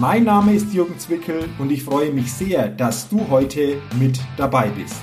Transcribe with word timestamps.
Mein 0.00 0.22
Name 0.22 0.54
ist 0.54 0.72
Jürgen 0.72 0.96
Zwickel 0.96 1.48
und 1.58 1.72
ich 1.72 1.82
freue 1.82 2.12
mich 2.12 2.32
sehr, 2.32 2.68
dass 2.68 3.08
du 3.08 3.28
heute 3.30 3.82
mit 3.98 4.20
dabei 4.36 4.68
bist. 4.68 5.00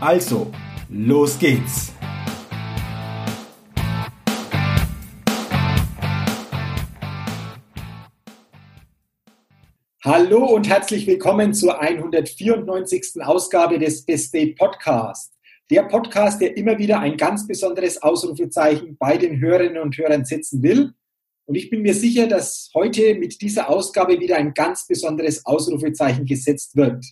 Also, 0.00 0.50
los 0.88 1.38
geht's! 1.38 1.92
Hallo 10.04 10.46
und 10.46 10.68
herzlich 10.68 11.06
willkommen 11.06 11.54
zur 11.54 11.80
194. 11.80 13.22
Ausgabe 13.22 13.78
des 13.78 14.02
Estate 14.08 14.56
Podcast. 14.58 15.32
Der 15.70 15.84
Podcast, 15.84 16.40
der 16.40 16.56
immer 16.56 16.76
wieder 16.76 16.98
ein 16.98 17.16
ganz 17.16 17.46
besonderes 17.46 18.02
Ausrufezeichen 18.02 18.96
bei 18.98 19.16
den 19.16 19.38
Hörerinnen 19.38 19.80
und 19.80 19.96
Hörern 19.96 20.24
setzen 20.24 20.60
will 20.60 20.92
und 21.46 21.56
ich 21.56 21.68
bin 21.68 21.82
mir 21.82 21.94
sicher, 21.94 22.26
dass 22.26 22.70
heute 22.74 23.14
mit 23.16 23.40
dieser 23.42 23.68
Ausgabe 23.68 24.18
wieder 24.18 24.36
ein 24.36 24.54
ganz 24.54 24.86
besonderes 24.86 25.44
Ausrufezeichen 25.44 26.24
gesetzt 26.24 26.74
wird. 26.76 27.04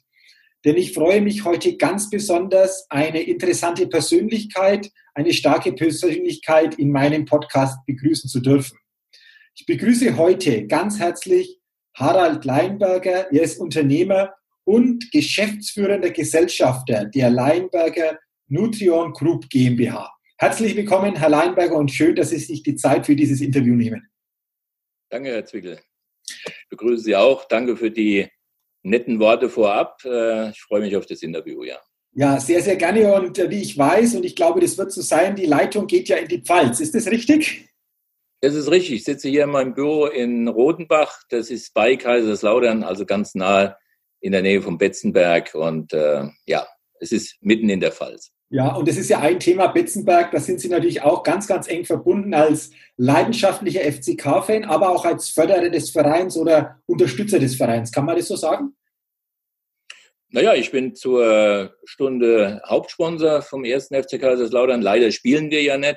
Denn 0.64 0.76
ich 0.76 0.92
freue 0.94 1.20
mich 1.20 1.44
heute 1.44 1.76
ganz 1.76 2.08
besonders, 2.08 2.86
eine 2.88 3.20
interessante 3.22 3.86
Persönlichkeit, 3.88 4.90
eine 5.14 5.34
starke 5.34 5.72
Persönlichkeit 5.72 6.76
in 6.76 6.90
meinem 6.90 7.24
Podcast 7.24 7.78
begrüßen 7.84 8.30
zu 8.30 8.40
dürfen. 8.40 8.78
Ich 9.54 9.66
begrüße 9.66 10.16
heute 10.16 10.66
ganz 10.66 10.98
herzlich 10.98 11.58
Harald 11.94 12.44
Leinberger. 12.44 13.30
Er 13.32 13.42
ist 13.42 13.58
Unternehmer 13.58 14.32
und 14.64 15.10
geschäftsführender 15.10 16.10
Gesellschafter 16.10 17.04
der 17.04 17.28
Leinberger 17.28 18.18
Nutrion 18.48 19.12
Group 19.12 19.50
GmbH. 19.50 20.10
Herzlich 20.38 20.74
willkommen, 20.74 21.16
Herr 21.16 21.28
Leinberger, 21.28 21.76
und 21.76 21.90
schön, 21.90 22.16
dass 22.16 22.30
Sie 22.30 22.38
sich 22.38 22.62
die 22.62 22.76
Zeit 22.76 23.06
für 23.06 23.16
dieses 23.16 23.40
Interview 23.40 23.74
nehmen. 23.74 24.08
Danke, 25.12 25.28
Herr 25.28 25.44
Zwickel. 25.44 25.78
Ich 26.26 26.68
begrüße 26.70 27.04
Sie 27.04 27.16
auch. 27.16 27.44
Danke 27.44 27.76
für 27.76 27.90
die 27.90 28.28
netten 28.82 29.20
Worte 29.20 29.50
vorab. 29.50 30.02
Äh, 30.06 30.48
ich 30.48 30.62
freue 30.62 30.80
mich 30.80 30.96
auf 30.96 31.04
das 31.04 31.22
Interview, 31.22 31.64
ja. 31.64 31.78
Ja, 32.14 32.40
sehr, 32.40 32.62
sehr 32.62 32.76
gerne. 32.76 33.12
Und 33.12 33.38
äh, 33.38 33.50
wie 33.50 33.60
ich 33.60 33.76
weiß, 33.76 34.14
und 34.14 34.24
ich 34.24 34.34
glaube, 34.34 34.60
das 34.60 34.78
wird 34.78 34.90
so 34.90 35.02
sein, 35.02 35.36
die 35.36 35.44
Leitung 35.44 35.86
geht 35.86 36.08
ja 36.08 36.16
in 36.16 36.28
die 36.28 36.40
Pfalz. 36.40 36.80
Ist 36.80 36.94
das 36.94 37.08
richtig? 37.08 37.68
Das 38.40 38.54
ist 38.54 38.70
richtig. 38.70 38.94
Ich 38.94 39.04
sitze 39.04 39.28
hier 39.28 39.44
in 39.44 39.50
meinem 39.50 39.74
Büro 39.74 40.06
in 40.06 40.48
Rodenbach. 40.48 41.20
Das 41.28 41.50
ist 41.50 41.74
bei 41.74 41.96
Kaiserslautern, 41.96 42.82
also 42.82 43.04
ganz 43.04 43.34
nahe 43.34 43.76
in 44.20 44.32
der 44.32 44.40
Nähe 44.40 44.62
von 44.62 44.78
Betzenberg. 44.78 45.54
Und 45.54 45.92
äh, 45.92 46.24
ja, 46.46 46.66
es 47.00 47.12
ist 47.12 47.36
mitten 47.42 47.68
in 47.68 47.80
der 47.80 47.92
Pfalz. 47.92 48.32
Ja, 48.52 48.74
und 48.74 48.86
das 48.86 48.98
ist 48.98 49.08
ja 49.08 49.18
ein 49.20 49.40
Thema 49.40 49.68
Betzenberg, 49.68 50.30
da 50.30 50.38
sind 50.38 50.60
Sie 50.60 50.68
natürlich 50.68 51.00
auch 51.00 51.22
ganz, 51.22 51.46
ganz 51.46 51.68
eng 51.68 51.86
verbunden 51.86 52.34
als 52.34 52.70
leidenschaftlicher 52.98 53.80
FCK-Fan, 53.80 54.64
aber 54.64 54.90
auch 54.90 55.06
als 55.06 55.30
Förderer 55.30 55.70
des 55.70 55.88
Vereins 55.88 56.36
oder 56.36 56.78
Unterstützer 56.84 57.38
des 57.38 57.56
Vereins. 57.56 57.90
Kann 57.90 58.04
man 58.04 58.14
das 58.14 58.28
so 58.28 58.36
sagen? 58.36 58.76
Naja, 60.28 60.52
ich 60.52 60.70
bin 60.70 60.94
zur 60.94 61.74
Stunde 61.84 62.60
Hauptsponsor 62.68 63.40
vom 63.40 63.64
ersten 63.64 63.94
FC 63.94 64.20
Kaiserslautern. 64.20 64.82
Leider 64.82 65.10
spielen 65.12 65.50
wir 65.50 65.62
ja 65.62 65.78
nicht. 65.78 65.96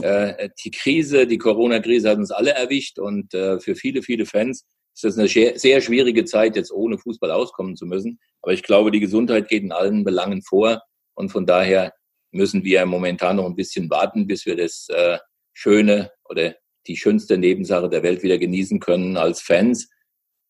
Äh, 0.00 0.50
die 0.64 0.70
Krise, 0.70 1.26
die 1.26 1.38
Corona-Krise 1.38 2.10
hat 2.10 2.18
uns 2.18 2.30
alle 2.30 2.52
erwischt 2.52 3.00
und 3.00 3.34
äh, 3.34 3.58
für 3.58 3.74
viele, 3.74 4.02
viele 4.02 4.24
Fans 4.24 4.64
ist 4.94 5.02
das 5.02 5.18
eine 5.18 5.58
sehr 5.58 5.80
schwierige 5.80 6.24
Zeit, 6.26 6.54
jetzt 6.54 6.70
ohne 6.70 6.96
Fußball 6.96 7.32
auskommen 7.32 7.74
zu 7.74 7.86
müssen. 7.86 8.20
Aber 8.40 8.52
ich 8.52 8.62
glaube, 8.62 8.92
die 8.92 9.00
Gesundheit 9.00 9.48
geht 9.48 9.64
in 9.64 9.72
allen 9.72 10.04
Belangen 10.04 10.42
vor. 10.42 10.80
Und 11.20 11.30
von 11.30 11.46
daher 11.46 11.92
müssen 12.32 12.64
wir 12.64 12.84
momentan 12.86 13.36
noch 13.36 13.46
ein 13.46 13.54
bisschen 13.54 13.90
warten, 13.90 14.26
bis 14.26 14.46
wir 14.46 14.56
das 14.56 14.88
äh, 14.88 15.18
schöne 15.52 16.10
oder 16.28 16.54
die 16.86 16.96
schönste 16.96 17.36
Nebensache 17.36 17.88
der 17.88 18.02
Welt 18.02 18.22
wieder 18.22 18.38
genießen 18.38 18.80
können 18.80 19.16
als 19.16 19.42
Fans. 19.42 19.88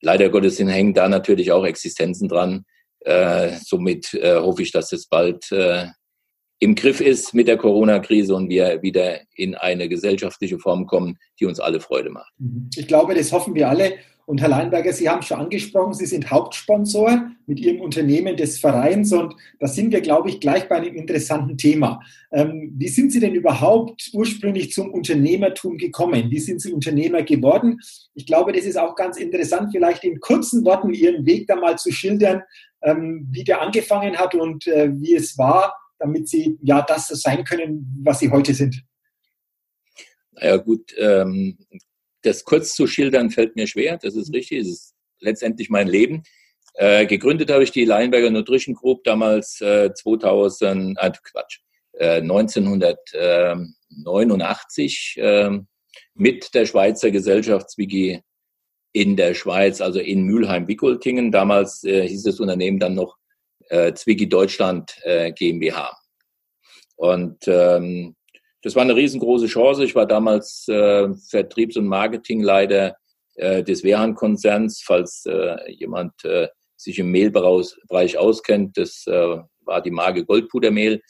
Leider 0.00 0.31
Gottes 0.31 0.58
hängen 0.58 0.94
da 0.94 1.08
natürlich 1.08 1.50
auch 1.53 1.64
Existenzen 1.64 2.28
dran. 2.28 2.64
Äh, 3.00 3.56
somit 3.64 4.14
äh, 4.14 4.36
hoffe 4.36 4.62
ich, 4.62 4.70
dass 4.70 4.92
es 4.92 5.08
bald 5.08 5.50
äh, 5.50 5.88
im 6.60 6.75
Griff 6.75 7.00
ist 7.00 7.34
mit 7.34 7.48
der 7.48 7.56
Corona-Krise 7.56 8.34
und 8.34 8.48
wir 8.48 8.82
wieder 8.82 9.20
in 9.34 9.54
eine 9.54 9.88
gesellschaftliche 9.88 10.58
Form 10.58 10.87
kommen, 10.87 11.19
die 11.41 11.47
uns 11.47 11.58
alle 11.58 11.81
Freude 11.81 12.10
macht. 12.10 12.32
Ich 12.76 12.87
glaube, 12.87 13.14
das 13.14 13.32
hoffen 13.32 13.54
wir 13.54 13.69
alle. 13.69 13.94
Und 14.30 14.41
Herr 14.41 14.48
Leinberger, 14.48 14.92
Sie 14.92 15.08
haben 15.08 15.22
schon 15.22 15.41
angesprochen, 15.41 15.92
Sie 15.92 16.06
sind 16.06 16.30
Hauptsponsor 16.30 17.32
mit 17.46 17.58
Ihrem 17.58 17.80
Unternehmen 17.80 18.36
des 18.36 18.60
Vereins 18.60 19.12
und 19.12 19.34
da 19.58 19.66
sind 19.66 19.91
wir, 19.91 20.02
glaube 20.02 20.28
ich, 20.28 20.38
gleich 20.38 20.68
bei 20.68 20.76
einem 20.76 20.94
interessanten 20.94 21.58
Thema. 21.58 21.98
Ähm, 22.30 22.72
wie 22.76 22.86
sind 22.86 23.10
Sie 23.10 23.19
denn 23.19 23.34
überhaupt 23.34 24.08
ursprünglich 24.12 24.70
zum 24.70 24.92
Unternehmertum 24.92 25.78
gekommen? 25.78 26.30
Wie 26.30 26.38
sind 26.38 26.62
Sie 26.62 26.72
Unternehmer 26.72 27.24
geworden? 27.24 27.80
Ich 28.14 28.24
glaube, 28.24 28.52
das 28.52 28.66
ist 28.66 28.78
auch 28.78 28.94
ganz 28.94 29.16
interessant, 29.16 29.70
vielleicht 29.72 30.04
in 30.04 30.20
kurzen 30.20 30.64
Worten 30.64 30.94
Ihren 30.94 31.26
Weg 31.26 31.48
da 31.48 31.56
mal 31.56 31.76
zu 31.76 31.90
schildern, 31.90 32.42
ähm, 32.82 33.26
wie 33.32 33.42
der 33.42 33.60
angefangen 33.60 34.16
hat 34.16 34.36
und 34.36 34.64
äh, 34.69 34.92
wie 34.92 35.16
es 35.16 35.36
war, 35.38 35.74
damit 35.98 36.28
Sie 36.28 36.56
ja 36.62 36.82
das 36.82 37.08
sein 37.08 37.42
können, 37.42 38.00
was 38.04 38.20
Sie 38.20 38.30
heute 38.30 38.54
sind. 38.54 38.80
Ja 40.40 40.56
gut, 40.56 40.94
ähm, 40.98 41.58
das 42.22 42.44
kurz 42.44 42.75
zu 42.75 42.86
schildern 42.86 43.31
fällt 43.31 43.56
mir 43.56 43.66
schwer, 43.66 43.98
das 43.98 44.14
ist 44.14 44.32
richtig, 44.32 44.60
es 44.60 44.69
ist 44.69 44.94
letztendlich 45.20 45.70
mein 45.70 45.88
Leben. 45.88 46.22
Äh, 46.75 47.06
gegründet 47.06 47.50
habe 47.50 47.64
ich 47.64 47.72
die 47.72 47.84
Leinberger 47.84 48.31
Nutrition 48.31 48.75
Group 48.75 49.03
damals 49.04 49.60
äh, 49.60 49.92
2000, 49.92 50.97
äh, 50.98 51.10
Quatsch, 51.22 51.58
äh, 51.92 52.20
1989 52.20 55.16
äh, 55.19 55.50
mit 56.14 56.54
der 56.54 56.66
Schweizer 56.66 57.10
Gesellschaftswiki 57.10 58.22
in 58.92 59.16
der 59.16 59.34
Schweiz, 59.34 59.81
also 59.81 59.98
in 60.00 60.25
Mülheim-Wickoltingen. 60.25 61.32
Damals 61.32 61.84
äh, 61.84 62.06
hieß 62.06 62.25
das 62.25 62.41
Unternehmen 62.41 62.78
dann 62.78 62.94
noch 62.94 63.16
äh, 63.69 63.94
Zwicki 63.94 64.28
Deutschland 64.28 64.98
äh, 65.02 65.32
GmbH. 65.32 65.97
Und 66.97 67.38
ähm, 67.47 68.16
das 68.62 68.75
war 68.75 68.82
eine 68.82 68.97
riesengroße 68.97 69.47
Chance. 69.47 69.84
Ich 69.84 69.94
war 69.94 70.06
damals 70.06 70.66
äh, 70.69 71.09
Vertriebs- 71.28 71.76
und 71.76 71.87
Marketingleiter 71.87 72.97
äh, 73.37 73.62
des 73.62 73.82
Wehrhahn-Konzerns, 73.82 74.82
falls 74.84 75.25
äh, 75.26 75.71
jemand 75.72 76.25
äh, 76.25 76.48
sich 76.76 76.99
im 76.99 77.10
Mehlbereich 77.10 78.19
auskennt. 78.19 78.76
Das 78.76 79.06
äh, 79.06 79.38
war 79.65 79.82
die 79.82 79.91
Marke 79.91 80.25
Goldpudermehl. 80.25 81.00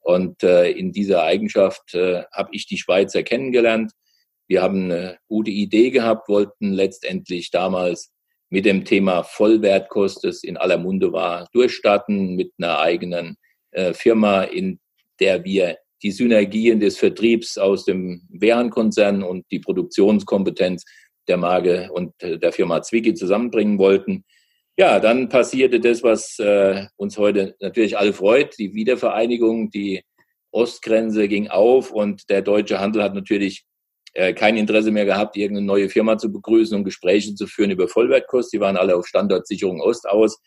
Und 0.00 0.42
äh, 0.42 0.70
in 0.70 0.92
dieser 0.92 1.22
Eigenschaft 1.22 1.94
äh, 1.94 2.22
habe 2.32 2.50
ich 2.52 2.66
die 2.66 2.78
Schweizer 2.78 3.22
kennengelernt. 3.22 3.92
Wir 4.46 4.62
haben 4.62 4.84
eine 4.84 5.18
gute 5.28 5.50
Idee 5.50 5.90
gehabt, 5.90 6.28
wollten 6.28 6.72
letztendlich 6.72 7.50
damals 7.50 8.12
mit 8.48 8.64
dem 8.64 8.84
Thema 8.84 9.22
Vollwertkost, 9.22 10.24
das 10.24 10.42
in 10.42 10.56
aller 10.56 10.78
Munde 10.78 11.12
war, 11.12 11.48
durchstarten 11.52 12.34
mit 12.34 12.52
einer 12.58 12.80
eigenen 12.80 13.36
äh, 13.70 13.92
Firma, 13.92 14.42
in 14.42 14.80
der 15.20 15.44
wir 15.44 15.78
die 16.02 16.10
Synergien 16.10 16.80
des 16.80 16.98
Vertriebs 16.98 17.58
aus 17.58 17.84
dem 17.84 18.22
Wehrhahn-Konzern 18.30 19.22
und 19.22 19.44
die 19.50 19.60
Produktionskompetenz 19.60 20.84
der 21.28 21.36
Marke 21.36 21.90
und 21.92 22.12
der 22.22 22.52
Firma 22.52 22.82
Zwicky 22.82 23.14
zusammenbringen 23.14 23.78
wollten. 23.78 24.24
Ja, 24.76 24.98
dann 24.98 25.28
passierte 25.28 25.78
das, 25.78 26.02
was 26.02 26.38
äh, 26.38 26.86
uns 26.96 27.18
heute 27.18 27.54
natürlich 27.60 27.98
alle 27.98 28.12
freut, 28.12 28.58
die 28.58 28.72
Wiedervereinigung, 28.72 29.70
die 29.70 30.02
Ostgrenze 30.52 31.28
ging 31.28 31.48
auf 31.48 31.90
und 31.90 32.30
der 32.30 32.42
deutsche 32.42 32.80
Handel 32.80 33.02
hat 33.02 33.14
natürlich 33.14 33.64
äh, 34.14 34.32
kein 34.32 34.56
Interesse 34.56 34.90
mehr 34.90 35.04
gehabt, 35.04 35.36
irgendeine 35.36 35.66
neue 35.66 35.88
Firma 35.88 36.18
zu 36.18 36.32
begrüßen 36.32 36.76
und 36.76 36.84
Gespräche 36.84 37.34
zu 37.34 37.46
führen 37.46 37.70
über 37.70 37.88
Vollwertkost. 37.88 38.52
Die 38.52 38.60
waren 38.60 38.76
alle 38.76 38.96
auf 38.96 39.06
Standortsicherung 39.06 39.80
Ost 39.80 40.08
aus, 40.08 40.40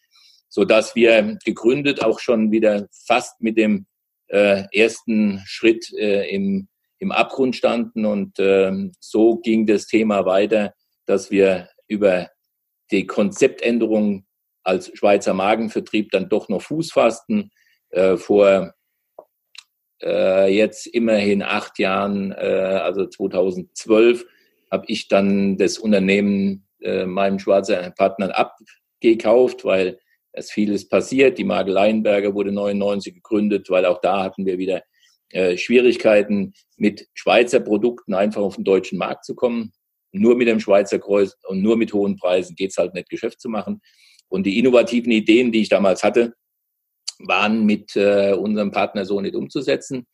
so 0.50 0.66
dass 0.66 0.96
wir 0.96 1.38
gegründet 1.46 2.04
auch 2.04 2.20
schon 2.20 2.52
wieder 2.52 2.88
fast 3.06 3.42
mit 3.42 3.58
dem 3.58 3.86
äh, 4.34 4.64
ersten 4.72 5.42
Schritt 5.46 5.94
äh, 5.94 6.28
im, 6.30 6.68
im 6.98 7.12
Abgrund 7.12 7.56
standen. 7.56 8.06
Und 8.06 8.40
ähm, 8.40 8.92
so 9.00 9.38
ging 9.38 9.68
das 9.68 9.86
Thema 9.86 10.26
weiter, 10.26 10.74
dass 11.06 11.30
wir 11.30 11.70
über 11.88 12.30
die 12.92 13.06
Konzeptänderung 13.06 14.26
als 14.64 14.92
Schweizer 14.98 15.34
Magenvertrieb 15.34 16.10
dann 16.12 16.30
doch 16.30 16.50
noch 16.50 16.64
Fuß 16.64 16.92
fassten. 16.92 17.52
Äh, 17.90 18.18
vor 18.18 18.74
äh, 20.02 20.54
jetzt 20.54 20.88
immerhin 20.88 21.44
acht 21.44 21.78
Jahren, 21.78 22.32
äh, 22.32 22.80
also 22.82 23.06
2012, 23.06 24.26
habe 24.72 24.86
ich 24.88 25.08
dann 25.08 25.58
das 25.58 25.78
Unternehmen 25.78 26.66
äh, 26.82 27.06
meinem 27.06 27.38
Schweizer 27.38 27.92
Partnern 27.92 28.32
abgekauft, 28.32 29.64
weil 29.64 30.00
Es 30.34 30.46
ist 30.46 30.52
vieles 30.52 30.90
passiert. 30.90 31.38
Die 31.38 31.44
Marke 31.44 31.72
Leinberger 31.72 32.34
wurde 32.34 32.52
99 32.52 33.14
gegründet, 33.14 33.70
weil 33.70 33.86
auch 33.86 34.02
da 34.02 34.24
hatten 34.24 34.46
wir 34.46 34.58
wieder 34.58 34.84
äh, 35.30 35.58
Schwierigkeiten, 35.58 36.54
mit 36.76 37.08
Schweizer 37.14 37.60
Produkten 37.60 38.14
einfach 38.14 38.42
auf 38.42 38.56
den 38.56 38.64
deutschen 38.66 38.98
Markt 38.98 39.26
zu 39.26 39.36
kommen. 39.36 39.72
Nur 40.12 40.36
mit 40.36 40.48
dem 40.48 40.60
Schweizer 40.60 41.00
Kreuz 41.00 41.36
und 41.48 41.62
nur 41.62 41.78
mit 41.78 41.94
hohen 41.94 42.18
Preisen 42.18 42.56
geht 42.56 42.72
es 42.72 42.78
halt 42.78 42.94
nicht, 42.94 43.10
Geschäft 43.10 43.40
zu 43.40 43.50
machen. 43.50 43.82
Und 44.28 44.46
die 44.46 44.60
innovativen 44.60 45.12
Ideen, 45.12 45.52
die 45.52 45.62
ich 45.62 45.70
damals 45.70 46.04
hatte, 46.04 46.34
waren 47.20 47.66
mit 47.66 47.96
äh, 47.96 48.34
unserem 48.34 48.72
Partner 48.72 49.06
so 49.06 49.22
nicht 49.22 49.36
umzusetzen, 49.36 50.08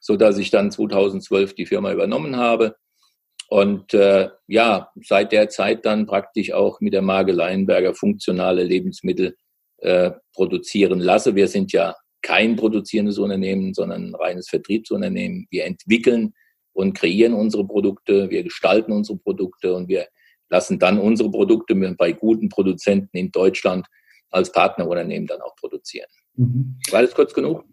so 0.00 0.16
dass 0.16 0.38
ich 0.38 0.50
dann 0.50 0.70
2012 0.70 1.54
die 1.54 1.66
Firma 1.66 1.92
übernommen 1.92 2.36
habe 2.36 2.76
und 3.48 3.94
äh, 3.94 4.28
ja, 4.48 4.90
seit 5.02 5.32
der 5.32 5.48
Zeit 5.48 5.86
dann 5.86 6.06
praktisch 6.06 6.52
auch 6.52 6.80
mit 6.80 6.92
der 6.92 7.02
Marke 7.02 7.32
Leinberger 7.32 7.94
funktionale 7.94 8.64
Lebensmittel 8.64 9.36
äh, 9.78 10.12
produzieren 10.32 11.00
lasse. 11.00 11.34
Wir 11.34 11.48
sind 11.48 11.72
ja 11.72 11.94
kein 12.22 12.56
produzierendes 12.56 13.18
Unternehmen, 13.18 13.74
sondern 13.74 14.08
ein 14.08 14.14
reines 14.14 14.48
Vertriebsunternehmen. 14.48 15.46
Wir 15.50 15.64
entwickeln 15.64 16.34
und 16.72 16.94
kreieren 16.94 17.34
unsere 17.34 17.66
Produkte, 17.66 18.30
wir 18.30 18.42
gestalten 18.42 18.92
unsere 18.92 19.18
Produkte 19.18 19.74
und 19.74 19.88
wir 19.88 20.06
lassen 20.48 20.78
dann 20.78 20.98
unsere 20.98 21.30
Produkte 21.30 21.74
bei 21.96 22.12
guten 22.12 22.48
Produzenten 22.48 23.16
in 23.16 23.30
Deutschland 23.30 23.86
als 24.30 24.52
Partnerunternehmen 24.52 25.26
dann 25.26 25.40
auch 25.40 25.54
produzieren. 25.56 26.08
Mhm. 26.34 26.78
War 26.90 27.02
das 27.02 27.14
kurz 27.14 27.32
genug? 27.32 27.64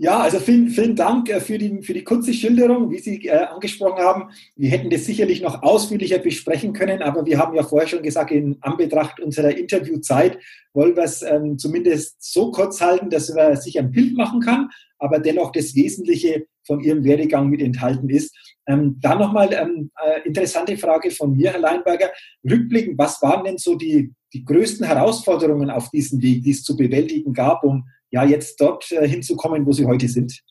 Ja, 0.00 0.20
also 0.20 0.38
vielen, 0.38 0.68
vielen 0.68 0.94
Dank 0.94 1.28
äh, 1.28 1.40
für 1.40 1.58
die, 1.58 1.82
für 1.82 1.92
die 1.92 2.04
kurze 2.04 2.32
Schilderung, 2.32 2.88
wie 2.92 2.98
Sie 3.00 3.26
äh, 3.26 3.32
angesprochen 3.32 3.98
haben. 3.98 4.30
Wir 4.54 4.70
hätten 4.70 4.90
das 4.90 5.04
sicherlich 5.04 5.42
noch 5.42 5.64
ausführlicher 5.64 6.20
besprechen 6.20 6.72
können, 6.72 7.02
aber 7.02 7.26
wir 7.26 7.36
haben 7.36 7.56
ja 7.56 7.64
vorher 7.64 7.88
schon 7.88 8.04
gesagt, 8.04 8.30
in 8.30 8.58
Anbetracht 8.60 9.18
unserer 9.18 9.56
Interviewzeit 9.56 10.38
wollen 10.72 10.94
wir 10.94 11.02
es 11.02 11.22
ähm, 11.22 11.58
zumindest 11.58 12.16
so 12.20 12.52
kurz 12.52 12.80
halten, 12.80 13.10
dass 13.10 13.34
man 13.34 13.56
sich 13.56 13.76
ein 13.76 13.90
Bild 13.90 14.16
machen 14.16 14.40
kann, 14.40 14.68
aber 14.98 15.18
dennoch 15.18 15.50
das 15.50 15.74
Wesentliche 15.74 16.46
von 16.64 16.78
Ihrem 16.78 17.02
Werdegang 17.02 17.48
mit 17.48 17.60
enthalten 17.60 18.08
ist. 18.08 18.36
Ähm, 18.68 18.98
da 19.00 19.16
nochmal 19.16 19.52
ähm, 19.52 19.90
äh, 20.00 20.28
interessante 20.28 20.76
Frage 20.76 21.10
von 21.10 21.36
mir, 21.36 21.50
Herr 21.50 21.60
Leinberger. 21.60 22.10
Rückblickend, 22.48 22.98
was 22.98 23.20
waren 23.20 23.44
denn 23.44 23.58
so 23.58 23.74
die, 23.74 24.12
die 24.32 24.44
größten 24.44 24.86
Herausforderungen 24.86 25.70
auf 25.70 25.90
diesem 25.90 26.22
Weg, 26.22 26.44
die 26.44 26.52
es 26.52 26.62
zu 26.62 26.76
bewältigen 26.76 27.32
gab, 27.32 27.64
um 27.64 27.82
ja 28.10 28.24
jetzt 28.24 28.60
dort 28.60 28.90
äh, 28.92 29.06
hinzukommen, 29.06 29.66
wo 29.66 29.72
sie 29.72 29.86
heute 29.86 30.08
sind? 30.08 30.42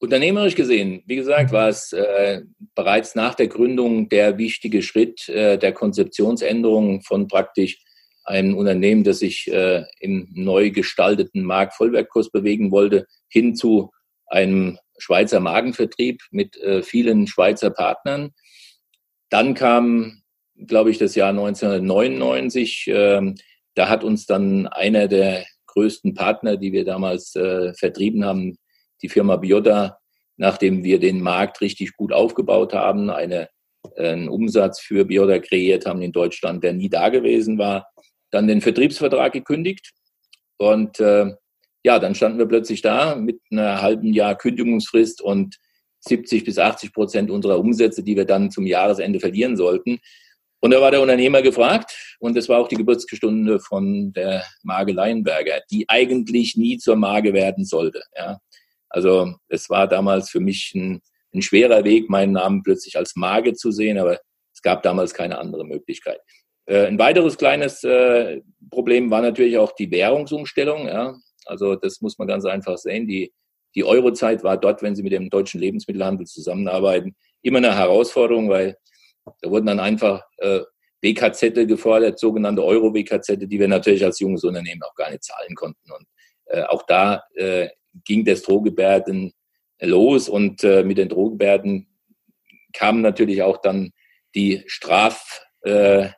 Unternehmerisch 0.00 0.54
gesehen, 0.54 1.02
wie 1.06 1.16
gesagt, 1.16 1.50
war 1.50 1.68
es 1.68 1.92
äh, 1.92 2.42
bereits 2.76 3.16
nach 3.16 3.34
der 3.34 3.48
Gründung 3.48 4.08
der 4.08 4.38
wichtige 4.38 4.82
Schritt 4.82 5.28
äh, 5.28 5.58
der 5.58 5.72
Konzeptionsänderung 5.72 7.02
von 7.02 7.26
praktisch 7.26 7.82
einem 8.24 8.56
Unternehmen, 8.56 9.02
das 9.02 9.18
sich 9.20 9.50
äh, 9.50 9.84
im 9.98 10.28
neu 10.34 10.70
gestalteten 10.70 11.42
Markt 11.42 11.74
Vollwertkurs 11.74 12.30
bewegen 12.30 12.70
wollte, 12.70 13.06
hin 13.28 13.56
zu 13.56 13.90
einem 14.26 14.78
Schweizer 14.98 15.40
Magenvertrieb 15.40 16.22
mit 16.30 16.56
äh, 16.58 16.82
vielen 16.82 17.26
Schweizer 17.26 17.70
Partnern. 17.70 18.30
Dann 19.30 19.54
kam, 19.54 20.22
glaube 20.54 20.90
ich, 20.90 20.98
das 20.98 21.14
Jahr 21.14 21.30
1999. 21.30 22.88
Da 23.78 23.88
hat 23.88 24.02
uns 24.02 24.26
dann 24.26 24.66
einer 24.66 25.06
der 25.06 25.46
größten 25.68 26.14
Partner, 26.14 26.56
die 26.56 26.72
wir 26.72 26.84
damals 26.84 27.36
äh, 27.36 27.72
vertrieben 27.74 28.24
haben, 28.24 28.58
die 29.02 29.08
Firma 29.08 29.36
Biota, 29.36 30.00
nachdem 30.36 30.82
wir 30.82 30.98
den 30.98 31.20
Markt 31.20 31.60
richtig 31.60 31.96
gut 31.96 32.12
aufgebaut 32.12 32.74
haben, 32.74 33.08
eine, 33.08 33.48
äh, 33.94 34.08
einen 34.08 34.28
Umsatz 34.28 34.80
für 34.80 35.04
Biota 35.04 35.38
kreiert 35.38 35.86
haben 35.86 36.02
in 36.02 36.10
Deutschland, 36.10 36.64
der 36.64 36.72
nie 36.72 36.88
da 36.88 37.08
gewesen 37.08 37.56
war, 37.56 37.86
dann 38.32 38.48
den 38.48 38.62
Vertriebsvertrag 38.62 39.32
gekündigt. 39.32 39.92
Und 40.56 40.98
äh, 40.98 41.32
ja, 41.84 42.00
dann 42.00 42.16
standen 42.16 42.38
wir 42.38 42.46
plötzlich 42.46 42.82
da 42.82 43.14
mit 43.14 43.40
einer 43.52 43.80
halben 43.80 44.12
Jahr 44.12 44.36
Kündigungsfrist 44.36 45.22
und 45.22 45.56
70 46.00 46.44
bis 46.44 46.58
80 46.58 46.92
Prozent 46.92 47.30
unserer 47.30 47.60
Umsätze, 47.60 48.02
die 48.02 48.16
wir 48.16 48.24
dann 48.24 48.50
zum 48.50 48.66
Jahresende 48.66 49.20
verlieren 49.20 49.56
sollten. 49.56 50.00
Und 50.60 50.72
da 50.72 50.80
war 50.80 50.90
der 50.90 51.00
Unternehmer 51.00 51.40
gefragt, 51.42 52.16
und 52.18 52.36
das 52.36 52.48
war 52.48 52.58
auch 52.58 52.68
die 52.68 52.76
Geburtsstunde 52.76 53.60
von 53.60 54.12
der 54.12 54.44
Marge 54.62 54.92
Leinberger, 54.92 55.60
die 55.70 55.84
eigentlich 55.88 56.56
nie 56.56 56.78
zur 56.78 56.96
Marge 56.96 57.32
werden 57.32 57.64
sollte. 57.64 58.02
Ja. 58.16 58.38
Also 58.88 59.34
es 59.48 59.70
war 59.70 59.86
damals 59.86 60.30
für 60.30 60.40
mich 60.40 60.72
ein, 60.74 61.00
ein 61.32 61.42
schwerer 61.42 61.84
Weg, 61.84 62.10
meinen 62.10 62.32
Namen 62.32 62.62
plötzlich 62.62 62.96
als 62.96 63.14
Marge 63.14 63.54
zu 63.54 63.70
sehen, 63.70 63.98
aber 63.98 64.18
es 64.52 64.62
gab 64.62 64.82
damals 64.82 65.14
keine 65.14 65.38
andere 65.38 65.64
Möglichkeit. 65.64 66.20
Äh, 66.66 66.86
ein 66.86 66.98
weiteres 66.98 67.38
kleines 67.38 67.84
äh, 67.84 68.40
Problem 68.70 69.10
war 69.10 69.22
natürlich 69.22 69.58
auch 69.58 69.72
die 69.72 69.90
Währungsumstellung. 69.90 70.86
Ja. 70.86 71.16
Also 71.46 71.76
das 71.76 72.00
muss 72.00 72.18
man 72.18 72.26
ganz 72.26 72.44
einfach 72.44 72.78
sehen. 72.78 73.06
Die, 73.06 73.32
die 73.74 73.84
Eurozeit 73.84 74.42
war 74.42 74.56
dort, 74.56 74.82
wenn 74.82 74.96
Sie 74.96 75.02
mit 75.02 75.12
dem 75.12 75.30
deutschen 75.30 75.60
Lebensmittelhandel 75.60 76.26
zusammenarbeiten, 76.26 77.14
immer 77.42 77.58
eine 77.58 77.76
Herausforderung, 77.76 78.48
weil 78.48 78.76
da 79.40 79.50
wurden 79.50 79.66
dann 79.66 79.80
einfach 79.80 80.22
äh, 80.38 80.60
WKZ 81.02 81.54
gefordert, 81.66 82.18
sogenannte 82.18 82.64
Euro-WKZ, 82.64 83.38
die 83.38 83.58
wir 83.58 83.68
natürlich 83.68 84.04
als 84.04 84.18
junges 84.20 84.44
Unternehmen 84.44 84.82
auch 84.82 84.94
gar 84.94 85.10
nicht 85.10 85.24
zahlen 85.24 85.54
konnten. 85.54 85.90
Und 85.90 86.06
äh, 86.46 86.62
auch 86.62 86.84
da 86.86 87.22
äh, 87.34 87.68
ging 88.04 88.24
das 88.24 88.42
Drohgebärden 88.42 89.32
los 89.80 90.28
und 90.28 90.64
äh, 90.64 90.82
mit 90.82 90.98
den 90.98 91.08
Drohgebärden 91.08 91.86
kamen 92.72 93.00
natürlich 93.00 93.42
auch 93.42 93.58
dann 93.58 93.92
die 94.34 94.64
Straferlasse 94.66 96.12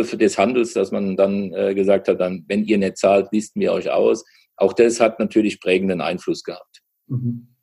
äh, 0.00 0.16
des 0.16 0.38
Handels, 0.38 0.72
dass 0.72 0.92
man 0.92 1.16
dann 1.16 1.52
äh, 1.52 1.74
gesagt 1.74 2.08
hat, 2.08 2.20
dann, 2.20 2.44
wenn 2.48 2.64
ihr 2.64 2.78
nicht 2.78 2.98
zahlt, 2.98 3.28
listen 3.32 3.60
wir 3.60 3.72
euch 3.72 3.90
aus. 3.90 4.24
Auch 4.56 4.72
das 4.72 5.00
hat 5.00 5.18
natürlich 5.18 5.60
prägenden 5.60 6.00
Einfluss 6.00 6.42
gehabt. 6.44 6.82
Mhm 7.08 7.55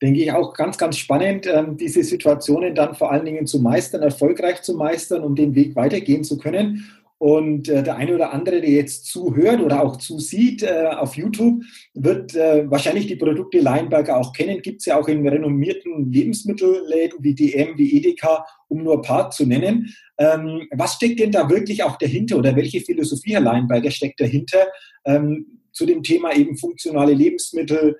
denke 0.00 0.20
ich, 0.20 0.32
auch 0.32 0.54
ganz, 0.54 0.78
ganz 0.78 0.96
spannend, 0.96 1.46
ähm, 1.46 1.76
diese 1.76 2.02
Situationen 2.02 2.74
dann 2.74 2.94
vor 2.94 3.10
allen 3.10 3.24
Dingen 3.24 3.46
zu 3.46 3.60
meistern, 3.60 4.02
erfolgreich 4.02 4.62
zu 4.62 4.74
meistern, 4.74 5.22
um 5.22 5.34
den 5.34 5.54
Weg 5.54 5.76
weitergehen 5.76 6.24
zu 6.24 6.38
können. 6.38 6.84
Und 7.18 7.68
äh, 7.68 7.82
der 7.82 7.96
eine 7.96 8.14
oder 8.14 8.32
andere, 8.32 8.60
der 8.60 8.70
jetzt 8.70 9.06
zuhört 9.06 9.60
oder 9.60 9.82
auch 9.82 9.96
zusieht 9.96 10.62
äh, 10.62 10.86
auf 10.96 11.16
YouTube, 11.16 11.64
wird 11.94 12.36
äh, 12.36 12.70
wahrscheinlich 12.70 13.08
die 13.08 13.16
Produkte 13.16 13.58
Leinberger 13.58 14.16
auch 14.16 14.32
kennen. 14.32 14.62
Gibt 14.62 14.80
es 14.80 14.86
ja 14.86 14.96
auch 14.96 15.08
in 15.08 15.26
renommierten 15.26 16.12
Lebensmittelläden 16.12 17.18
wie 17.20 17.34
DM, 17.34 17.76
wie 17.76 17.96
Edeka, 17.96 18.46
um 18.68 18.84
nur 18.84 18.94
ein 18.94 19.02
paar 19.02 19.30
zu 19.32 19.46
nennen. 19.46 19.92
Ähm, 20.16 20.68
was 20.70 20.94
steckt 20.94 21.18
denn 21.18 21.32
da 21.32 21.50
wirklich 21.50 21.82
auch 21.82 21.98
dahinter 21.98 22.38
oder 22.38 22.54
welche 22.54 22.80
Philosophie, 22.80 23.32
Herr 23.32 23.40
Leinberger, 23.40 23.90
steckt 23.90 24.20
dahinter 24.20 24.68
ähm, 25.04 25.58
zu 25.72 25.86
dem 25.86 26.04
Thema 26.04 26.36
eben 26.36 26.56
funktionale 26.56 27.14
Lebensmittel, 27.14 27.96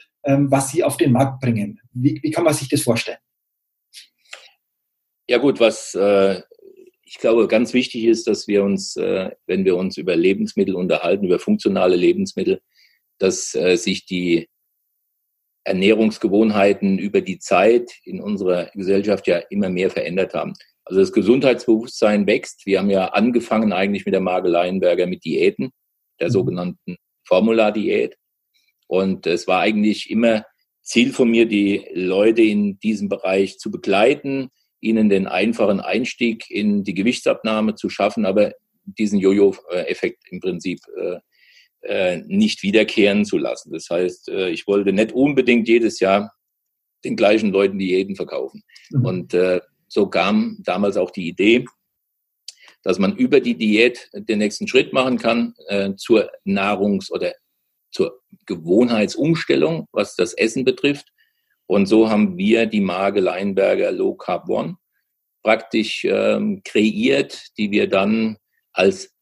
was 0.51 0.71
sie 0.71 0.85
auf 0.85 0.97
den 0.97 1.13
Markt 1.13 1.41
bringen. 1.41 1.81
Wie, 1.93 2.21
wie 2.23 2.31
kann 2.31 2.45
man 2.45 2.55
sich 2.55 2.69
das 2.69 2.83
vorstellen? 2.83 3.19
Ja 5.27 5.39
gut, 5.39 5.61
was 5.61 5.95
äh, 5.95 6.43
ich 7.05 7.19
glaube 7.19 7.49
ganz 7.49 7.73
wichtig 7.73 8.05
ist, 8.05 8.27
dass 8.27 8.49
wir 8.49 8.63
uns, 8.63 8.97
äh, 8.97 9.31
wenn 9.47 9.65
wir 9.65 9.77
uns 9.77 9.97
über 9.97 10.15
Lebensmittel 10.15 10.75
unterhalten, 10.75 11.27
über 11.27 11.39
funktionale 11.39 11.97
Lebensmittel, 11.97 12.61
dass 13.19 13.55
äh, 13.55 13.77
sich 13.77 14.05
die 14.07 14.49
Ernährungsgewohnheiten 15.65 16.99
über 16.99 17.21
die 17.21 17.39
Zeit 17.39 17.93
in 18.05 18.21
unserer 18.21 18.71
Gesellschaft 18.75 19.27
ja 19.27 19.39
immer 19.51 19.69
mehr 19.69 19.91
verändert 19.91 20.35
haben. 20.35 20.55
Also 20.85 21.01
das 21.01 21.13
Gesundheitsbewusstsein 21.13 22.27
wächst. 22.27 22.65
Wir 22.65 22.79
haben 22.79 22.91
ja 22.91 23.09
angefangen 23.09 23.73
eigentlich 23.73 24.07
mit 24.07 24.15
der 24.15 24.23
Marke 24.23 24.49
Leinberger 24.49 25.07
mit 25.07 25.25
Diäten, 25.25 25.71
der 26.21 26.29
mhm. 26.29 26.33
sogenannten 26.33 26.97
Formula-Diät. 27.27 28.17
Und 28.89 29.27
es 29.27 29.47
war 29.47 29.61
eigentlich 29.61 30.11
immer 30.11 30.45
Ziel 30.83 31.13
von 31.13 31.31
mir, 31.31 31.47
die 31.47 31.87
Leute 31.93 32.43
in 32.43 32.81
diesem 32.81 33.09
Bereich 33.09 33.59
zu 33.59 33.71
begleiten, 33.71 34.49
ihnen 34.81 35.09
den 35.09 35.27
einfachen 35.27 35.81
Einstieg 35.81 36.51
in 36.51 36.83
die 36.83 36.95
Gewichtsabnahme 36.95 37.75
zu 37.75 37.91
schaffen, 37.91 38.25
aber 38.25 38.53
diesen 38.85 39.19
Jojo-Effekt 39.19 40.25
im 40.31 40.41
Prinzip 40.41 40.81
äh, 40.97 41.19
äh, 41.83 42.23
nicht 42.27 42.63
wiederkehren 42.63 43.25
zu 43.25 43.39
lassen. 43.39 43.73
Das 43.73 43.89
heißt, 43.91 44.31
äh, 44.31 44.49
ich 44.49 44.67
wollte 44.67 44.93
nicht 44.93 45.13
unbedingt 45.13 45.69
jedes 45.69 46.01
Jahr 46.01 46.33
den 47.05 47.17
gleichen 47.17 47.51
Leuten 47.51 47.79
Diäten 47.79 48.17
verkaufen. 48.17 48.63
Mhm. 48.91 49.05
Und 49.05 49.35
äh, 49.35 49.61
so 49.89 50.09
kam 50.09 50.59
damals 50.61 50.97
auch 50.97 51.11
die 51.11 51.29
Idee, 51.29 51.67
dass 52.83 52.99
man 52.99 53.17
über 53.17 53.41
die 53.41 53.57
Diät 53.57 54.09
den 54.15 54.39
nächsten 54.39 54.67
Schritt 54.67 54.93
machen 54.93 55.19
kann 55.19 55.55
äh, 55.67 55.95
zur 55.97 56.31
Nahrungs- 56.45 57.11
oder 57.11 57.35
zur 57.91 58.21
Gewohnheitsumstellung, 58.47 59.87
was 59.93 60.17
das 60.17 60.35
Essen 60.35 60.65
betrifft. 60.65 61.09
Und 61.67 61.87
so 61.87 62.09
haben 62.09 62.37
wir 62.37 62.67
die 62.67 62.81
Marke 62.81 63.21
Leinberger 63.21 63.93
Low 63.93 64.15
Carb 64.15 64.49
One 64.49 64.77
praktisch 65.43 66.05
ähm, 66.05 66.63
kreiert, 66.65 67.57
die 67.57 67.71
wir 67.71 67.89
dann 67.89 68.37
als 68.73 69.15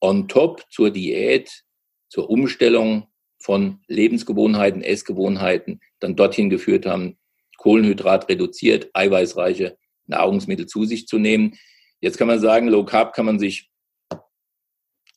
on 0.00 0.28
top 0.28 0.64
zur 0.70 0.90
Diät, 0.90 1.64
zur 2.08 2.30
Umstellung 2.30 3.08
von 3.38 3.80
Lebensgewohnheiten, 3.88 4.82
Essgewohnheiten 4.82 5.80
dann 5.98 6.16
dorthin 6.16 6.50
geführt 6.50 6.86
haben, 6.86 7.18
Kohlenhydrat 7.58 8.28
reduziert, 8.28 8.90
eiweißreiche 8.92 9.76
Nahrungsmittel 10.06 10.66
zu 10.66 10.84
sich 10.84 11.06
zu 11.06 11.18
nehmen. 11.18 11.58
Jetzt 12.00 12.18
kann 12.18 12.28
man 12.28 12.40
sagen, 12.40 12.68
Low 12.68 12.84
Carb 12.84 13.14
kann 13.14 13.26
man 13.26 13.38
sich 13.38 13.70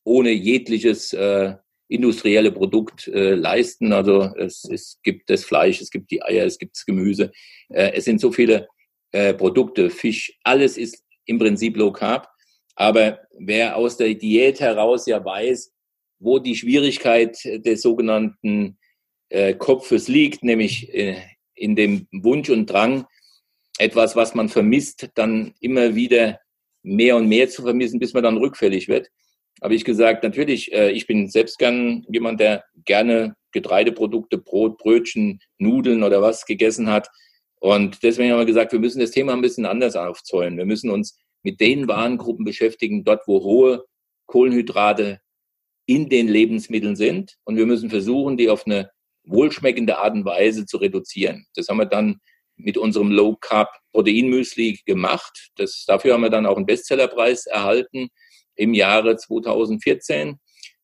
ohne 0.04 0.32
jegliches 0.32 1.14
äh, 1.14 1.56
industrielle 1.88 2.52
Produkt 2.52 3.08
äh, 3.08 3.34
leisten. 3.34 3.94
Also 3.94 4.34
es, 4.38 4.66
es 4.66 5.00
gibt 5.04 5.30
das 5.30 5.46
Fleisch, 5.46 5.82
es 5.82 5.90
gibt 5.90 6.12
die 6.12 6.22
Eier, 6.22 6.46
es 6.46 6.58
gibt 6.58 6.76
das 6.76 6.86
Gemüse. 6.86 7.32
Äh, 7.70 7.94
es 7.94 8.06
sind 8.06 8.20
so 8.20 8.32
viele 8.32 8.68
äh, 9.12 9.34
Produkte, 9.34 9.90
Fisch, 9.90 10.38
alles 10.44 10.78
ist 10.78 11.04
im 11.26 11.40
Prinzip 11.40 11.78
Low 11.78 11.92
Carb. 11.92 12.28
Aber 12.76 13.20
wer 13.38 13.76
aus 13.76 13.98
der 13.98 14.14
Diät 14.14 14.60
heraus 14.60 15.08
ja 15.08 15.24
weiß, 15.24 15.74
wo 16.20 16.40
die 16.40 16.56
Schwierigkeit 16.56 17.38
des 17.44 17.82
sogenannten 17.82 18.78
äh, 19.30 19.54
Kopfes 19.54 20.08
liegt, 20.08 20.44
nämlich 20.44 20.94
äh, 20.94 21.18
in 21.54 21.76
dem 21.76 22.08
Wunsch 22.12 22.50
und 22.50 22.68
Drang, 22.68 23.06
etwas, 23.80 24.16
was 24.16 24.36
man 24.36 24.50
vermisst, 24.50 25.10
dann 25.16 25.54
immer 25.60 25.96
wieder 25.96 26.40
mehr 26.84 27.16
und 27.16 27.28
mehr 27.28 27.50
zu 27.50 27.62
vermissen, 27.62 28.00
bis 28.00 28.14
man 28.14 28.24
dann 28.24 28.38
rückfällig 28.38 28.88
wird. 28.88 29.10
Habe 29.62 29.76
ich 29.76 29.86
gesagt, 29.86 30.24
natürlich, 30.24 30.72
äh, 30.72 30.92
ich 30.92 31.08
bin 31.08 31.30
selbst 31.30 31.58
gern 31.58 32.06
jemand, 32.10 32.40
der 32.40 32.64
gerne 32.86 33.36
Getreideprodukte, 33.52 34.38
Brot, 34.38 34.78
Brötchen, 34.78 35.40
Nudeln 35.58 36.04
oder 36.04 36.22
was 36.22 36.46
gegessen 36.46 36.90
hat. 36.90 37.10
Und 37.60 38.04
deswegen 38.04 38.32
haben 38.32 38.40
wir 38.40 38.46
gesagt, 38.46 38.72
wir 38.72 38.80
müssen 38.80 39.00
das 39.00 39.12
Thema 39.12 39.34
ein 39.34 39.42
bisschen 39.42 39.66
anders 39.66 39.96
aufzäumen. 39.96 40.58
Wir 40.58 40.66
müssen 40.66 40.92
uns 40.92 41.18
mit 41.42 41.60
den 41.60 41.88
Warengruppen 41.88 42.46
beschäftigen, 42.46 43.04
dort 43.04 43.28
wo 43.28 43.44
hohe 43.44 43.86
Kohlenhydrate 44.28 45.20
in 45.88 46.10
den 46.10 46.28
Lebensmitteln 46.28 46.96
sind. 46.96 47.38
Und 47.46 47.58
wir 47.58 47.66
müssen 47.66 47.90
versuchen, 47.90 48.38
die 48.38 48.50
auf 48.50 48.68
eine 48.68 48.92
wohlschmeckende 49.26 49.98
Art 49.98 50.14
und 50.14 50.26
Weise 50.26 50.66
zu 50.66 50.78
reduzieren. 50.78 51.48
Das 51.56 51.68
haben 51.68 51.78
wir 51.78 51.86
dann 51.86 52.20
mit 52.58 52.78
unserem 52.78 53.12
Low 53.12 53.36
Carb 53.40 53.70
Protein 53.92 54.30
Müsli 54.30 54.80
gemacht. 54.86 55.50
Das, 55.56 55.86
dafür 55.88 56.14
haben 56.14 56.22
wir 56.22 56.30
dann 56.30 56.46
auch 56.46 56.58
einen 56.58 56.66
Bestsellerpreis 56.66 57.46
erhalten 57.46 58.10
im 58.58 58.74
Jahre 58.74 59.16
2014. 59.16 60.40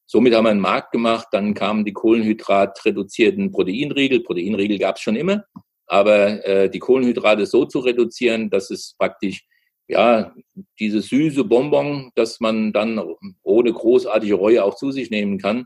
Somit 0.05 0.33
haben 0.33 0.45
wir 0.45 0.51
einen 0.51 0.59
Markt 0.59 0.91
gemacht. 0.91 1.27
Dann 1.31 1.53
kamen 1.53 1.85
die 1.85 1.93
kohlenhydratreduzierten 1.93 3.51
Proteinriegel. 3.51 4.21
Proteinriegel 4.21 4.79
gab 4.79 4.95
es 4.95 5.01
schon 5.01 5.15
immer, 5.15 5.43
aber 5.87 6.45
äh, 6.45 6.69
die 6.69 6.79
Kohlenhydrate 6.79 7.45
so 7.45 7.65
zu 7.65 7.79
reduzieren, 7.79 8.49
dass 8.49 8.69
es 8.69 8.95
praktisch 8.97 9.45
ja 9.87 10.33
diese 10.79 11.01
süße 11.01 11.43
Bonbon, 11.43 12.11
dass 12.15 12.39
man 12.39 12.71
dann 12.71 13.01
ohne 13.43 13.73
großartige 13.73 14.35
Reue 14.35 14.63
auch 14.63 14.75
zu 14.75 14.91
sich 14.91 15.09
nehmen 15.09 15.39
kann, 15.39 15.65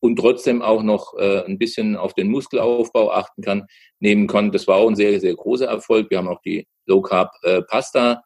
und 0.00 0.16
trotzdem 0.16 0.62
auch 0.62 0.82
noch 0.82 1.14
äh, 1.18 1.44
ein 1.44 1.58
bisschen 1.58 1.96
auf 1.96 2.14
den 2.14 2.28
Muskelaufbau 2.28 3.12
achten 3.12 3.42
kann, 3.42 3.66
nehmen 4.00 4.26
kann. 4.26 4.52
Das 4.52 4.66
war 4.66 4.76
auch 4.76 4.88
ein 4.88 4.96
sehr, 4.96 5.18
sehr 5.20 5.34
großer 5.34 5.66
Erfolg. 5.66 6.10
Wir 6.10 6.18
haben 6.18 6.28
auch 6.28 6.40
die 6.42 6.66
Low 6.86 7.02
Carb 7.02 7.32
äh, 7.42 7.62
Pasta, 7.62 8.22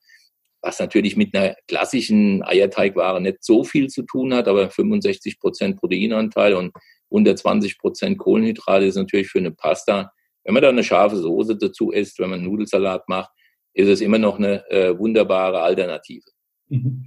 was 0.62 0.78
natürlich 0.78 1.16
mit 1.16 1.35
einer 1.35 1.57
klassischen 1.66 2.42
Eierteigware 2.45 3.21
nicht 3.21 3.42
so 3.45 3.64
viel 3.64 3.88
zu 3.88 4.02
tun 4.02 4.33
hat, 4.33 4.49
aber 4.49 4.71
65 4.71 5.38
Prozent 5.38 5.76
Proteinanteil 5.78 6.54
und 6.54 6.73
120 7.11 7.78
Prozent 7.78 8.19
Kohlenhydrate 8.19 8.87
ist 8.87 8.97
natürlich 8.97 9.28
für 9.28 9.38
eine 9.38 9.50
Pasta. 9.50 10.12
Wenn 10.45 10.54
man 10.54 10.62
da 10.62 10.69
eine 10.71 10.85
scharfe 10.85 11.16
Soße 11.16 11.57
dazu 11.57 11.90
isst, 11.90 12.19
wenn 12.19 12.31
man 12.31 12.42
Nudelsalat 12.42 13.09
macht, 13.09 13.31
ist 13.75 13.88
es 13.88 14.00
immer 14.00 14.19
noch 14.19 14.38
eine 14.38 14.69
äh, 14.71 14.97
wunderbare 14.97 15.61
Alternative. 15.61 16.25
Mhm. 16.69 17.07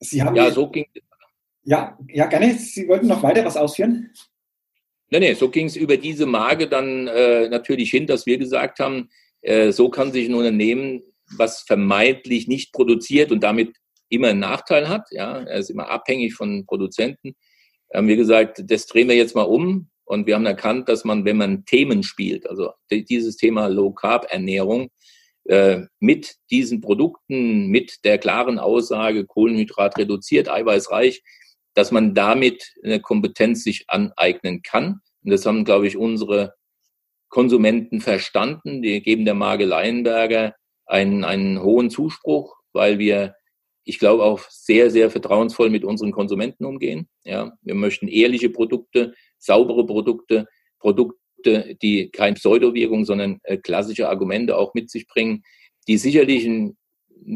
ja, 0.00 0.50
so 0.50 0.68
ging 0.68 0.86
ja, 1.64 1.96
ja, 2.08 2.26
gerne. 2.26 2.54
Sie 2.54 2.88
wollten 2.88 3.06
noch 3.06 3.22
weiter 3.22 3.44
was 3.44 3.56
ausführen? 3.56 4.10
Nee, 5.10 5.20
nee, 5.20 5.34
so 5.34 5.48
ging 5.48 5.66
es 5.66 5.76
über 5.76 5.96
diese 5.96 6.26
Marke 6.26 6.66
dann 6.68 7.06
äh, 7.06 7.48
natürlich 7.48 7.90
hin, 7.90 8.06
dass 8.06 8.26
wir 8.26 8.38
gesagt 8.38 8.80
haben, 8.80 9.10
äh, 9.42 9.70
so 9.70 9.88
kann 9.88 10.10
sich 10.10 10.28
ein 10.28 10.34
Unternehmen, 10.34 11.02
was 11.36 11.62
vermeintlich 11.62 12.48
nicht 12.48 12.72
produziert 12.72 13.32
und 13.32 13.42
damit 13.42 13.76
immer 14.08 14.28
einen 14.28 14.40
Nachteil 14.40 14.88
hat, 14.88 15.06
ja, 15.10 15.38
er 15.38 15.58
ist 15.58 15.70
immer 15.70 15.88
abhängig 15.88 16.34
von 16.34 16.66
Produzenten, 16.66 17.34
haben 17.92 18.08
wir 18.08 18.16
gesagt, 18.16 18.62
das 18.66 18.86
drehen 18.86 19.08
wir 19.08 19.16
jetzt 19.16 19.34
mal 19.34 19.42
um 19.42 19.88
und 20.04 20.26
wir 20.26 20.34
haben 20.34 20.46
erkannt, 20.46 20.88
dass 20.88 21.04
man, 21.04 21.24
wenn 21.24 21.36
man 21.36 21.64
Themen 21.64 22.02
spielt, 22.02 22.48
also 22.48 22.72
dieses 22.90 23.36
Thema 23.36 23.66
Low 23.68 23.92
Carb 23.92 24.26
Ernährung, 24.30 24.90
äh, 25.44 25.86
mit 25.98 26.36
diesen 26.50 26.80
Produkten, 26.80 27.66
mit 27.66 28.04
der 28.04 28.18
klaren 28.18 28.58
Aussage 28.58 29.26
Kohlenhydrat 29.26 29.98
reduziert, 29.98 30.48
eiweißreich, 30.48 31.22
dass 31.74 31.90
man 31.90 32.14
damit 32.14 32.74
eine 32.84 33.00
Kompetenz 33.00 33.64
sich 33.64 33.84
aneignen 33.88 34.62
kann. 34.62 35.00
Und 35.24 35.30
das 35.30 35.44
haben, 35.46 35.64
glaube 35.64 35.86
ich, 35.86 35.96
unsere 35.96 36.54
Konsumenten 37.28 38.00
verstanden. 38.00 38.82
Die 38.82 39.02
geben 39.02 39.24
der 39.24 39.34
Marke 39.34 39.64
Leinberger 39.64 40.54
einen, 40.86 41.24
einen 41.24 41.62
hohen 41.62 41.90
Zuspruch, 41.90 42.56
weil 42.72 42.98
wir, 42.98 43.34
ich 43.84 43.98
glaube, 43.98 44.24
auch 44.24 44.40
sehr, 44.48 44.90
sehr 44.90 45.10
vertrauensvoll 45.10 45.70
mit 45.70 45.84
unseren 45.84 46.12
Konsumenten 46.12 46.64
umgehen. 46.64 47.08
Ja, 47.24 47.52
wir 47.62 47.74
möchten 47.74 48.08
ehrliche 48.08 48.50
Produkte, 48.50 49.14
saubere 49.38 49.86
Produkte, 49.86 50.46
Produkte, 50.78 51.76
die 51.80 52.10
keine 52.10 52.34
Pseudowirkung, 52.34 53.04
sondern 53.04 53.40
äh, 53.42 53.56
klassische 53.56 54.08
Argumente 54.08 54.56
auch 54.56 54.74
mit 54.74 54.90
sich 54.90 55.06
bringen, 55.06 55.42
die 55.88 55.96
sicherlich 55.96 56.44
ein, 56.44 56.76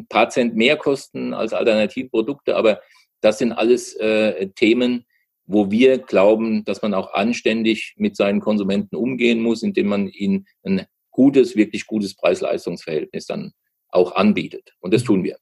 paar 0.09 0.29
Cent 0.31 0.57
mehr 0.57 0.76
kosten 0.76 1.33
als 1.33 1.53
Alternativprodukte, 1.53 2.57
aber 2.57 2.81
das 3.21 3.38
sind 3.38 3.53
alles 3.53 3.95
äh, 3.95 4.49
Themen, 4.57 5.07
wo 5.47 5.71
wir 5.71 5.99
glauben, 5.99 6.65
dass 6.65 6.83
man 6.83 6.93
auch 6.93 7.12
anständig 7.15 7.95
mit 7.97 8.17
seinen 8.17 8.41
Konsumenten 8.41 8.97
umgehen 8.97 9.41
muss, 9.41 9.62
indem 9.62 9.87
man 9.87 10.09
ihnen 10.09 10.47
ein 10.65 10.87
gutes, 11.16 11.56
wirklich 11.56 11.87
gutes 11.87 12.14
Preis-Leistungs-Verhältnis 12.14 13.25
dann 13.25 13.52
auch 13.88 14.14
anbietet. 14.14 14.75
Und 14.80 14.92
das 14.92 15.02
tun 15.02 15.25
wir. 15.25 15.38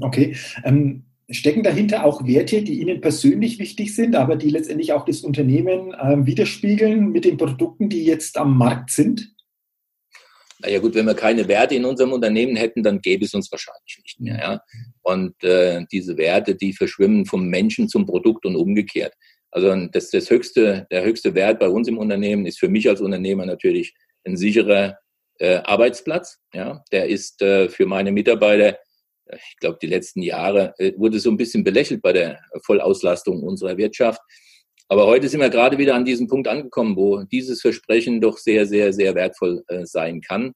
Okay. 0.00 0.36
Ähm, 0.64 1.06
stecken 1.28 1.64
dahinter 1.64 2.04
auch 2.04 2.24
Werte, 2.24 2.62
die 2.62 2.80
Ihnen 2.80 3.00
persönlich 3.00 3.58
wichtig 3.58 3.94
sind, 3.94 4.14
aber 4.14 4.36
die 4.36 4.50
letztendlich 4.50 4.92
auch 4.92 5.04
das 5.04 5.22
Unternehmen 5.22 5.92
äh, 5.94 6.24
widerspiegeln 6.24 7.10
mit 7.10 7.24
den 7.24 7.36
Produkten, 7.36 7.88
die 7.88 8.04
jetzt 8.04 8.38
am 8.38 8.56
Markt 8.56 8.90
sind? 8.90 9.34
Naja 10.60 10.78
gut, 10.78 10.94
wenn 10.94 11.06
wir 11.06 11.14
keine 11.14 11.48
Werte 11.48 11.74
in 11.74 11.84
unserem 11.84 12.12
Unternehmen 12.12 12.54
hätten, 12.54 12.84
dann 12.84 13.00
gäbe 13.00 13.24
es 13.24 13.34
uns 13.34 13.50
wahrscheinlich 13.50 14.00
nicht 14.02 14.20
mehr. 14.20 14.38
Ja? 14.38 14.60
Und 15.02 15.42
äh, 15.42 15.84
diese 15.90 16.16
Werte, 16.16 16.54
die 16.54 16.72
verschwimmen 16.72 17.26
vom 17.26 17.48
Menschen 17.48 17.88
zum 17.88 18.06
Produkt 18.06 18.46
und 18.46 18.54
umgekehrt. 18.54 19.12
Also 19.50 19.74
das, 19.88 20.10
das 20.10 20.30
höchste, 20.30 20.86
der 20.92 21.04
höchste 21.04 21.34
Wert 21.34 21.58
bei 21.58 21.68
uns 21.68 21.88
im 21.88 21.98
Unternehmen 21.98 22.46
ist 22.46 22.60
für 22.60 22.68
mich 22.68 22.88
als 22.88 23.00
Unternehmer 23.00 23.44
natürlich 23.44 23.94
ein 24.24 24.36
sicherer 24.36 24.98
äh, 25.38 25.56
Arbeitsplatz. 25.56 26.38
Ja? 26.52 26.82
Der 26.92 27.08
ist 27.08 27.42
äh, 27.42 27.68
für 27.68 27.86
meine 27.86 28.12
Mitarbeiter, 28.12 28.78
ich 29.32 29.56
glaube, 29.58 29.78
die 29.80 29.88
letzten 29.88 30.22
Jahre 30.22 30.74
äh, 30.78 30.92
wurde 30.96 31.18
so 31.18 31.30
ein 31.30 31.36
bisschen 31.36 31.64
belächelt 31.64 32.02
bei 32.02 32.12
der 32.12 32.40
Vollauslastung 32.62 33.42
unserer 33.42 33.76
Wirtschaft. 33.76 34.20
Aber 34.88 35.06
heute 35.06 35.28
sind 35.28 35.40
wir 35.40 35.50
gerade 35.50 35.78
wieder 35.78 35.94
an 35.96 36.04
diesem 36.04 36.28
Punkt 36.28 36.46
angekommen, 36.46 36.96
wo 36.96 37.24
dieses 37.24 37.60
Versprechen 37.60 38.20
doch 38.20 38.38
sehr, 38.38 38.66
sehr, 38.66 38.92
sehr 38.92 39.14
wertvoll 39.14 39.64
äh, 39.66 39.84
sein 39.84 40.20
kann. 40.20 40.52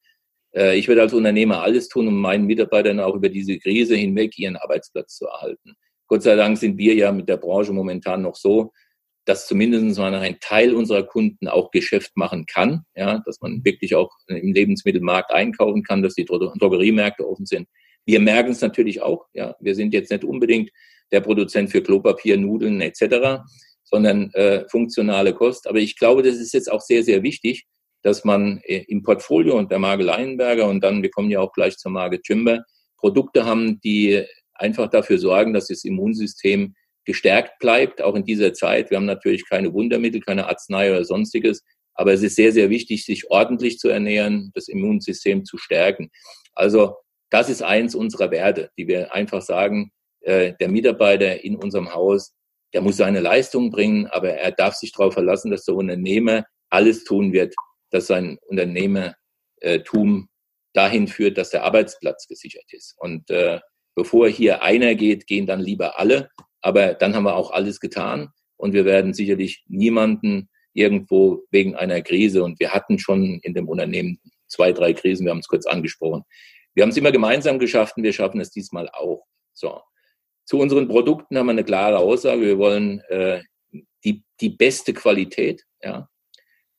Äh, 0.54 0.78
ich 0.78 0.87
werde 0.87 1.02
als 1.02 1.12
Unternehmer 1.14 1.62
alles 1.62 1.88
tun, 1.88 2.06
um 2.06 2.20
meinen 2.20 2.46
Mitarbeitern 2.46 3.00
auch 3.00 3.14
über 3.14 3.28
diese 3.28 3.58
Krise 3.58 3.96
hinweg 3.96 4.38
ihren 4.38 4.56
Arbeitsplatz 4.56 5.16
zu 5.16 5.26
erhalten. 5.26 5.75
Gott 6.06 6.22
sei 6.22 6.37
Dank 6.37 6.58
sind 6.58 6.78
wir 6.78 6.94
ja 6.94 7.10
mit 7.12 7.28
der 7.28 7.37
Branche 7.37 7.72
momentan 7.72 8.22
noch 8.22 8.37
so, 8.37 8.72
dass 9.30 9.46
zumindest 9.46 9.99
mal 9.99 10.14
ein 10.14 10.38
Teil 10.40 10.75
unserer 10.75 11.04
Kunden 11.04 11.49
auch 11.49 11.70
Geschäft 11.70 12.16
machen 12.16 12.46
kann, 12.46 12.82
ja, 12.94 13.22
dass 13.25 13.40
man 13.40 13.64
wirklich 13.64 13.94
auch 13.94 14.10
im 14.26 14.52
Lebensmittelmarkt 14.52 15.30
einkaufen 15.32 15.82
kann, 15.82 16.02
dass 16.02 16.14
die 16.14 16.25
Drogeriemärkte 16.25 17.26
offen 17.26 17.46
sind. 17.46 17.68
Wir 18.06 18.20
merken 18.20 18.50
es 18.50 18.60
natürlich 18.60 19.02
auch, 19.02 19.26
ja, 19.32 19.54
wir 19.60 19.75
sind 19.75 19.94
jetzt 19.94 20.10
nicht 20.10 20.25
unbedingt 20.25 20.70
der 21.12 21.20
Produzent 21.20 21.70
für 21.70 21.82
Klopapier, 21.82 22.37
Nudeln 22.37 22.80
etc 22.80 23.40
sondern 23.90 24.32
äh, 24.34 24.68
funktionale 24.68 25.34
Kost. 25.34 25.66
Aber 25.66 25.78
ich 25.78 25.99
glaube, 25.99 26.22
das 26.22 26.37
ist 26.37 26.54
jetzt 26.54 26.70
auch 26.70 26.80
sehr, 26.80 27.02
sehr 27.02 27.22
wichtig, 27.22 27.66
dass 28.02 28.25
man 28.25 28.60
äh, 28.64 28.84
im 28.88 29.02
Portfolio 29.02 29.58
und 29.58 29.70
der 29.70 29.78
Marke 29.78 30.04
Leinberger 30.04 30.68
und 30.68 30.82
dann, 30.82 31.02
wir 31.02 31.10
kommen 31.10 31.30
ja 31.30 31.40
auch 31.40 31.52
gleich 31.52 31.76
zur 31.76 31.90
Marke 31.90 32.22
Timber, 32.22 32.62
Produkte 32.96 33.44
haben, 33.44 33.80
die 33.80 34.22
einfach 34.54 34.88
dafür 34.88 35.18
sorgen, 35.18 35.52
dass 35.52 35.66
das 35.66 35.84
Immunsystem 35.84 36.75
gestärkt 37.04 37.59
bleibt, 37.59 38.02
auch 38.02 38.14
in 38.14 38.25
dieser 38.25 38.52
Zeit. 38.52 38.90
Wir 38.90 38.97
haben 38.97 39.07
natürlich 39.07 39.49
keine 39.49 39.73
Wundermittel, 39.73 40.21
keine 40.21 40.49
Arznei 40.49 40.90
oder 40.90 41.04
sonstiges, 41.04 41.62
aber 41.95 42.12
es 42.12 42.23
ist 42.23 42.37
sehr, 42.37 42.52
sehr 42.52 42.71
wichtig, 42.71 43.04
sich 43.04 43.30
ordentlich 43.30 43.78
zu 43.78 43.88
ernähren, 43.88 44.50
das 44.54 44.69
Immunsystem 44.69 45.45
zu 45.45 45.59
stärken. 45.59 46.11
Also 46.54 46.97
das 47.30 47.49
ist 47.49 47.62
eins 47.62 47.95
unserer 47.95 48.30
Werte, 48.30 48.71
die 48.76 48.88
wir 48.88 49.12
einfach 49.14 49.42
sagen, 49.42 49.92
äh, 50.23 50.54
der 50.61 50.69
Mitarbeiter 50.69 51.42
in 51.45 51.57
unserem 51.57 51.95
Haus 51.95 52.35
der 52.73 52.83
muss 52.83 52.97
seine 52.97 53.21
Leistung 53.21 53.71
bringen, 53.71 54.07
aber 54.07 54.30
er 54.30 54.52
darf 54.52 54.75
sich 54.75 54.92
darauf 54.92 55.14
verlassen, 55.14 55.50
dass 55.50 55.64
der 55.64 55.75
Unternehmer 55.75 56.45
alles 56.69 57.04
tun 57.04 57.33
wird, 57.33 57.54
dass 57.90 58.07
sein 58.07 58.38
Unternehmertum 58.47 60.28
dahin 60.73 61.09
führt, 61.09 61.37
dass 61.37 61.50
der 61.50 61.64
Arbeitsplatz 61.64 62.28
gesichert 62.28 62.66
ist. 62.71 62.95
Und 62.99 63.28
äh, 63.30 63.59
bevor 63.94 64.28
hier 64.28 64.62
einer 64.62 64.94
geht, 64.94 65.26
gehen 65.26 65.47
dann 65.47 65.61
lieber 65.61 65.99
alle. 65.99 66.30
Aber 66.61 66.94
dann 66.94 67.14
haben 67.14 67.25
wir 67.25 67.37
auch 67.37 67.50
alles 67.50 67.80
getan 67.80 68.30
und 68.56 68.73
wir 68.73 68.85
werden 68.85 69.14
sicherlich 69.14 69.64
niemanden 69.68 70.49
irgendwo 70.73 71.44
wegen 71.50 71.75
einer 71.75 72.00
Krise, 72.02 72.44
und 72.44 72.61
wir 72.61 72.73
hatten 72.73 72.99
schon 72.99 73.40
in 73.42 73.54
dem 73.54 73.68
Unternehmen 73.68 74.20
zwei, 74.47 74.73
drei 74.73 74.92
Krisen, 74.92 75.25
wir 75.25 75.32
haben 75.32 75.40
es 75.40 75.49
kurz 75.49 75.66
angesprochen. 75.66 76.23
Wir 76.75 76.82
haben 76.82 76.90
es 76.90 76.97
immer 76.97 77.12
gemeinsam 77.12 77.59
geschafft 77.59 77.97
und 77.97 78.04
wir 78.04 78.12
schaffen 78.12 78.40
es 78.40 78.50
diesmal 78.50 78.88
auch. 78.90 79.25
So. 79.52 79.80
Zu 80.44 80.59
unseren 80.59 80.88
Produkten 80.88 81.37
haben 81.37 81.47
wir 81.47 81.52
eine 81.52 81.64
klare 81.64 81.99
Aussage. 81.99 82.42
Wir 82.42 82.59
wollen 82.59 83.00
äh, 83.09 83.42
die, 84.04 84.23
die 84.40 84.50
beste 84.50 84.94
Qualität. 84.94 85.64
Ja. 85.82 86.09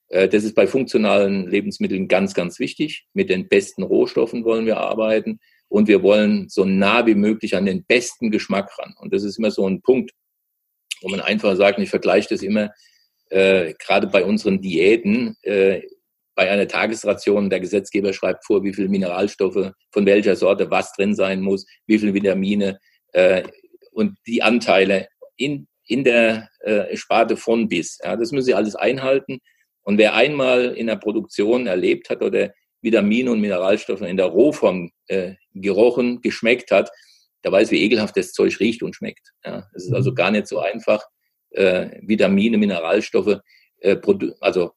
Äh, 0.07 0.29
das 0.29 0.43
ist 0.43 0.55
bei 0.55 0.67
funktionalen 0.67 1.47
Lebensmitteln 1.47 2.07
ganz, 2.07 2.33
ganz 2.33 2.59
wichtig. 2.59 3.05
Mit 3.13 3.29
den 3.29 3.49
besten 3.49 3.83
Rohstoffen 3.83 4.45
wollen 4.45 4.65
wir 4.65 4.77
arbeiten 4.77 5.39
und 5.71 5.87
wir 5.87 6.03
wollen 6.03 6.49
so 6.49 6.65
nah 6.65 7.05
wie 7.05 7.15
möglich 7.15 7.55
an 7.55 7.65
den 7.65 7.85
besten 7.85 8.29
Geschmack 8.29 8.77
ran. 8.77 8.93
Und 8.99 9.13
das 9.13 9.23
ist 9.23 9.39
immer 9.39 9.51
so 9.51 9.65
ein 9.65 9.81
Punkt, 9.81 10.11
wo 11.01 11.07
man 11.07 11.21
einfach 11.21 11.55
sagt, 11.55 11.79
ich 11.79 11.89
vergleiche 11.89 12.27
das 12.29 12.41
immer, 12.41 12.71
äh, 13.29 13.73
gerade 13.79 14.07
bei 14.07 14.25
unseren 14.25 14.59
Diäten, 14.59 15.37
äh, 15.43 15.81
bei 16.35 16.51
einer 16.51 16.67
Tagesration, 16.67 17.49
der 17.49 17.61
Gesetzgeber 17.61 18.11
schreibt 18.11 18.45
vor, 18.45 18.65
wie 18.65 18.73
viele 18.73 18.89
Mineralstoffe 18.89 19.71
von 19.91 20.05
welcher 20.05 20.35
Sorte 20.35 20.69
was 20.69 20.91
drin 20.91 21.15
sein 21.15 21.39
muss, 21.39 21.65
wie 21.87 21.99
viele 21.99 22.13
Vitamine 22.13 22.77
äh, 23.13 23.43
und 23.93 24.17
die 24.27 24.43
Anteile 24.43 25.07
in, 25.37 25.67
in 25.87 26.03
der 26.03 26.49
äh, 26.59 26.97
Sparte 26.97 27.37
von 27.37 27.69
bis. 27.69 27.97
Ja, 28.03 28.17
das 28.17 28.33
müssen 28.33 28.47
Sie 28.47 28.53
alles 28.53 28.75
einhalten. 28.75 29.39
Und 29.83 29.97
wer 29.97 30.15
einmal 30.15 30.73
in 30.75 30.87
der 30.87 30.97
Produktion 30.97 31.65
erlebt 31.65 32.09
hat 32.09 32.21
oder 32.21 32.51
Vitamine 32.81 33.31
und 33.31 33.41
Mineralstoffe 33.41 34.01
in 34.01 34.17
der 34.17 34.27
Rohform 34.27 34.91
äh, 35.07 35.33
gerochen, 35.53 36.21
geschmeckt 36.21 36.71
hat, 36.71 36.89
der 37.43 37.51
weiß, 37.51 37.71
wie 37.71 37.81
ekelhaft 37.83 38.17
das 38.17 38.33
Zeug 38.33 38.59
riecht 38.59 38.83
und 38.83 38.95
schmeckt. 38.95 39.31
Ja, 39.45 39.67
es 39.73 39.85
ist 39.85 39.93
also 39.93 40.11
mhm. 40.11 40.15
gar 40.15 40.31
nicht 40.31 40.47
so 40.47 40.59
einfach, 40.59 41.03
äh, 41.51 41.99
Vitamine, 42.01 42.57
Mineralstoffe, 42.57 43.39
äh, 43.79 43.97
also 44.39 44.71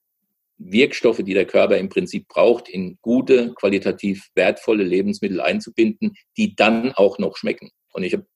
Wirkstoffe, 0.58 1.22
die 1.22 1.34
der 1.34 1.46
Körper 1.46 1.78
im 1.78 1.88
Prinzip 1.88 2.28
braucht, 2.28 2.68
in 2.68 2.98
gute, 3.02 3.52
qualitativ 3.54 4.28
wertvolle 4.34 4.84
Lebensmittel 4.84 5.40
einzubinden, 5.40 6.14
die 6.36 6.54
dann 6.54 6.92
auch 6.92 7.18
noch 7.18 7.36
schmecken. 7.36 7.70
Und 7.92 8.04
ich 8.04 8.12
habe 8.12 8.26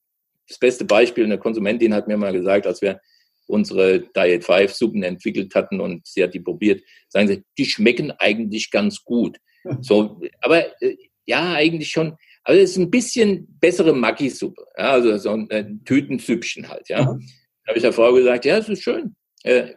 das 0.48 0.58
beste 0.58 0.84
Beispiel, 0.84 1.24
eine 1.24 1.38
Konsumentin 1.38 1.94
hat 1.94 2.08
mir 2.08 2.16
mal 2.16 2.32
gesagt, 2.32 2.66
als 2.66 2.82
wir 2.82 3.00
unsere 3.46 4.00
Diet 4.00 4.44
5 4.44 4.72
Suppen 4.72 5.02
entwickelt 5.02 5.54
hatten 5.54 5.80
und 5.80 6.06
sie 6.06 6.22
hat 6.22 6.34
die 6.34 6.40
probiert, 6.40 6.82
sagen 7.08 7.28
sie, 7.28 7.44
die 7.56 7.64
schmecken 7.64 8.10
eigentlich 8.12 8.70
ganz 8.70 9.04
gut. 9.04 9.38
So, 9.80 10.20
aber 10.40 10.64
äh, 10.82 10.96
ja, 11.26 11.52
eigentlich 11.54 11.90
schon. 11.90 12.16
Aber 12.44 12.56
es 12.56 12.70
ist 12.70 12.78
ein 12.78 12.90
bisschen 12.90 13.46
bessere 13.60 13.92
Maggi-Suppe. 13.92 14.64
Ja, 14.76 14.92
also 14.92 15.16
so 15.18 15.30
ein 15.30 15.50
äh, 15.50 15.66
Tütensüppchen 15.84 16.68
halt, 16.68 16.88
ja. 16.88 17.02
Mhm. 17.02 17.20
Da 17.64 17.70
habe 17.70 17.78
ich 17.78 17.82
der 17.82 17.92
Frau 17.92 18.12
gesagt, 18.14 18.44
ja, 18.46 18.56
es 18.56 18.68
ist 18.68 18.82
schön. 18.82 19.14
Äh, 19.42 19.74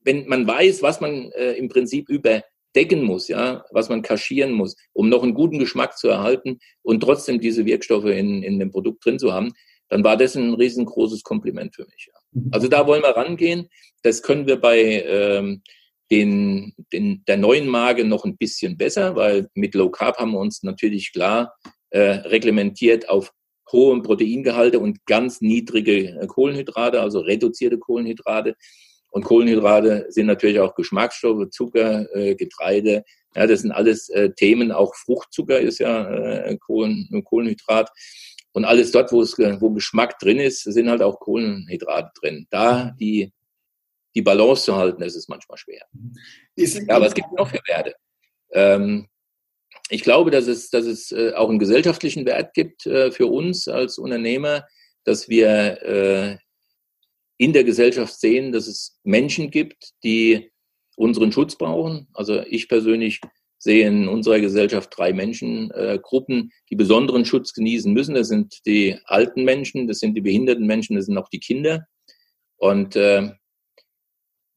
wenn 0.00 0.26
man 0.26 0.46
weiß, 0.46 0.82
was 0.82 1.00
man 1.00 1.30
äh, 1.32 1.52
im 1.52 1.68
Prinzip 1.68 2.08
überdecken 2.08 3.02
muss, 3.04 3.28
ja, 3.28 3.64
was 3.70 3.88
man 3.88 4.02
kaschieren 4.02 4.52
muss, 4.52 4.76
um 4.92 5.08
noch 5.08 5.22
einen 5.22 5.34
guten 5.34 5.58
Geschmack 5.58 5.98
zu 5.98 6.08
erhalten 6.08 6.58
und 6.82 7.00
trotzdem 7.00 7.40
diese 7.40 7.66
Wirkstoffe 7.66 8.06
in, 8.06 8.42
in 8.42 8.58
dem 8.58 8.70
Produkt 8.70 9.04
drin 9.04 9.18
zu 9.18 9.32
haben, 9.32 9.52
dann 9.88 10.02
war 10.02 10.16
das 10.16 10.34
ein 10.34 10.54
riesengroßes 10.54 11.22
Kompliment 11.22 11.74
für 11.74 11.84
mich. 11.84 12.08
Ja. 12.12 12.18
Mhm. 12.32 12.48
Also 12.52 12.68
da 12.68 12.86
wollen 12.86 13.02
wir 13.02 13.16
rangehen. 13.16 13.68
Das 14.02 14.22
können 14.22 14.46
wir 14.46 14.56
bei 14.56 15.04
ähm, 15.06 15.62
den, 16.10 16.74
den, 16.92 17.24
der 17.26 17.36
neuen 17.36 17.68
Marke 17.68 18.04
noch 18.04 18.24
ein 18.24 18.36
bisschen 18.36 18.76
besser, 18.76 19.16
weil 19.16 19.48
mit 19.54 19.74
Low 19.74 19.90
Carb 19.90 20.18
haben 20.18 20.32
wir 20.32 20.38
uns 20.38 20.62
natürlich 20.62 21.12
klar 21.12 21.54
äh, 21.90 22.00
reglementiert 22.00 23.08
auf 23.08 23.32
hohe 23.72 24.00
Proteingehalte 24.02 24.78
und 24.78 25.04
ganz 25.06 25.40
niedrige 25.40 26.20
äh, 26.20 26.26
Kohlenhydrate, 26.26 27.00
also 27.00 27.20
reduzierte 27.20 27.78
Kohlenhydrate. 27.78 28.54
Und 29.10 29.24
Kohlenhydrate 29.24 30.06
sind 30.08 30.26
natürlich 30.26 30.58
auch 30.58 30.74
Geschmacksstoffe, 30.74 31.48
Zucker, 31.50 32.12
äh, 32.14 32.34
Getreide. 32.34 33.04
Ja, 33.36 33.46
das 33.46 33.60
sind 33.60 33.70
alles 33.70 34.08
äh, 34.08 34.30
Themen. 34.30 34.72
Auch 34.72 34.94
Fruchtzucker 34.94 35.60
ist 35.60 35.78
ja 35.78 36.10
äh, 36.10 36.56
Kohlen, 36.58 37.08
Kohlenhydrat. 37.24 37.90
Und 38.52 38.64
alles 38.64 38.90
dort, 38.92 39.12
wo, 39.12 39.22
es, 39.22 39.38
wo 39.38 39.70
Geschmack 39.70 40.18
drin 40.18 40.38
ist, 40.38 40.62
sind 40.62 40.88
halt 40.88 41.02
auch 41.02 41.20
Kohlenhydrate 41.20 42.10
drin. 42.20 42.46
Da 42.50 42.92
die, 42.98 43.32
die 44.14 44.22
Balance 44.22 44.64
zu 44.64 44.76
halten, 44.76 45.00
das 45.02 45.16
ist 45.16 45.28
manchmal 45.28 45.58
schwer. 45.58 45.84
Ist, 46.56 46.76
ja, 46.76 46.96
aber 46.96 47.06
es 47.06 47.14
gibt 47.14 47.32
noch 47.32 47.48
für 47.48 47.60
Werte. 47.66 47.94
Ähm, 48.52 49.08
ich 49.90 50.02
glaube, 50.02 50.30
dass 50.30 50.46
es, 50.46 50.70
dass 50.70 50.86
es 50.86 51.12
äh, 51.12 51.32
auch 51.34 51.48
einen 51.48 51.58
gesellschaftlichen 51.58 52.24
Wert 52.24 52.54
gibt 52.54 52.86
äh, 52.86 53.10
für 53.10 53.26
uns 53.26 53.68
als 53.68 53.98
Unternehmer, 53.98 54.66
dass 55.04 55.28
wir 55.28 55.82
äh, 55.82 56.38
in 57.36 57.52
der 57.52 57.64
Gesellschaft 57.64 58.18
sehen, 58.18 58.52
dass 58.52 58.66
es 58.66 58.98
Menschen 59.02 59.50
gibt, 59.50 59.92
die 60.02 60.50
unseren 60.96 61.32
Schutz 61.32 61.56
brauchen. 61.56 62.08
Also 62.14 62.40
ich 62.42 62.68
persönlich 62.68 63.20
sehe 63.58 63.86
in 63.86 64.08
unserer 64.08 64.40
Gesellschaft 64.40 64.92
drei 64.96 65.12
Menschengruppen, 65.12 66.52
die 66.70 66.76
besonderen 66.76 67.24
Schutz 67.24 67.52
genießen 67.52 67.92
müssen. 67.92 68.14
Das 68.14 68.28
sind 68.28 68.60
die 68.66 68.98
alten 69.04 69.44
Menschen, 69.44 69.88
das 69.88 69.98
sind 69.98 70.14
die 70.14 70.20
behinderten 70.20 70.66
Menschen, 70.66 70.96
das 70.96 71.06
sind 71.06 71.18
auch 71.18 71.28
die 71.28 71.40
Kinder. 71.40 71.86
Und 72.56 72.94
äh, 72.94 73.32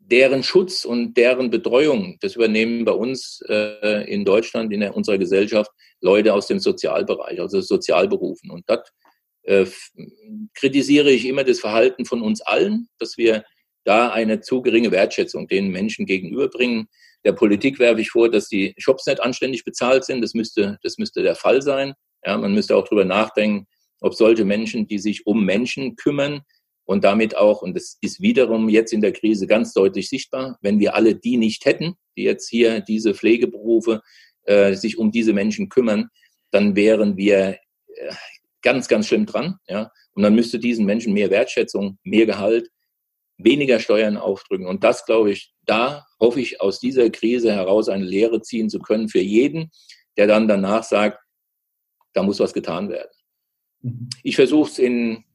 deren 0.10 0.44
Schutz 0.44 0.86
und 0.86 1.16
deren 1.18 1.50
Betreuung, 1.50 2.18
das 2.22 2.36
übernehmen 2.36 2.86
bei 2.86 2.94
uns 2.94 3.42
äh, 3.50 4.10
in 4.12 4.24
Deutschland, 4.24 4.72
in 4.72 4.80
der, 4.80 4.96
unserer 4.96 5.18
Gesellschaft, 5.18 5.70
Leute 6.02 6.34
aus 6.34 6.48
dem 6.48 6.60
Sozialbereich, 6.60 7.40
also 7.42 7.60
Sozialberufen. 7.60 8.50
Und 8.50 8.70
dort 8.70 8.90
äh, 9.44 9.66
kritisiere 10.54 11.12
ich 11.12 11.26
immer 11.26 11.44
das 11.44 11.60
Verhalten 11.60 12.06
von 12.06 12.22
uns 12.22 12.42
allen, 12.42 12.88
dass 13.00 13.18
wir 13.18 13.44
da 13.84 14.10
eine 14.10 14.42
zu 14.42 14.62
geringe 14.62 14.92
Wertschätzung 14.92 15.48
den 15.48 15.70
Menschen 15.70 16.06
gegenüberbringen. 16.06 16.88
Der 17.26 17.34
Politik 17.34 17.80
werfe 17.80 18.02
ich 18.02 18.10
vor, 18.10 18.30
dass 18.30 18.48
die 18.48 18.74
Shops 18.78 19.06
nicht 19.08 19.22
anständig 19.22 19.66
bezahlt 19.66 20.06
sind. 20.06 20.22
Das 20.22 20.34
müsste, 20.34 20.78
das 20.84 20.98
müsste 20.98 21.24
der 21.24 21.36
Fall 21.36 21.62
sein. 21.62 21.94
Ja, 22.26 22.38
man 22.38 22.54
müsste 22.54 22.76
auch 22.76 22.84
darüber 22.86 23.06
nachdenken, 23.06 23.68
ob 24.00 24.14
solche 24.14 24.46
Menschen, 24.46 24.88
die 24.88 25.00
sich 25.00 25.26
um 25.26 25.44
Menschen 25.44 25.96
kümmern, 25.96 26.42
und 26.88 27.04
damit 27.04 27.36
auch, 27.36 27.62
und 27.62 27.76
das 27.76 27.98
ist 28.00 28.22
wiederum 28.22 28.70
jetzt 28.70 28.94
in 28.94 29.02
der 29.02 29.12
Krise 29.12 29.46
ganz 29.46 29.74
deutlich 29.74 30.08
sichtbar, 30.08 30.58
wenn 30.62 30.80
wir 30.80 30.96
alle 30.96 31.16
die 31.16 31.36
nicht 31.36 31.66
hätten, 31.66 31.96
die 32.16 32.24
jetzt 32.24 32.48
hier 32.50 32.80
diese 32.80 33.14
Pflegeberufe 33.14 34.02
äh, 34.44 34.74
sich 34.74 34.98
um 34.98 35.12
diese 35.12 35.34
Menschen 35.34 35.68
kümmern, 35.68 36.08
dann 36.50 36.78
wären 36.78 37.18
wir 37.18 37.60
äh, 37.94 38.14
ganz, 38.62 38.88
ganz 38.88 39.08
schlimm 39.08 39.26
dran. 39.26 39.58
Ja? 39.68 39.92
Und 40.14 40.24
dann 40.24 40.34
müsste 40.34 40.60
diesen 40.60 40.86
Menschen 40.86 41.12
mehr 41.12 41.30
Wertschätzung, 41.30 42.00
mehr 42.04 42.26
Gehalt, 42.26 42.70
weniger 43.38 43.82
Steuern 43.82 44.16
aufdrücken. 44.16 44.66
Und 44.66 44.86
das, 44.86 45.06
glaube 45.06 45.32
ich, 45.32 45.54
da 45.66 46.08
hoffe 46.22 46.40
ich, 46.40 46.62
aus 46.62 46.80
dieser 46.80 47.10
Krise 47.10 47.52
heraus 47.52 47.90
eine 47.90 48.06
Lehre 48.06 48.42
ziehen 48.42 48.70
zu 48.70 48.80
können 48.80 49.10
für 49.10 49.20
jeden, 49.20 49.72
der 50.16 50.28
dann 50.28 50.48
danach 50.48 50.84
sagt, 50.84 51.20
da 52.14 52.24
muss 52.24 52.40
was 52.40 52.54
getan 52.54 52.88
werden. 52.88 53.12
Mhm. 53.82 54.10
Ich 54.24 54.38
versuche 54.38 54.72
es 54.72 54.80
in 54.80 55.26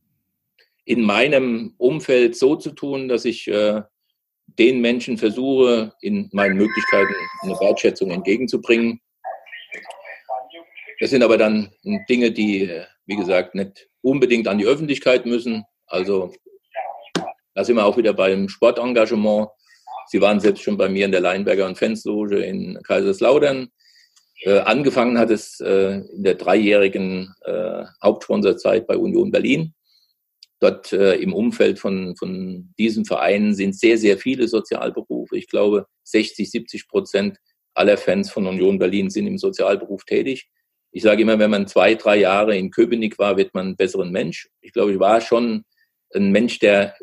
in 0.84 1.02
meinem 1.02 1.74
Umfeld 1.78 2.36
so 2.36 2.56
zu 2.56 2.72
tun, 2.72 3.08
dass 3.08 3.24
ich 3.24 3.48
äh, 3.48 3.82
den 4.58 4.80
Menschen 4.80 5.16
versuche, 5.16 5.92
in 6.00 6.28
meinen 6.32 6.56
Möglichkeiten 6.56 7.14
eine 7.42 7.58
Wertschätzung 7.60 8.10
entgegenzubringen. 8.10 9.00
Das 11.00 11.10
sind 11.10 11.22
aber 11.22 11.38
dann 11.38 11.70
Dinge, 12.08 12.32
die, 12.32 12.62
äh, 12.62 12.84
wie 13.06 13.16
gesagt, 13.16 13.54
nicht 13.54 13.88
unbedingt 14.02 14.48
an 14.48 14.58
die 14.58 14.66
Öffentlichkeit 14.66 15.26
müssen. 15.26 15.64
Also 15.86 16.32
da 17.54 17.64
sind 17.64 17.76
wir 17.76 17.84
auch 17.84 17.96
wieder 17.96 18.12
beim 18.12 18.48
Sportengagement. 18.48 19.48
Sie 20.08 20.20
waren 20.20 20.40
selbst 20.40 20.62
schon 20.62 20.76
bei 20.76 20.88
mir 20.88 21.04
in 21.04 21.12
der 21.12 21.20
Leinberger 21.20 21.66
und 21.66 21.78
Fensloge 21.78 22.42
in 22.42 22.78
Kaiserslautern. 22.82 23.68
Äh, 24.44 24.58
angefangen 24.60 25.18
hat 25.18 25.30
es 25.30 25.60
äh, 25.60 26.00
in 26.12 26.24
der 26.24 26.34
dreijährigen 26.34 27.32
äh, 27.44 27.84
Hauptsponsorzeit 28.02 28.86
bei 28.86 28.96
Union 28.96 29.30
Berlin. 29.30 29.74
Dort 30.62 30.92
äh, 30.92 31.14
im 31.16 31.34
Umfeld 31.34 31.80
von, 31.80 32.14
von 32.14 32.72
diesen 32.78 33.04
Vereinen 33.04 33.52
sind 33.52 33.74
sehr, 33.76 33.98
sehr 33.98 34.16
viele 34.16 34.46
Sozialberufe. 34.46 35.36
Ich 35.36 35.48
glaube, 35.48 35.86
60, 36.04 36.48
70 36.48 36.86
Prozent 36.86 37.38
aller 37.74 37.96
Fans 37.96 38.30
von 38.30 38.46
Union 38.46 38.78
Berlin 38.78 39.10
sind 39.10 39.26
im 39.26 39.38
Sozialberuf 39.38 40.04
tätig. 40.04 40.48
Ich 40.92 41.02
sage 41.02 41.22
immer, 41.22 41.40
wenn 41.40 41.50
man 41.50 41.66
zwei, 41.66 41.96
drei 41.96 42.18
Jahre 42.18 42.56
in 42.56 42.70
Köpenick 42.70 43.18
war, 43.18 43.36
wird 43.36 43.52
man 43.54 43.70
ein 43.70 43.76
besseren 43.76 44.12
Mensch. 44.12 44.48
Ich 44.60 44.72
glaube, 44.72 44.92
ich 44.92 45.00
war 45.00 45.20
schon 45.20 45.64
ein 46.14 46.30
Mensch, 46.30 46.60
der 46.60 46.94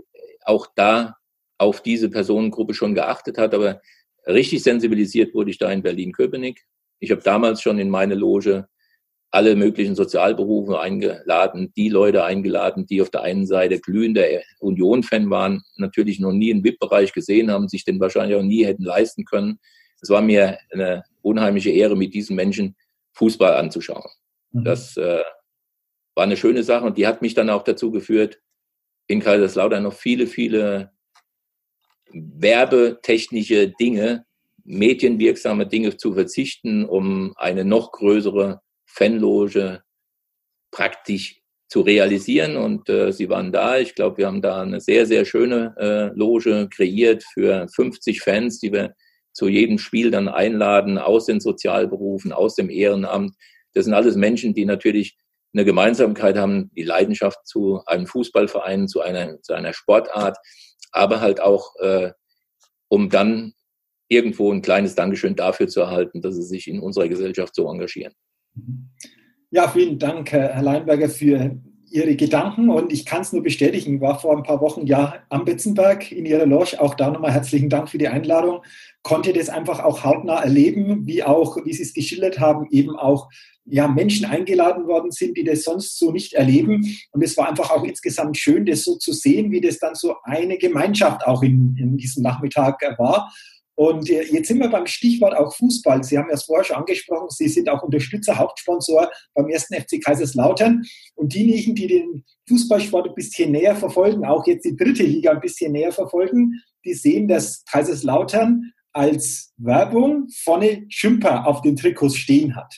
auch 0.46 0.68
da 0.76 1.18
auf 1.58 1.84
diese 1.84 2.10
Personengruppe 2.10 2.74
schon 2.74 2.96
geachtet 2.96 3.38
hat, 3.38 3.54
aber 3.54 3.82
richtig 4.26 4.64
sensibilisiert 4.64 5.34
wurde 5.34 5.52
ich 5.52 5.58
da 5.58 5.70
in 5.70 5.82
Berlin-Köpenick. 5.82 6.64
Ich 7.00 7.12
habe 7.12 7.22
damals 7.24 7.62
schon 7.62 7.78
in 7.78 7.90
meine 7.90 8.16
Loge 8.16 8.70
alle 9.32 9.56
möglichen 9.56 9.96
Sozialberufe 9.96 10.80
eingeladen, 10.80 11.72
die 11.76 11.90
Leute 11.90 12.24
eingeladen, 12.24 12.88
die 12.88 13.02
auf 13.02 13.12
der 13.12 13.22
einen 13.22 13.46
Seite 13.46 13.80
glühender 13.80 14.26
Union-Fan 14.60 15.30
waren, 15.30 15.62
natürlich 15.78 16.20
noch 16.20 16.32
nie 16.32 16.52
einen 16.52 16.64
VIP-Bereich 16.64 17.14
gesehen 17.14 17.52
haben, 17.52 17.68
sich 17.68 17.86
den 17.86 18.00
wahrscheinlich 18.00 18.38
auch 18.38 18.44
nie 18.44 18.66
hätten 18.66 18.84
leisten 18.84 19.26
können. 19.26 19.60
Es 20.02 20.10
war 20.10 20.22
mir 20.22 20.58
eine 20.72 21.04
unheimliche 21.22 21.70
Ehre, 21.70 21.96
mit 21.96 22.14
diesen 22.14 22.36
Menschen 22.36 22.76
Fußball 23.14 23.56
anzuschauen. 23.56 24.10
Mhm. 24.52 24.64
Das 24.64 24.98
äh, 24.98 25.22
war 26.16 26.24
eine 26.24 26.38
schöne 26.38 26.64
Sache 26.64 26.86
und 26.86 26.98
die 26.98 27.06
hat 27.06 27.22
mich 27.22 27.36
dann 27.36 27.50
auch 27.50 27.64
dazu 27.64 27.92
geführt, 27.92 28.40
in 29.08 29.20
Kaiserslautern 29.20 29.84
noch 29.84 29.94
viele, 29.94 30.28
viele 30.28 30.92
werbetechnische 32.12 33.70
Dinge, 33.70 34.26
medienwirksame 34.64 35.68
Dinge 35.68 35.98
zu 35.98 36.14
verzichten, 36.14 36.86
um 36.86 37.34
eine 37.36 37.66
noch 37.66 37.92
größere 37.92 38.62
Fanloge 38.90 39.84
praktisch 40.72 41.42
zu 41.68 41.82
realisieren 41.82 42.58
und 42.58 42.90
äh, 42.90 43.12
sie 43.12 43.30
waren 43.30 43.52
da. 43.52 43.78
Ich 43.78 43.94
glaube, 43.94 44.18
wir 44.18 44.28
haben 44.28 44.42
da 44.42 44.62
eine 44.62 44.82
sehr, 44.82 45.06
sehr 45.06 45.24
schöne 45.24 45.76
äh, 45.78 46.18
Loge 46.18 46.68
kreiert 46.70 47.24
für 47.24 47.68
50 47.74 48.22
Fans, 48.22 48.60
die 48.60 48.74
wir 48.74 48.96
zu 49.34 49.48
jedem 49.48 49.78
Spiel 49.78 50.10
dann 50.10 50.28
einladen 50.28 50.98
aus 50.98 51.28
den 51.28 51.40
Sozialberufen, 51.40 52.34
aus 52.34 52.56
dem 52.56 52.70
Ehrenamt. 52.70 53.36
Das 53.74 53.86
sind 53.86 53.94
alles 53.94 54.16
Menschen, 54.16 54.56
die 54.56 54.66
natürlich 54.66 55.16
eine 55.54 55.64
Gemeinsamkeit 55.64 56.38
haben, 56.38 56.72
die 56.76 56.84
Leidenschaft 56.84 57.48
zu 57.48 57.84
einem 57.86 58.08
Fußballverein, 58.08 58.88
zu 58.88 59.02
einer, 59.02 59.42
zu 59.42 59.54
einer 59.54 59.74
Sportart, 59.74 60.38
aber 60.92 61.22
halt 61.22 61.40
auch, 61.40 61.76
äh, 61.80 62.12
um 62.88 63.10
dann 63.10 63.54
irgendwo 64.08 64.52
ein 64.52 64.64
kleines 64.64 64.96
Dankeschön 64.96 65.36
dafür 65.36 65.68
zu 65.68 65.82
erhalten, 65.82 66.22
dass 66.22 66.36
sie 66.36 66.44
sich 66.44 66.68
in 66.68 66.80
unserer 66.80 67.08
Gesellschaft 67.08 67.54
so 67.54 67.70
engagieren. 67.70 68.14
Ja, 69.52 69.68
vielen 69.68 69.98
Dank, 69.98 70.32
Herr 70.32 70.62
Leinberger, 70.62 71.10
für 71.10 71.60
Ihre 71.92 72.16
Gedanken 72.16 72.70
und 72.70 72.94
ich 72.94 73.06
kann 73.06 73.22
es 73.22 73.34
nur 73.34 73.42
bestätigen. 73.42 73.96
Ich 73.96 74.02
war 74.02 74.20
vor 74.20 74.38
ein 74.38 74.44
paar 74.44 74.62
Wochen 74.62 74.86
ja 74.86 75.16
am 75.30 75.44
Betzenberg 75.44 76.12
in 76.12 76.26
Ihrer 76.26 76.46
Loge. 76.46 76.80
Auch 76.80 76.94
da 76.94 77.10
nochmal 77.10 77.32
herzlichen 77.32 77.70
Dank 77.70 77.90
für 77.90 77.98
die 77.98 78.08
Einladung. 78.08 78.62
Konnte 79.02 79.34
das 79.34 79.50
einfach 79.50 79.80
auch 79.84 80.04
hautnah 80.04 80.44
erleben, 80.44 81.08
wie 81.08 81.24
auch, 81.24 81.58
wie 81.66 81.74
Sie 81.74 81.84
es 81.84 81.94
geschildert 81.94 82.40
haben, 82.40 82.68
eben 82.70 82.96
auch 82.96 83.30
ja, 83.66 83.88
Menschen 83.88 84.26
eingeladen 84.26 84.88
worden 84.88 85.12
sind, 85.12 85.38
die 85.38 85.44
das 85.44 85.64
sonst 85.64 85.98
so 85.98 86.12
nicht 86.12 86.34
erleben. 86.34 86.98
Und 87.12 87.24
es 87.24 87.38
war 87.38 87.50
einfach 87.50 87.72
auch 87.72 87.84
insgesamt 87.84 88.38
schön, 88.38 88.66
das 88.66 88.84
so 88.84 88.98
zu 88.98 89.14
sehen, 89.14 89.52
wie 89.52 89.62
das 89.62 89.80
dann 89.80 89.96
so 89.96 90.16
eine 90.24 90.58
Gemeinschaft 90.58 91.26
auch 91.26 91.44
in, 91.44 91.76
in 91.78 91.98
diesem 91.98 92.24
Nachmittag 92.24 92.82
war. 92.98 93.32
Und 93.80 94.10
äh, 94.10 94.24
jetzt 94.24 94.50
sind 94.50 94.60
wir 94.60 94.68
beim 94.68 94.86
Stichwort 94.88 95.34
auch 95.38 95.56
Fußball. 95.56 96.04
Sie 96.04 96.18
haben 96.18 96.30
es 96.30 96.44
vorher 96.44 96.66
schon 96.66 96.76
angesprochen, 96.76 97.30
Sie 97.30 97.48
sind 97.48 97.70
auch 97.70 97.82
Unterstützer, 97.82 98.38
Hauptsponsor 98.38 99.10
beim 99.34 99.48
ersten 99.48 99.74
FC 99.74 100.04
Kaiserslautern. 100.04 100.84
Und 101.16 101.34
diejenigen, 101.34 101.76
die 101.76 101.88
den 101.88 102.26
Fußballsport 102.50 103.08
ein 103.08 103.16
bisschen 103.16 103.54
näher 103.54 103.78
verfolgen, 103.78 104.26
auch 104.26 104.46
jetzt 104.46 104.66
die 104.66 104.76
dritte 104.76 105.04
Liga 105.04 105.32
ein 105.32 105.40
bisschen 105.40 105.72
näher 105.72 105.94
verfolgen, 105.94 106.62
die 106.84 106.94
sehen, 106.94 107.30
dass 107.30 107.64
Kaiserslautern 107.72 108.74
als 108.92 109.54
Werbung 109.56 110.28
vorne 110.44 110.84
Schimper 110.90 111.48
auf 111.48 111.62
den 111.62 111.78
Trikots 111.78 112.18
stehen 112.18 112.58
hat. 112.58 112.76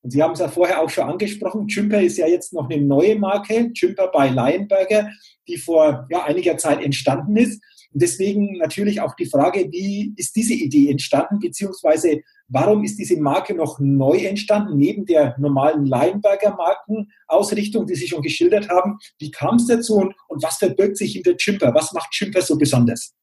Und 0.00 0.12
Sie 0.12 0.22
haben 0.22 0.32
es 0.32 0.40
ja 0.40 0.48
vorher 0.48 0.80
auch 0.80 0.88
schon 0.88 1.10
angesprochen, 1.10 1.68
Jumper 1.68 2.00
ist 2.00 2.16
ja 2.16 2.26
jetzt 2.26 2.54
noch 2.54 2.70
eine 2.70 2.82
neue 2.82 3.18
Marke, 3.18 3.70
Jumper 3.74 4.08
bei 4.10 4.30
Lionberger, 4.30 5.10
die 5.46 5.58
vor 5.58 6.06
ja, 6.08 6.24
einiger 6.24 6.56
Zeit 6.56 6.82
entstanden 6.82 7.36
ist. 7.36 7.62
Und 7.92 8.02
deswegen 8.02 8.58
natürlich 8.58 9.00
auch 9.00 9.14
die 9.14 9.26
Frage, 9.26 9.68
wie 9.70 10.12
ist 10.16 10.36
diese 10.36 10.54
Idee 10.54 10.90
entstanden, 10.90 11.38
beziehungsweise 11.38 12.20
warum 12.48 12.84
ist 12.84 12.98
diese 12.98 13.18
Marke 13.18 13.54
noch 13.54 13.78
neu 13.80 14.18
entstanden, 14.18 14.76
neben 14.76 15.06
der 15.06 15.36
normalen 15.38 15.86
Leinberger 15.86 16.54
Markenausrichtung, 16.56 17.86
die 17.86 17.94
Sie 17.94 18.08
schon 18.08 18.22
geschildert 18.22 18.68
haben. 18.68 18.98
Wie 19.18 19.30
kam 19.30 19.56
es 19.56 19.66
dazu 19.66 19.96
und, 19.96 20.14
und 20.28 20.42
was 20.42 20.56
verbirgt 20.58 20.98
sich 20.98 21.12
hinter 21.12 21.36
Chimper? 21.36 21.74
Was 21.74 21.92
macht 21.92 22.10
Chimper 22.10 22.42
so 22.42 22.58
besonders? 22.58 23.14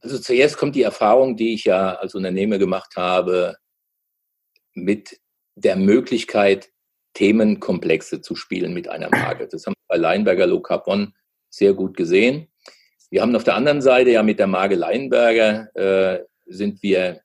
Also 0.00 0.18
zuerst 0.18 0.56
kommt 0.56 0.76
die 0.76 0.82
Erfahrung, 0.82 1.36
die 1.36 1.54
ich 1.54 1.64
ja 1.64 1.94
als 1.94 2.14
Unternehmer 2.14 2.58
gemacht 2.58 2.96
habe, 2.96 3.56
mit 4.74 5.20
der 5.56 5.76
Möglichkeit, 5.76 6.70
Themenkomplexe 7.14 8.20
zu 8.20 8.36
spielen 8.36 8.74
mit 8.74 8.88
einer 8.88 9.10
Marke. 9.10 9.48
Das 9.48 9.66
haben 9.66 9.72
wir 9.72 9.88
bei 9.88 9.96
Leinberger 9.96 10.46
Low 10.46 10.60
Carbon 10.60 11.14
sehr 11.50 11.74
gut 11.74 11.96
gesehen. 11.96 12.48
Wir 13.10 13.22
haben 13.22 13.34
auf 13.34 13.44
der 13.44 13.54
anderen 13.54 13.80
Seite 13.80 14.10
ja 14.10 14.22
mit 14.22 14.38
der 14.38 14.46
Marke 14.46 14.74
Leinberger 14.74 15.74
äh, 15.74 16.24
sind 16.46 16.82
wir 16.82 17.20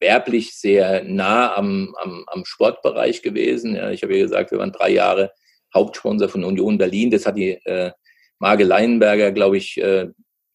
werblich 0.00 0.54
sehr 0.54 1.04
nah 1.04 1.54
am, 1.54 1.94
am, 2.00 2.24
am 2.26 2.44
Sportbereich 2.44 3.22
gewesen. 3.22 3.76
Ja, 3.76 3.90
ich 3.90 4.02
habe 4.02 4.16
ja 4.16 4.24
gesagt, 4.24 4.50
wir 4.50 4.58
waren 4.58 4.72
drei 4.72 4.90
Jahre 4.90 5.32
Hauptsponsor 5.74 6.28
von 6.28 6.44
Union 6.44 6.76
Berlin. 6.78 7.10
Das 7.10 7.26
hat 7.26 7.36
die 7.36 7.52
äh, 7.64 7.92
Marke 8.38 8.64
Leinberger, 8.64 9.32
glaube 9.32 9.56
ich, 9.56 9.78
äh, 9.78 10.08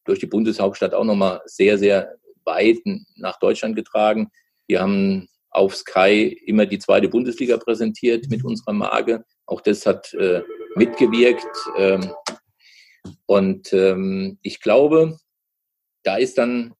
durch 0.05 0.19
die 0.19 0.27
Bundeshauptstadt 0.27 0.93
auch 0.93 1.03
nochmal 1.03 1.41
sehr, 1.45 1.77
sehr 1.77 2.15
weit 2.43 2.79
nach 3.15 3.39
Deutschland 3.39 3.75
getragen. 3.75 4.29
Wir 4.67 4.81
haben 4.81 5.29
auf 5.49 5.75
Sky 5.75 6.39
immer 6.45 6.65
die 6.65 6.79
zweite 6.79 7.07
Bundesliga 7.07 7.57
präsentiert 7.57 8.29
mit 8.29 8.43
unserer 8.43 8.73
Marke. 8.73 9.23
Auch 9.45 9.61
das 9.61 9.85
hat 9.85 10.13
äh, 10.13 10.41
mitgewirkt. 10.75 11.45
Ähm, 11.77 12.11
und 13.25 13.71
ähm, 13.73 14.37
ich 14.41 14.59
glaube, 14.59 15.17
da 16.03 16.17
ist 16.17 16.37
dann 16.37 16.73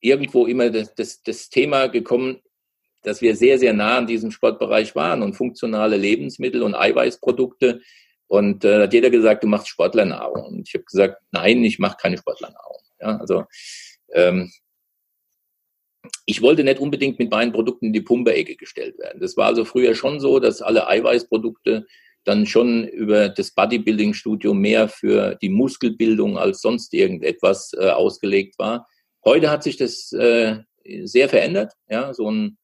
irgendwo 0.00 0.46
immer 0.46 0.70
das, 0.70 0.94
das, 0.94 1.22
das 1.22 1.48
Thema 1.48 1.86
gekommen, 1.86 2.40
dass 3.02 3.20
wir 3.20 3.34
sehr, 3.36 3.58
sehr 3.58 3.72
nah 3.72 3.98
an 3.98 4.06
diesem 4.06 4.30
Sportbereich 4.30 4.94
waren 4.94 5.22
und 5.22 5.34
funktionale 5.34 5.96
Lebensmittel 5.96 6.62
und 6.62 6.74
Eiweißprodukte. 6.74 7.80
Und 8.28 8.64
äh, 8.64 8.82
hat 8.82 8.92
jeder 8.92 9.10
gesagt, 9.10 9.44
du 9.44 9.48
machst 9.48 9.68
Sportlernahrung. 9.68 10.44
Und 10.44 10.68
ich 10.68 10.74
habe 10.74 10.84
gesagt, 10.84 11.20
nein, 11.32 11.62
ich 11.64 11.78
mache 11.78 11.96
keine 12.00 12.16
Sportlernahrung. 12.16 12.80
Ja, 13.00 13.18
also 13.18 13.44
ähm, 14.12 14.50
ich 16.26 16.40
wollte 16.40 16.64
nicht 16.64 16.78
unbedingt 16.78 17.18
mit 17.18 17.30
meinen 17.30 17.52
Produkten 17.52 17.86
in 17.86 17.92
die 17.92 18.00
Pumperecke 18.00 18.56
gestellt 18.56 18.98
werden. 18.98 19.20
Das 19.20 19.36
war 19.36 19.46
also 19.46 19.64
früher 19.64 19.94
schon 19.94 20.20
so, 20.20 20.38
dass 20.38 20.62
alle 20.62 20.86
Eiweißprodukte 20.86 21.86
dann 22.24 22.46
schon 22.46 22.86
über 22.86 23.28
das 23.28 23.52
Bodybuilding-Studio 23.52 24.54
mehr 24.54 24.88
für 24.88 25.36
die 25.42 25.48
Muskelbildung 25.48 26.38
als 26.38 26.60
sonst 26.60 26.94
irgendetwas 26.94 27.72
äh, 27.76 27.90
ausgelegt 27.90 28.58
war. 28.58 28.86
Heute 29.24 29.50
hat 29.50 29.62
sich 29.62 29.76
das 29.76 30.12
äh, 30.12 30.58
sehr 31.04 31.28
verändert. 31.28 31.72
Ja, 31.88 32.12
so 32.14 32.30
ein 32.30 32.58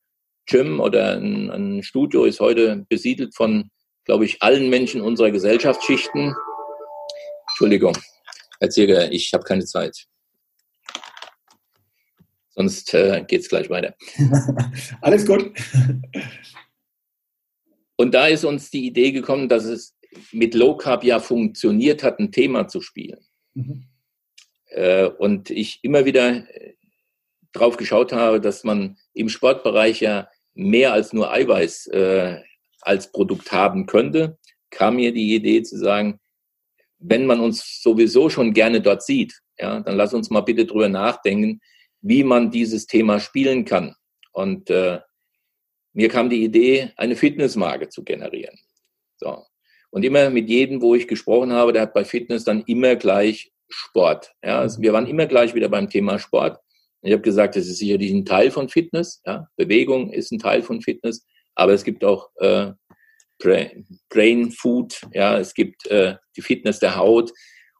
Gym 0.46 0.80
oder 0.80 1.16
ein, 1.16 1.50
ein 1.50 1.82
Studio 1.82 2.24
ist 2.24 2.40
heute 2.40 2.84
besiedelt 2.88 3.34
von, 3.34 3.70
glaube 4.04 4.24
ich, 4.24 4.42
allen 4.42 4.70
Menschen 4.70 5.00
unserer 5.00 5.30
Gesellschaftsschichten. 5.30 6.34
Entschuldigung, 7.50 7.96
Herr 8.60 8.70
Zirger, 8.70 9.12
ich 9.12 9.32
habe 9.32 9.44
keine 9.44 9.64
Zeit. 9.64 10.06
Sonst 12.50 12.92
äh, 12.92 13.24
geht 13.26 13.42
es 13.42 13.48
gleich 13.48 13.70
weiter. 13.70 13.94
Alles 15.00 15.24
gut. 15.26 15.52
Und 17.98 18.14
da 18.14 18.28
ist 18.28 18.44
uns 18.44 18.70
die 18.70 18.86
Idee 18.86 19.10
gekommen, 19.10 19.48
dass 19.48 19.64
es 19.64 19.96
mit 20.30 20.54
Low 20.54 20.76
Carb 20.76 21.02
ja 21.02 21.18
funktioniert 21.18 22.04
hat, 22.04 22.20
ein 22.20 22.30
Thema 22.30 22.68
zu 22.68 22.80
spielen. 22.80 23.26
Mhm. 23.54 23.88
Äh, 24.66 25.06
und 25.06 25.50
ich 25.50 25.80
immer 25.82 26.04
wieder 26.04 26.48
äh, 26.48 26.74
drauf 27.52 27.76
geschaut 27.76 28.12
habe, 28.12 28.40
dass 28.40 28.62
man 28.62 28.96
im 29.14 29.28
Sportbereich 29.28 30.00
ja 30.00 30.28
mehr 30.54 30.92
als 30.92 31.12
nur 31.12 31.32
Eiweiß 31.32 31.88
äh, 31.88 32.40
als 32.82 33.10
Produkt 33.10 33.50
haben 33.50 33.86
könnte, 33.86 34.38
kam 34.70 34.96
mir 34.96 35.12
die 35.12 35.34
Idee 35.34 35.62
zu 35.64 35.76
sagen, 35.76 36.20
wenn 36.98 37.26
man 37.26 37.40
uns 37.40 37.82
sowieso 37.82 38.30
schon 38.30 38.54
gerne 38.54 38.80
dort 38.80 39.02
sieht, 39.02 39.40
ja, 39.58 39.80
dann 39.80 39.96
lass 39.96 40.14
uns 40.14 40.30
mal 40.30 40.42
bitte 40.42 40.66
drüber 40.66 40.88
nachdenken, 40.88 41.60
wie 42.00 42.22
man 42.22 42.52
dieses 42.52 42.86
Thema 42.86 43.18
spielen 43.18 43.64
kann. 43.64 43.96
Und 44.30 44.70
äh, 44.70 45.00
mir 45.98 46.08
kam 46.08 46.30
die 46.30 46.44
Idee, 46.44 46.92
eine 46.96 47.16
Fitnessmarke 47.16 47.88
zu 47.88 48.04
generieren. 48.04 48.56
So. 49.16 49.44
Und 49.90 50.04
immer 50.04 50.30
mit 50.30 50.48
jedem, 50.48 50.80
wo 50.80 50.94
ich 50.94 51.08
gesprochen 51.08 51.52
habe, 51.52 51.72
der 51.72 51.82
hat 51.82 51.92
bei 51.92 52.04
Fitness 52.04 52.44
dann 52.44 52.62
immer 52.68 52.94
gleich 52.94 53.50
Sport. 53.68 54.32
Ja, 54.44 54.60
also 54.60 54.80
wir 54.80 54.92
waren 54.92 55.08
immer 55.08 55.26
gleich 55.26 55.56
wieder 55.56 55.68
beim 55.68 55.90
Thema 55.90 56.20
Sport. 56.20 56.60
Ich 57.02 57.10
habe 57.10 57.22
gesagt, 57.22 57.56
das 57.56 57.66
ist 57.66 57.78
sicherlich 57.78 58.12
ein 58.12 58.24
Teil 58.24 58.52
von 58.52 58.68
Fitness. 58.68 59.20
Ja? 59.26 59.48
Bewegung 59.56 60.12
ist 60.12 60.30
ein 60.30 60.38
Teil 60.38 60.62
von 60.62 60.82
Fitness, 60.82 61.26
aber 61.56 61.72
es 61.72 61.82
gibt 61.82 62.04
auch 62.04 62.30
äh, 62.36 62.70
Brain 63.40 64.52
Food. 64.52 65.00
Ja, 65.12 65.36
es 65.36 65.52
gibt 65.52 65.88
äh, 65.88 66.14
die 66.36 66.42
Fitness 66.42 66.78
der 66.78 66.94
Haut. 66.94 67.32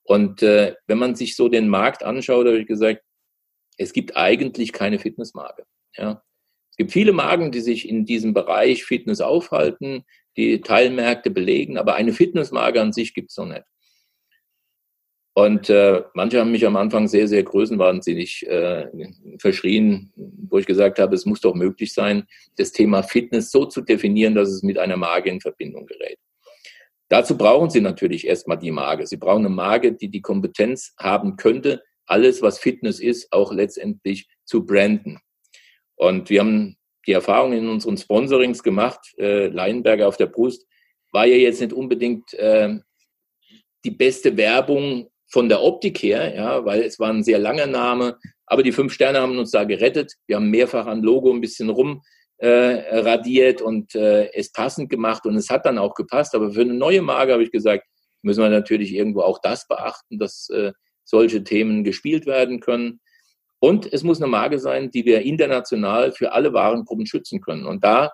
Und 0.03 0.43
äh, 0.43 0.75
wenn 0.89 0.99
man 0.99 1.15
sich 1.15 1.37
so 1.37 1.49
den 1.49 1.69
Markt 1.69 2.03
anschaut, 2.03 2.49
habe 2.49 2.59
ich 2.59 2.67
gesagt, 2.67 3.01
es 3.77 3.93
gibt 3.93 4.17
eigentlich 4.17 4.73
keine 4.73 4.99
Fitnessmarke. 4.99 5.63
Ja, 5.97 6.21
gibt 6.79 6.93
viele 6.93 7.13
Marken, 7.13 7.53
die 7.53 7.61
sich 7.61 7.89
in 7.89 8.07
diesem 8.07 8.33
Bereich 8.33 8.85
Fitness 8.85 9.21
aufhalten, 9.21 10.05
die 10.37 10.61
Teilmärkte 10.61 11.31
belegen, 11.31 11.77
aber 11.77 11.97
eine 11.97 12.13
Fitnessmarke 12.13 12.81
an 12.81 12.93
sich 12.93 13.13
gibt 13.13 13.31
es 13.31 13.37
noch 13.37 13.47
nicht. 13.47 13.65
Und 15.35 15.71
äh, 15.71 16.03
manche 16.15 16.41
haben 16.41 16.51
mich 16.51 16.67
am 16.67 16.77
Anfang 16.77 17.07
sehr, 17.07 17.29
sehr 17.29 17.45
größenwahnsinnig 17.45 18.45
äh, 18.49 18.89
verschrien, 19.39 20.13
wo 20.17 20.59
ich 20.59 20.67
gesagt 20.67 20.99
habe, 20.99 21.15
es 21.15 21.27
muss 21.27 21.41
doch 21.41 21.55
möglich 21.55 21.93
sein, 21.93 22.27
das 22.57 22.73
Thema 22.73 23.05
Fitness 23.05 23.53
so 23.53 23.65
zu 23.65 23.83
definieren, 23.83 24.35
dass 24.35 24.49
es 24.49 24.65
mit 24.65 24.79
einer 24.79 24.97
Marke 24.97 25.31
in 25.31 25.41
Verbindung 25.41 25.87
gerät. 25.87 26.19
Dazu 27.09 27.39
brauchen 27.39 27.71
Sie 27.71 27.81
natürlich 27.81 28.27
erstmal 28.27 28.59
die 28.59 28.73
Marke. 28.73 29.07
Sie 29.07 29.17
brauchen 29.17 29.47
eine 29.47 29.55
Marke, 29.55 29.93
die 29.93 30.09
die 30.09 30.23
Kompetenz 30.23 30.95
haben 30.99 31.37
könnte, 31.37 31.83
alles, 32.07 32.43
was 32.43 32.59
Fitness 32.59 32.99
ist, 33.01 33.33
auch 33.33 33.53
letztendlich 33.53 34.29
zu 34.45 34.67
branden. 34.67 35.21
Und 35.99 36.31
wir 36.31 36.41
haben 36.41 36.77
die 37.07 37.13
Erfahrung 37.13 37.53
in 37.53 37.69
unseren 37.69 37.97
Sponsorings 37.97 38.63
gemacht, 38.63 39.01
äh, 39.19 39.49
Leinberger 39.49 40.09
auf 40.09 40.17
der 40.17 40.27
Brust, 40.27 40.67
war 41.13 41.27
ja 41.27 41.37
jetzt 41.37 41.61
nicht 41.61 41.73
unbedingt 41.73 42.35
äh, 42.35 42.79
die 43.85 43.91
beste 43.91 44.37
Werbung 44.37 45.11
von 45.31 45.49
der 45.49 45.63
Optik 45.63 46.03
her, 46.03 46.35
ja, 46.35 46.65
weil 46.65 46.83
es 46.83 46.99
war 46.99 47.11
ein 47.11 47.23
sehr 47.23 47.39
langer 47.39 47.67
Name, 47.67 48.19
aber 48.47 48.63
die 48.63 48.73
fünf 48.73 48.93
Sterne 48.93 49.21
haben 49.21 49.39
uns 49.39 49.51
da 49.51 49.65
gerettet. 49.65 50.15
Wir 50.27 50.37
haben 50.37 50.51
mehrfach 50.51 50.87
an 50.87 51.03
Logo 51.03 51.31
ein 51.33 51.41
bisschen 51.41 51.69
rum 51.69 52.03
äh, 52.39 53.01
radiert 53.01 53.61
und 53.61 53.95
äh, 53.95 54.33
es 54.33 54.53
passend 54.53 54.89
gemacht 54.89 55.27
und 55.27 55.37
es 55.37 55.51
hat 55.51 55.67
dann 55.67 55.79
auch 55.79 55.95
gepasst. 55.95 56.35
Aber 56.35 56.53
für 56.53 56.63
eine 56.63 56.75
neue 56.75 57.03
Marke 57.03 57.33
habe 57.33 57.43
ich 57.43 57.51
gesagt, 57.51 57.85
müssen 58.23 58.43
wir 58.43 58.49
natürlich 58.49 58.95
irgendwo 58.95 59.21
auch 59.21 59.41
das 59.41 59.67
beachten, 59.67 60.19
dass 60.19 60.49
äh, 60.51 60.73
solche 61.05 61.45
Themen 61.45 61.85
gespielt 61.85 62.27
werden 62.27 62.61
können. 62.61 63.01
Und 63.61 63.93
es 63.93 64.05
muss 64.05 64.21
eine 64.21 64.31
Marke 64.31 64.59
sein, 64.59 64.91
die 64.91 65.05
wir 65.05 65.23
international 65.23 66.13
für 66.13 66.33
alle 66.33 66.53
Warengruppen 66.53 67.07
schützen 67.07 67.41
können. 67.41 67.67
Und 67.67 67.83
da, 67.83 68.11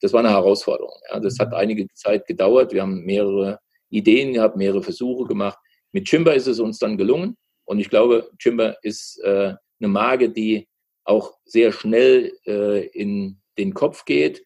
das 0.00 0.12
war 0.12 0.20
eine 0.20 0.30
Herausforderung. 0.30 0.94
Ja, 1.10 1.18
das 1.18 1.38
hat 1.38 1.52
einige 1.54 1.88
Zeit 1.94 2.26
gedauert. 2.26 2.72
Wir 2.72 2.82
haben 2.82 3.04
mehrere 3.04 3.58
Ideen 3.88 4.32
gehabt, 4.32 4.56
mehrere 4.56 4.82
Versuche 4.82 5.26
gemacht. 5.26 5.58
Mit 5.92 6.06
Chimba 6.06 6.32
ist 6.32 6.46
es 6.46 6.60
uns 6.60 6.78
dann 6.78 6.96
gelungen. 6.96 7.36
Und 7.64 7.80
ich 7.80 7.90
glaube, 7.90 8.30
Chimba 8.38 8.76
ist 8.82 9.18
äh, 9.24 9.54
eine 9.80 9.88
Marke, 9.88 10.30
die 10.30 10.68
auch 11.04 11.34
sehr 11.44 11.72
schnell 11.72 12.32
äh, 12.46 12.86
in 12.88 13.40
den 13.58 13.74
Kopf 13.74 14.04
geht. 14.04 14.44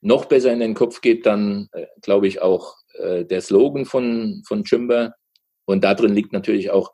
Noch 0.00 0.26
besser 0.26 0.52
in 0.52 0.60
den 0.60 0.74
Kopf 0.74 1.00
geht 1.00 1.26
dann, 1.26 1.68
äh, 1.72 1.86
glaube 2.02 2.28
ich, 2.28 2.40
auch 2.40 2.76
äh, 2.94 3.24
der 3.24 3.40
Slogan 3.40 3.84
von, 3.84 4.42
von 4.46 4.62
Chimba. 4.64 5.14
Und 5.64 5.82
darin 5.82 6.14
liegt 6.14 6.32
natürlich 6.32 6.70
auch 6.70 6.92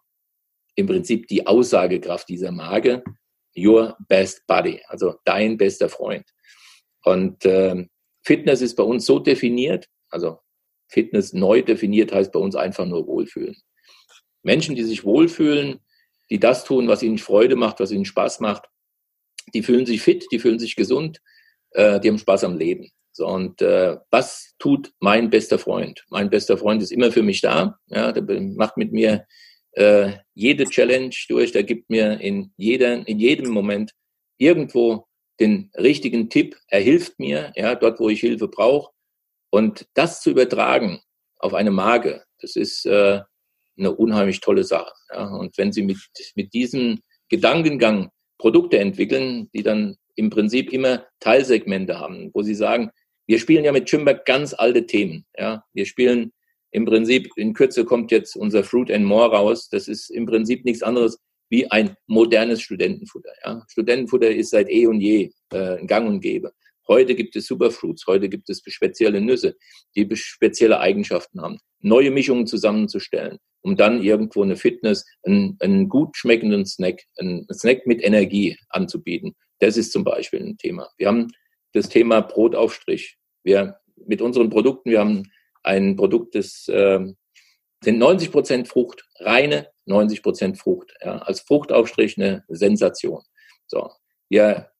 im 0.74 0.86
Prinzip 0.86 1.26
die 1.28 1.46
Aussagekraft 1.46 2.28
dieser 2.28 2.52
Marke. 2.52 3.02
Your 3.56 3.96
best 4.08 4.46
buddy, 4.46 4.80
also 4.88 5.16
dein 5.24 5.58
bester 5.58 5.88
Freund. 5.88 6.24
Und 7.04 7.44
äh, 7.44 7.86
Fitness 8.24 8.62
ist 8.62 8.76
bei 8.76 8.82
uns 8.82 9.04
so 9.04 9.18
definiert, 9.18 9.88
also 10.08 10.38
Fitness 10.88 11.32
neu 11.32 11.62
definiert 11.62 12.12
heißt 12.12 12.32
bei 12.32 12.38
uns 12.38 12.54
einfach 12.54 12.86
nur 12.86 13.06
Wohlfühlen. 13.06 13.56
Menschen, 14.42 14.74
die 14.74 14.84
sich 14.84 15.04
wohlfühlen, 15.04 15.80
die 16.30 16.38
das 16.38 16.64
tun, 16.64 16.88
was 16.88 17.02
ihnen 17.02 17.18
Freude 17.18 17.56
macht, 17.56 17.80
was 17.80 17.92
ihnen 17.92 18.04
Spaß 18.04 18.40
macht, 18.40 18.64
die 19.54 19.62
fühlen 19.62 19.86
sich 19.86 20.02
fit, 20.02 20.26
die 20.32 20.38
fühlen 20.38 20.58
sich 20.58 20.76
gesund, 20.76 21.20
äh, 21.70 22.00
die 22.00 22.08
haben 22.08 22.18
Spaß 22.18 22.44
am 22.44 22.56
Leben. 22.56 22.90
So, 23.12 23.26
und 23.26 23.60
äh, 23.60 23.98
was 24.10 24.54
tut 24.58 24.92
mein 25.00 25.28
bester 25.28 25.58
Freund? 25.58 26.04
Mein 26.08 26.30
bester 26.30 26.56
Freund 26.56 26.82
ist 26.82 26.92
immer 26.92 27.12
für 27.12 27.22
mich 27.22 27.42
da. 27.42 27.78
Ja, 27.88 28.12
der 28.12 28.22
macht 28.40 28.78
mit 28.78 28.92
mir 28.92 29.26
äh, 29.72 30.12
jede 30.34 30.64
Challenge 30.64 31.14
durch, 31.28 31.52
der 31.52 31.62
gibt 31.62 31.90
mir 31.90 32.20
in, 32.20 32.52
jeder, 32.56 33.06
in 33.06 33.18
jedem 33.18 33.50
Moment 33.50 33.92
irgendwo 34.38 35.06
den 35.40 35.70
richtigen 35.76 36.28
Tipp. 36.30 36.56
Er 36.68 36.80
hilft 36.80 37.18
mir, 37.18 37.52
ja, 37.56 37.74
dort, 37.74 38.00
wo 38.00 38.08
ich 38.08 38.20
Hilfe 38.20 38.48
brauche. 38.48 38.92
Und 39.50 39.86
das 39.94 40.20
zu 40.22 40.30
übertragen 40.30 41.00
auf 41.38 41.54
eine 41.54 41.70
Marke, 41.70 42.24
das 42.40 42.56
ist 42.56 42.86
äh, 42.86 43.20
eine 43.78 43.94
unheimlich 43.94 44.40
tolle 44.40 44.64
Sache. 44.64 44.92
Ja. 45.10 45.26
Und 45.26 45.56
wenn 45.58 45.72
Sie 45.72 45.82
mit, 45.82 45.98
mit 46.34 46.52
diesem 46.54 47.00
Gedankengang 47.28 48.10
Produkte 48.38 48.78
entwickeln, 48.78 49.50
die 49.54 49.62
dann 49.62 49.96
im 50.14 50.30
Prinzip 50.30 50.72
immer 50.72 51.06
Teilsegmente 51.20 51.98
haben, 51.98 52.30
wo 52.34 52.42
Sie 52.42 52.54
sagen, 52.54 52.90
wir 53.26 53.38
spielen 53.38 53.64
ja 53.64 53.72
mit 53.72 53.88
Chimber 53.88 54.14
ganz 54.14 54.52
alte 54.54 54.86
Themen. 54.86 55.24
Ja. 55.36 55.64
Wir 55.72 55.86
spielen 55.86 56.32
im 56.72 56.86
Prinzip, 56.86 57.30
in 57.36 57.52
Kürze 57.52 57.84
kommt 57.84 58.10
jetzt 58.10 58.34
unser 58.34 58.64
Fruit 58.64 58.90
and 58.90 59.04
More 59.04 59.30
raus. 59.30 59.68
Das 59.68 59.88
ist 59.88 60.10
im 60.10 60.26
Prinzip 60.26 60.64
nichts 60.64 60.82
anderes 60.82 61.18
wie 61.50 61.70
ein 61.70 61.96
modernes 62.06 62.62
Studentenfutter. 62.62 63.32
Ja. 63.44 63.62
Studentenfutter 63.68 64.30
ist 64.30 64.50
seit 64.50 64.70
eh 64.70 64.86
und 64.86 65.00
je 65.00 65.30
äh, 65.50 65.84
gang 65.84 66.08
und 66.08 66.20
gäbe. 66.20 66.52
Heute 66.88 67.14
gibt 67.14 67.36
es 67.36 67.46
Superfruits, 67.46 68.06
heute 68.06 68.28
gibt 68.28 68.48
es 68.48 68.62
spezielle 68.66 69.20
Nüsse, 69.20 69.54
die 69.94 70.08
spezielle 70.16 70.80
Eigenschaften 70.80 71.42
haben. 71.42 71.58
Neue 71.80 72.10
Mischungen 72.10 72.46
zusammenzustellen, 72.46 73.38
um 73.60 73.76
dann 73.76 74.02
irgendwo 74.02 74.42
eine 74.42 74.56
Fitness, 74.56 75.04
einen, 75.24 75.58
einen 75.60 75.90
gut 75.90 76.16
schmeckenden 76.16 76.64
Snack, 76.64 77.02
einen 77.18 77.46
Snack 77.52 77.86
mit 77.86 78.02
Energie 78.02 78.56
anzubieten. 78.70 79.36
Das 79.60 79.76
ist 79.76 79.92
zum 79.92 80.04
Beispiel 80.04 80.40
ein 80.40 80.56
Thema. 80.56 80.88
Wir 80.96 81.08
haben 81.08 81.28
das 81.72 81.88
Thema 81.90 82.22
Brotaufstrich. 82.22 83.18
Wir 83.44 83.76
mit 84.06 84.22
unseren 84.22 84.48
Produkten, 84.48 84.90
wir 84.90 85.00
haben 85.00 85.24
ein 85.62 85.96
Produkt, 85.96 86.34
das 86.34 86.68
äh, 86.68 87.00
sind 87.82 87.98
90 87.98 88.32
Prozent 88.32 88.68
Frucht, 88.68 89.04
reine 89.20 89.68
90 89.86 90.22
Prozent 90.22 90.58
Frucht. 90.58 90.94
Ja, 91.02 91.18
als 91.18 91.40
Fruchtaufstrich 91.40 92.16
eine 92.18 92.44
Sensation. 92.48 93.22
So, 93.66 93.90
wir 94.28 94.70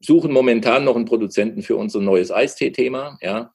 suchen 0.00 0.32
momentan 0.32 0.84
noch 0.84 0.96
einen 0.96 1.06
Produzenten 1.06 1.62
für 1.62 1.76
unser 1.76 2.00
neues 2.00 2.30
Eistee-Thema, 2.30 3.18
ja, 3.22 3.54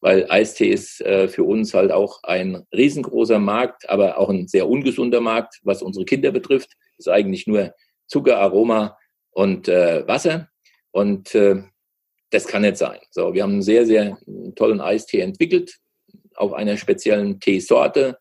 weil 0.00 0.30
Eistee 0.30 0.68
ist 0.68 1.00
äh, 1.00 1.28
für 1.28 1.42
uns 1.42 1.74
halt 1.74 1.90
auch 1.90 2.22
ein 2.22 2.64
riesengroßer 2.72 3.38
Markt, 3.38 3.88
aber 3.88 4.18
auch 4.18 4.28
ein 4.30 4.46
sehr 4.46 4.68
ungesunder 4.68 5.20
Markt, 5.20 5.60
was 5.62 5.82
unsere 5.82 6.04
Kinder 6.04 6.30
betrifft. 6.30 6.76
Ist 6.98 7.08
eigentlich 7.08 7.46
nur 7.46 7.74
Zucker, 8.06 8.38
Aroma 8.38 8.96
und 9.30 9.68
äh, 9.68 10.06
Wasser. 10.06 10.48
Und 10.92 11.34
äh, 11.34 11.62
das 12.30 12.46
kann 12.46 12.62
nicht 12.62 12.76
sein. 12.76 12.98
So, 13.10 13.32
wir 13.34 13.42
haben 13.42 13.52
einen 13.52 13.62
sehr, 13.62 13.86
sehr 13.86 14.18
tollen 14.54 14.80
Eistee 14.80 15.20
entwickelt 15.20 15.78
auf 16.34 16.52
einer 16.52 16.76
speziellen 16.76 17.40
Teesorte. 17.40 18.18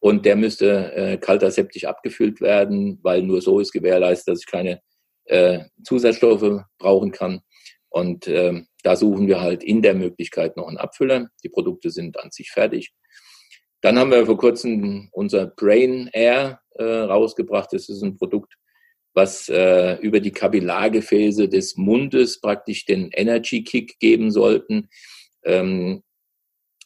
Und 0.00 0.26
der 0.26 0.36
müsste 0.36 0.92
äh, 0.94 1.16
kalterseptisch 1.16 1.84
abgefüllt 1.84 2.40
werden, 2.40 2.98
weil 3.02 3.22
nur 3.22 3.40
so 3.40 3.60
ist 3.60 3.72
gewährleistet, 3.72 4.34
dass 4.34 4.40
ich 4.40 4.46
keine 4.46 4.82
äh, 5.24 5.60
Zusatzstoffe 5.82 6.62
brauchen 6.78 7.10
kann. 7.10 7.40
Und 7.88 8.26
äh, 8.26 8.62
da 8.82 8.96
suchen 8.96 9.28
wir 9.28 9.40
halt 9.40 9.64
in 9.64 9.80
der 9.80 9.94
Möglichkeit 9.94 10.56
noch 10.56 10.68
einen 10.68 10.76
Abfüller. 10.76 11.28
Die 11.42 11.48
Produkte 11.48 11.90
sind 11.90 12.18
an 12.18 12.30
sich 12.30 12.50
fertig. 12.50 12.92
Dann 13.80 13.98
haben 13.98 14.10
wir 14.10 14.26
vor 14.26 14.36
kurzem 14.36 15.08
unser 15.12 15.46
Brain 15.46 16.10
Air 16.12 16.60
äh, 16.74 16.84
rausgebracht. 16.84 17.72
Das 17.72 17.88
ist 17.88 18.02
ein 18.02 18.16
Produkt, 18.16 18.54
was 19.14 19.48
äh, 19.48 19.96
über 20.00 20.20
die 20.20 20.32
Kapillargefäße 20.32 21.48
des 21.48 21.76
Mundes 21.76 22.40
praktisch 22.40 22.84
den 22.84 23.10
Energy 23.12 23.62
Kick 23.62 23.98
geben 24.00 24.30
sollten. 24.30 24.88
Ähm, 25.44 26.02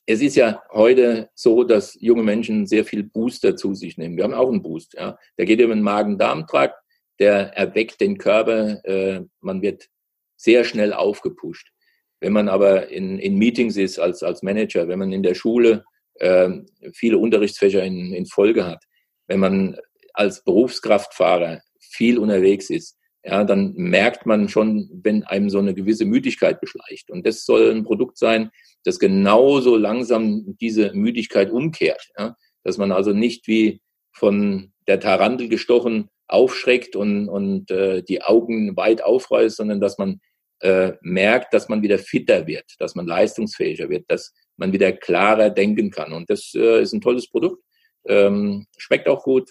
es 0.07 0.23
ist 0.23 0.37
ja 0.37 0.63
heute 0.71 1.31
so, 1.35 1.65
dass 1.65 1.97
junge 2.01 2.23
Menschen 2.23 2.67
sehr 2.67 2.85
viel 2.85 3.03
Booster 3.03 3.57
zu 3.57 3.75
sich 3.75 3.99
nehmen. 3.99 4.17
Wir 4.17 4.25
haben 4.25 4.35
auch 4.35 4.49
einen 4.49 4.63
Boost. 4.63 4.95
Ja. 4.95 5.19
Der 5.37 5.45
geht 5.45 5.61
über 5.61 5.75
den 5.75 5.83
Magen-Darm-Trakt, 5.83 6.77
der 7.19 7.57
erweckt 7.57 8.01
den 8.01 8.17
Körper, 8.17 8.83
äh, 8.85 9.23
man 9.41 9.61
wird 9.61 9.89
sehr 10.37 10.65
schnell 10.65 10.93
aufgepusht. 10.93 11.73
Wenn 12.21 12.33
man 12.33 12.49
aber 12.49 12.89
in, 12.89 13.19
in 13.19 13.37
Meetings 13.37 13.77
ist 13.77 13.99
als, 13.99 14.23
als 14.23 14.43
Manager, 14.43 14.89
wenn 14.89 14.99
man 14.99 15.13
in 15.13 15.23
der 15.23 15.35
Schule 15.35 15.85
äh, 16.15 16.49
viele 16.93 17.19
Unterrichtsfächer 17.19 17.83
in, 17.83 18.13
in 18.13 18.27
Folge 18.27 18.67
hat, 18.67 18.85
wenn 19.27 19.41
man 19.41 19.77
als 20.15 20.43
Berufskraftfahrer 20.43 21.61
viel 21.91 22.19
unterwegs 22.19 22.71
ist, 22.71 22.99
ja, 23.25 23.45
dann 23.45 23.75
merkt 23.75 24.27
man 24.27 24.49
schon, 24.49 24.89
wenn 25.03 25.25
einem 25.25 25.51
so 25.51 25.59
eine 25.59 25.75
gewisse 25.75 26.05
Müdigkeit 26.05 26.61
beschleicht. 26.61 27.11
Und 27.11 27.27
das 27.27 27.45
soll 27.45 27.71
ein 27.71 27.85
Produkt 27.85 28.17
sein, 28.17 28.51
das 28.85 28.99
genauso 28.99 29.77
langsam 29.77 30.57
diese 30.61 30.93
Müdigkeit 30.95 31.51
umkehrt. 31.51 32.09
Ja? 32.17 32.37
Dass 32.65 32.79
man 32.79 32.93
also 32.93 33.13
nicht 33.13 33.47
wie 33.47 33.83
von 34.13 34.73
der 34.87 35.01
Tarantel 35.01 35.49
gestochen 35.49 36.09
aufschreckt 36.27 36.97
und, 36.97 37.29
und 37.29 37.71
äh, 37.71 38.03
die 38.03 38.23
Augen 38.23 38.77
weit 38.77 39.03
aufreißt, 39.03 39.57
sondern 39.57 39.81
dass 39.81 39.99
man 39.99 40.21
äh, 40.61 40.93
merkt, 41.03 41.55
dass 41.55 41.69
man 41.69 41.83
wieder 41.83 41.99
fitter 41.99 42.47
wird, 42.47 42.75
dass 42.79 42.95
man 42.95 43.07
leistungsfähiger 43.07 43.89
wird, 43.89 44.11
dass 44.11 44.33
man 44.57 44.73
wieder 44.73 44.93
klarer 44.93 45.51
denken 45.51 45.91
kann. 45.91 46.13
Und 46.13 46.31
das 46.31 46.53
äh, 46.55 46.83
ist 46.83 46.93
ein 46.93 47.01
tolles 47.01 47.29
Produkt, 47.29 47.63
ähm, 48.07 48.67
schmeckt 48.77 49.09
auch 49.09 49.23
gut, 49.23 49.51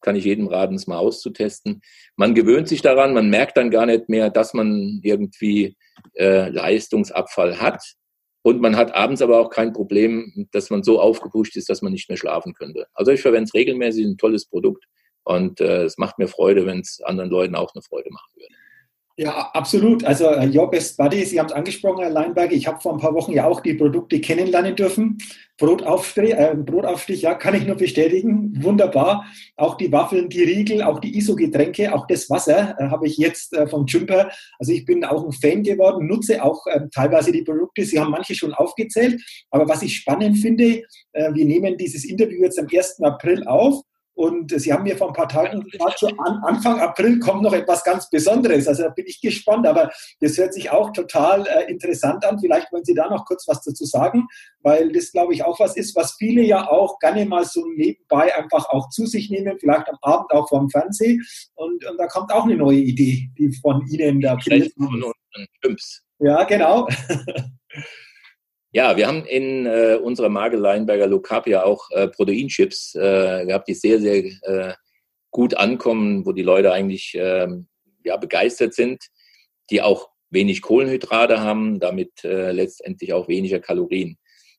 kann 0.00 0.16
ich 0.16 0.24
jedem 0.24 0.46
raten, 0.46 0.74
es 0.74 0.86
mal 0.86 0.98
auszutesten. 0.98 1.82
Man 2.16 2.34
gewöhnt 2.34 2.68
sich 2.68 2.82
daran, 2.82 3.14
man 3.14 3.30
merkt 3.30 3.56
dann 3.56 3.70
gar 3.70 3.86
nicht 3.86 4.08
mehr, 4.08 4.30
dass 4.30 4.54
man 4.54 5.00
irgendwie 5.02 5.76
äh, 6.14 6.48
Leistungsabfall 6.48 7.60
hat. 7.60 7.82
Und 8.42 8.60
man 8.60 8.76
hat 8.76 8.94
abends 8.94 9.22
aber 9.22 9.40
auch 9.40 9.50
kein 9.50 9.72
Problem, 9.72 10.48
dass 10.52 10.70
man 10.70 10.84
so 10.84 11.00
aufgepusht 11.00 11.56
ist, 11.56 11.68
dass 11.68 11.82
man 11.82 11.92
nicht 11.92 12.08
mehr 12.08 12.16
schlafen 12.16 12.54
könnte. 12.54 12.86
Also 12.94 13.10
ich 13.10 13.20
verwende 13.20 13.44
es 13.44 13.54
regelmäßig, 13.54 14.06
ein 14.06 14.18
tolles 14.18 14.46
Produkt. 14.46 14.84
Und 15.24 15.60
äh, 15.60 15.84
es 15.84 15.98
macht 15.98 16.18
mir 16.18 16.28
Freude, 16.28 16.66
wenn 16.66 16.78
es 16.78 17.00
anderen 17.02 17.30
Leuten 17.30 17.56
auch 17.56 17.74
eine 17.74 17.82
Freude 17.82 18.10
machen 18.12 18.30
würde. 18.36 18.54
Ja, 19.18 19.50
absolut. 19.54 20.04
Also 20.04 20.28
uh, 20.28 20.42
Your 20.42 20.70
Best 20.70 20.98
Buddy, 20.98 21.24
Sie 21.24 21.40
haben 21.40 21.46
es 21.46 21.52
angesprochen, 21.52 22.02
Herr 22.02 22.10
Leinberger. 22.10 22.52
Ich 22.52 22.66
habe 22.66 22.82
vor 22.82 22.92
ein 22.92 23.00
paar 23.00 23.14
Wochen 23.14 23.32
ja 23.32 23.46
auch 23.46 23.60
die 23.60 23.72
Produkte 23.72 24.20
kennenlernen 24.20 24.76
dürfen. 24.76 25.16
Brotaufstrich, 25.56 26.34
äh, 26.34 26.54
Brotaufstrich, 26.54 27.22
ja, 27.22 27.32
kann 27.32 27.54
ich 27.54 27.66
nur 27.66 27.76
bestätigen. 27.76 28.62
Wunderbar. 28.62 29.24
Auch 29.56 29.78
die 29.78 29.90
Waffeln, 29.90 30.28
die 30.28 30.42
Riegel, 30.42 30.82
auch 30.82 31.00
die 31.00 31.16
ISO-Getränke, 31.16 31.94
auch 31.94 32.06
das 32.06 32.28
Wasser 32.28 32.76
äh, 32.78 32.90
habe 32.90 33.06
ich 33.06 33.16
jetzt 33.16 33.54
äh, 33.54 33.66
vom 33.66 33.86
Jumper. 33.86 34.30
Also 34.58 34.72
ich 34.72 34.84
bin 34.84 35.02
auch 35.02 35.24
ein 35.24 35.32
Fan 35.32 35.62
geworden, 35.62 36.06
nutze 36.06 36.44
auch 36.44 36.66
ähm, 36.70 36.90
teilweise 36.92 37.32
die 37.32 37.42
Produkte. 37.42 37.86
Sie 37.86 37.98
haben 37.98 38.10
manche 38.10 38.34
schon 38.34 38.52
aufgezählt. 38.52 39.18
Aber 39.50 39.66
was 39.66 39.80
ich 39.80 39.96
spannend 39.96 40.36
finde, 40.36 40.82
äh, 41.12 41.32
wir 41.32 41.46
nehmen 41.46 41.78
dieses 41.78 42.04
Interview 42.04 42.42
jetzt 42.42 42.58
am 42.58 42.66
1. 42.70 43.00
April 43.00 43.46
auf. 43.46 43.80
Und 44.16 44.58
Sie 44.58 44.72
haben 44.72 44.84
mir 44.84 44.96
vor 44.96 45.08
ein 45.08 45.12
paar 45.12 45.28
Tagen 45.28 45.60
gesagt, 45.60 45.98
so 45.98 46.06
an 46.06 46.40
Anfang 46.42 46.80
April 46.80 47.18
kommt 47.18 47.42
noch 47.42 47.52
etwas 47.52 47.84
ganz 47.84 48.08
Besonderes. 48.08 48.66
Also 48.66 48.84
da 48.84 48.88
bin 48.88 49.04
ich 49.06 49.20
gespannt, 49.20 49.66
aber 49.66 49.90
das 50.20 50.38
hört 50.38 50.54
sich 50.54 50.70
auch 50.70 50.90
total 50.94 51.46
äh, 51.46 51.70
interessant 51.70 52.24
an. 52.24 52.40
Vielleicht 52.40 52.72
wollen 52.72 52.84
Sie 52.86 52.94
da 52.94 53.10
noch 53.10 53.26
kurz 53.26 53.46
was 53.46 53.62
dazu 53.62 53.84
sagen, 53.84 54.26
weil 54.62 54.90
das, 54.90 55.12
glaube 55.12 55.34
ich, 55.34 55.44
auch 55.44 55.60
was 55.60 55.76
ist, 55.76 55.94
was 55.96 56.14
viele 56.14 56.40
ja 56.40 56.66
auch 56.66 56.98
gerne 56.98 57.26
mal 57.26 57.44
so 57.44 57.66
nebenbei 57.76 58.34
einfach 58.34 58.70
auch 58.70 58.88
zu 58.88 59.04
sich 59.04 59.28
nehmen, 59.28 59.58
vielleicht 59.60 59.86
am 59.90 59.98
Abend 60.00 60.32
auch 60.32 60.48
vorm 60.48 60.70
Fernsehen. 60.70 61.22
Und, 61.54 61.84
und 61.84 61.98
da 61.98 62.06
kommt 62.06 62.32
auch 62.32 62.44
eine 62.44 62.56
neue 62.56 62.78
Idee, 62.78 63.28
die 63.36 63.52
von 63.60 63.86
Ihnen 63.86 64.22
da 64.22 64.38
von, 64.38 65.12
Chimps. 65.62 66.02
Ja, 66.20 66.44
genau. 66.44 66.88
Ja, 68.76 68.94
wir 68.94 69.06
haben 69.06 69.24
in 69.24 69.64
äh, 69.64 69.98
unserer 70.02 70.28
Marke 70.28 70.58
Leinberger 70.58 71.08
ja 71.46 71.64
auch 71.64 71.90
äh, 71.92 72.08
Proteinchips 72.08 72.94
äh, 72.94 73.46
gehabt, 73.46 73.68
die 73.68 73.72
sehr, 73.72 73.98
sehr 73.98 74.22
äh, 74.42 74.74
gut 75.30 75.56
ankommen, 75.56 76.26
wo 76.26 76.32
die 76.32 76.42
Leute 76.42 76.72
eigentlich 76.72 77.16
ähm, 77.18 77.68
ja, 78.04 78.18
begeistert 78.18 78.74
sind, 78.74 79.02
die 79.70 79.80
auch 79.80 80.10
wenig 80.28 80.60
Kohlenhydrate 80.60 81.40
haben, 81.40 81.80
damit 81.80 82.22
äh, 82.22 82.52
letztendlich 82.52 83.14
auch 83.14 83.28
weniger 83.28 83.60
Kalorien. 83.60 84.18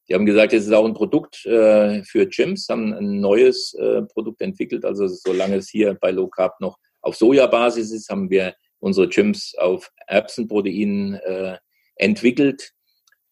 Die 0.10 0.16
haben 0.16 0.26
gesagt, 0.26 0.52
es 0.52 0.66
ist 0.66 0.74
auch 0.74 0.88
ein 0.88 0.96
Produkt 0.96 1.46
äh, 1.46 2.02
für 2.02 2.26
Gyms, 2.26 2.70
haben 2.70 2.94
ein 2.94 3.20
neues 3.20 3.76
äh, 3.76 4.02
Produkt 4.02 4.42
entwickelt. 4.42 4.84
Also 4.84 5.06
solange 5.08 5.58
es 5.58 5.70
hier 5.70 5.94
bei 5.94 6.10
Low 6.10 6.28
Carb 6.28 6.60
noch 6.60 6.80
auf 7.04 7.16
Sojabasis 7.16 7.92
ist, 7.92 8.10
haben 8.10 8.32
wir 8.32 8.56
unsere 8.80 9.10
Gyms 9.10 9.54
auf 9.60 9.92
Erbsenprotein 10.08 11.20
äh, 11.24 11.58
entwickelt. 11.98 12.74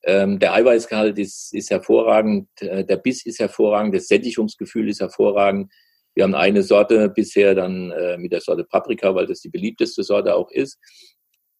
Ähm, 0.05 0.37
der 0.37 0.53
Eiweißgehalt 0.53 1.17
ist, 1.17 1.53
ist 1.53 1.71
hervorragend, 1.71 2.47
äh, 2.61 2.85
der 2.85 2.97
Biss 2.97 3.25
ist 3.25 3.39
hervorragend, 3.39 3.95
das 3.95 4.07
Sättigungsgefühl 4.07 4.87
ist 4.89 5.01
hervorragend. 5.01 5.71
Wir 6.13 6.23
haben 6.23 6.35
eine 6.35 6.61
Sorte 6.61 7.09
bisher 7.09 7.55
dann 7.55 7.91
äh, 7.91 8.17
mit 8.17 8.31
der 8.31 8.41
Sorte 8.41 8.63
Paprika, 8.63 9.15
weil 9.15 9.25
das 9.25 9.41
die 9.41 9.49
beliebteste 9.49 10.03
Sorte 10.03 10.35
auch 10.35 10.51
ist. 10.51 10.77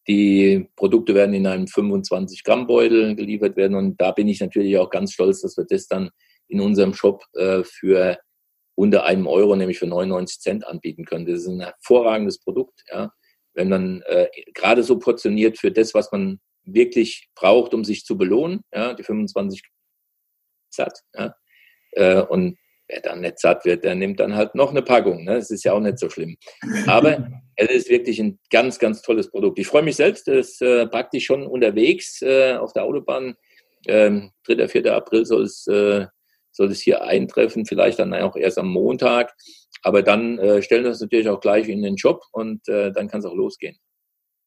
Die 0.08 0.70
Produkte 0.76 1.16
werden 1.16 1.34
in 1.34 1.48
einem 1.48 1.68
25 1.68 2.44
Gramm 2.44 2.68
Beutel 2.68 3.16
geliefert 3.16 3.58
werden 3.58 3.76
und 3.76 4.00
da 4.00 4.12
bin 4.12 4.28
ich 4.28 4.40
natürlich 4.40 4.78
auch 4.78 4.92
ganz 4.92 5.14
stolz, 5.14 5.42
dass 5.42 5.58
wir 5.58 5.66
das 5.68 5.88
dann 5.88 6.12
in 6.48 6.62
unserem 6.62 6.94
Shop 6.94 7.24
äh, 7.34 7.64
für 7.64 8.20
unter 8.76 9.06
einem 9.06 9.26
Euro, 9.26 9.56
nämlich 9.56 9.80
für 9.80 9.88
99 9.88 10.40
Cent 10.40 10.68
anbieten 10.68 11.06
können. 11.06 11.26
Das 11.26 11.40
ist 11.40 11.48
ein 11.48 11.62
hervorragendes 11.62 12.40
Produkt, 12.40 12.84
ja. 12.92 13.12
Wenn 13.56 13.70
man 13.70 14.02
äh, 14.06 14.28
gerade 14.54 14.84
so 14.84 15.00
portioniert 15.00 15.58
für 15.58 15.72
das, 15.72 15.94
was 15.94 16.12
man 16.12 16.40
wirklich 16.66 17.30
braucht, 17.36 17.74
um 17.74 17.84
sich 17.84 18.06
zu 18.06 18.18
belohnen, 18.18 18.62
ja, 18.74 18.94
die 18.94 19.04
25 19.04 19.62
satt, 20.70 21.00
ja. 21.14 21.36
Äh, 21.92 22.22
und 22.22 22.58
wer 22.88 23.02
dann 23.02 23.22
nicht 23.22 23.40
satt 23.40 23.66
wird, 23.66 23.84
der 23.84 23.96
nimmt 23.96 24.20
dann 24.20 24.36
halt 24.36 24.56
noch 24.56 24.72
eine 24.72 24.82
Packung. 24.82 25.24
Ne? 25.24 25.36
Das 25.36 25.50
ist 25.52 25.64
ja 25.64 25.74
auch 25.74 25.80
nicht 25.80 26.00
so 26.00 26.10
schlimm. 26.10 26.38
Aber 26.88 27.30
es 27.56 27.70
ist 27.70 27.90
wirklich 27.90 28.20
ein 28.20 28.40
ganz, 28.52 28.80
ganz 28.80 29.02
tolles 29.02 29.30
Produkt. 29.30 29.60
Ich 29.60 29.68
freue 29.68 29.84
mich 29.84 29.96
selbst, 29.96 30.28
ist 30.28 30.62
äh, 30.62 30.88
praktisch 30.88 31.26
schon 31.26 31.48
unterwegs 31.48 32.22
äh, 32.22 32.54
auf 32.54 32.74
der 32.74 32.84
Autobahn. 32.84 33.36
Ähm, 33.88 34.32
3., 34.46 34.68
4. 34.68 34.94
April 34.94 35.26
soll 35.26 35.44
es, 35.44 35.68
äh, 35.68 36.06
soll 36.52 36.72
es 36.72 36.82
hier 36.82 37.04
eintreffen, 37.04 37.66
vielleicht 37.66 38.00
dann 38.00 38.14
auch 38.14 38.36
erst 38.36 38.58
am 38.58 38.70
Montag. 38.70 39.34
Aber 39.84 40.02
dann 40.02 40.40
äh, 40.40 40.62
stellen 40.62 40.84
wir 40.84 40.92
es 40.92 41.02
natürlich 41.02 41.30
auch 41.30 41.40
gleich 41.40 41.68
in 41.68 41.84
den 41.84 41.96
Job 41.96 42.24
und 42.32 42.68
äh, 42.68 42.92
dann 42.92 43.08
kann 43.08 43.20
es 43.20 43.26
auch 43.26 43.36
losgehen. 43.36 43.78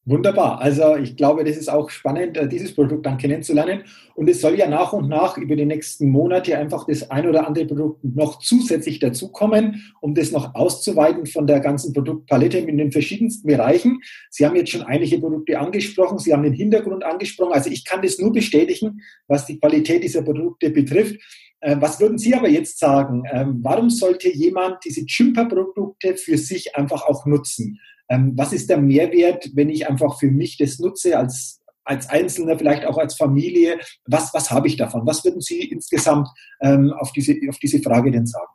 Wunderbar. 0.08 0.58
Also 0.62 0.96
ich 0.96 1.18
glaube, 1.18 1.44
das 1.44 1.58
ist 1.58 1.68
auch 1.68 1.90
spannend, 1.90 2.38
äh, 2.38 2.48
dieses 2.48 2.74
Produkt 2.74 3.04
dann 3.04 3.18
kennenzulernen. 3.18 3.82
Und 4.14 4.30
es 4.30 4.40
soll 4.40 4.54
ja 4.58 4.66
nach 4.66 4.94
und 4.94 5.06
nach 5.06 5.36
über 5.36 5.54
die 5.54 5.66
nächsten 5.66 6.08
Monate 6.08 6.56
einfach 6.56 6.86
das 6.86 7.10
ein 7.10 7.28
oder 7.28 7.46
andere 7.46 7.66
Produkt 7.66 8.02
noch 8.02 8.38
zusätzlich 8.38 9.00
dazukommen, 9.00 9.92
um 10.00 10.14
das 10.14 10.32
noch 10.32 10.54
auszuweiten 10.54 11.26
von 11.26 11.46
der 11.46 11.60
ganzen 11.60 11.92
Produktpalette 11.92 12.56
in 12.56 12.78
den 12.78 12.90
verschiedensten 12.90 13.46
Bereichen. 13.46 14.00
Sie 14.30 14.46
haben 14.46 14.56
jetzt 14.56 14.70
schon 14.70 14.82
einige 14.82 15.18
Produkte 15.18 15.58
angesprochen, 15.58 16.18
Sie 16.18 16.32
haben 16.32 16.42
den 16.42 16.54
Hintergrund 16.54 17.04
angesprochen. 17.04 17.52
Also 17.52 17.68
ich 17.68 17.84
kann 17.84 18.00
das 18.00 18.18
nur 18.18 18.32
bestätigen, 18.32 19.02
was 19.26 19.44
die 19.44 19.60
Qualität 19.60 20.02
dieser 20.02 20.22
Produkte 20.22 20.70
betrifft. 20.70 21.20
Äh, 21.60 21.76
was 21.80 22.00
würden 22.00 22.16
Sie 22.16 22.34
aber 22.34 22.48
jetzt 22.48 22.78
sagen? 22.78 23.24
Ähm, 23.30 23.58
warum 23.60 23.90
sollte 23.90 24.34
jemand 24.34 24.78
diese 24.86 25.04
Chimper-Produkte 25.04 26.16
für 26.16 26.38
sich 26.38 26.76
einfach 26.76 27.02
auch 27.02 27.26
nutzen? 27.26 27.78
Ähm, 28.08 28.32
was 28.36 28.52
ist 28.52 28.70
der 28.70 28.78
Mehrwert, 28.78 29.50
wenn 29.54 29.68
ich 29.68 29.88
einfach 29.88 30.18
für 30.18 30.30
mich 30.30 30.56
das 30.56 30.78
nutze 30.78 31.18
als 31.18 31.58
als 31.88 32.08
Einzelner, 32.10 32.58
vielleicht 32.58 32.84
auch 32.84 32.98
als 32.98 33.14
Familie, 33.14 33.80
was, 34.04 34.34
was 34.34 34.50
habe 34.50 34.68
ich 34.68 34.76
davon? 34.76 35.06
Was 35.06 35.24
würden 35.24 35.40
Sie 35.40 35.62
insgesamt 35.62 36.28
ähm, 36.60 36.92
auf, 36.92 37.12
diese, 37.12 37.34
auf 37.48 37.58
diese 37.58 37.80
Frage 37.80 38.10
denn 38.10 38.26
sagen? 38.26 38.52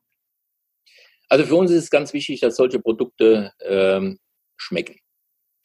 Also 1.29 1.45
für 1.45 1.55
uns 1.55 1.71
ist 1.71 1.85
es 1.85 1.89
ganz 1.89 2.13
wichtig, 2.13 2.41
dass 2.41 2.57
solche 2.57 2.79
Produkte 2.79 3.51
ähm, 3.65 4.19
schmecken. 4.55 4.97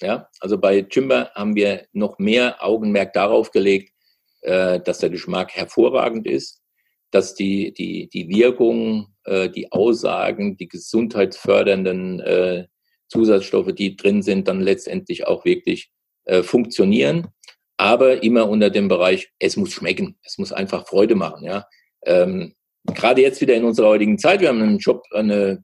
Ja, 0.00 0.30
also 0.40 0.56
bei 0.56 0.80
Timber 0.82 1.30
haben 1.34 1.56
wir 1.56 1.86
noch 1.92 2.18
mehr 2.18 2.64
Augenmerk 2.64 3.12
darauf 3.12 3.50
gelegt, 3.50 3.92
äh, 4.40 4.80
dass 4.80 4.98
der 4.98 5.10
Geschmack 5.10 5.54
hervorragend 5.54 6.26
ist, 6.26 6.62
dass 7.10 7.34
die, 7.34 7.74
die, 7.74 8.08
die 8.08 8.28
Wirkung, 8.28 9.14
äh, 9.24 9.50
die 9.50 9.70
Aussagen, 9.72 10.56
die 10.56 10.68
gesundheitsfördernden 10.68 12.20
äh, 12.20 12.66
Zusatzstoffe, 13.08 13.72
die 13.72 13.96
drin 13.96 14.22
sind, 14.22 14.48
dann 14.48 14.60
letztendlich 14.60 15.26
auch 15.26 15.44
wirklich 15.44 15.90
äh, 16.24 16.42
funktionieren. 16.42 17.28
Aber 17.76 18.22
immer 18.22 18.48
unter 18.48 18.70
dem 18.70 18.88
Bereich, 18.88 19.30
es 19.38 19.56
muss 19.56 19.72
schmecken, 19.72 20.18
es 20.24 20.38
muss 20.38 20.52
einfach 20.52 20.86
Freude 20.86 21.14
machen. 21.14 21.44
Ja. 21.44 21.66
Ähm, 22.04 22.54
Gerade 22.84 23.22
jetzt 23.22 23.40
wieder 23.40 23.54
in 23.54 23.64
unserer 23.64 23.88
heutigen 23.88 24.18
Zeit, 24.18 24.40
wir 24.40 24.48
haben 24.48 24.62
einen 24.62 24.78
Job, 24.78 25.02
eine 25.12 25.62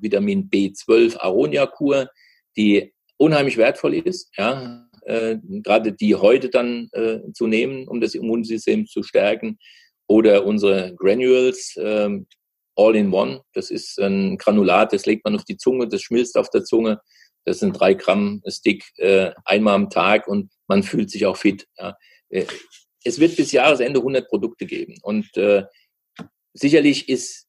Vitamin 0.00 0.50
B12 0.50 1.18
Aronia-Kur, 1.18 2.08
die 2.56 2.92
unheimlich 3.16 3.56
wertvoll 3.56 3.94
ist. 3.94 4.30
Ja. 4.36 4.86
Äh, 5.06 5.36
gerade 5.62 5.92
die 5.92 6.14
heute 6.14 6.48
dann 6.48 6.88
äh, 6.92 7.20
zu 7.32 7.46
nehmen, 7.46 7.88
um 7.88 8.00
das 8.00 8.14
Immunsystem 8.14 8.86
zu 8.86 9.02
stärken. 9.02 9.58
Oder 10.06 10.44
unsere 10.44 10.94
Granules, 10.96 11.76
äh, 11.76 12.10
All-in-One. 12.76 13.42
Das 13.52 13.70
ist 13.70 13.98
ein 14.00 14.38
Granulat, 14.38 14.92
das 14.92 15.06
legt 15.06 15.24
man 15.24 15.34
auf 15.36 15.44
die 15.44 15.56
Zunge, 15.56 15.88
das 15.88 16.02
schmilzt 16.02 16.36
auf 16.36 16.50
der 16.50 16.64
Zunge. 16.64 17.00
Das 17.44 17.58
sind 17.58 17.78
drei 17.78 17.94
Gramm 17.94 18.42
Stick 18.46 18.84
äh, 18.96 19.32
einmal 19.44 19.74
am 19.74 19.90
Tag 19.90 20.26
und 20.26 20.50
man 20.66 20.82
fühlt 20.82 21.10
sich 21.10 21.26
auch 21.26 21.36
fit. 21.36 21.66
Ja. 21.78 21.96
Äh, 22.30 22.46
es 23.04 23.20
wird 23.20 23.36
bis 23.36 23.52
Jahresende 23.52 24.00
100 24.00 24.28
Produkte 24.28 24.64
geben 24.64 24.96
und 25.02 25.36
äh, 25.36 25.64
sicherlich 26.54 27.08
ist 27.08 27.46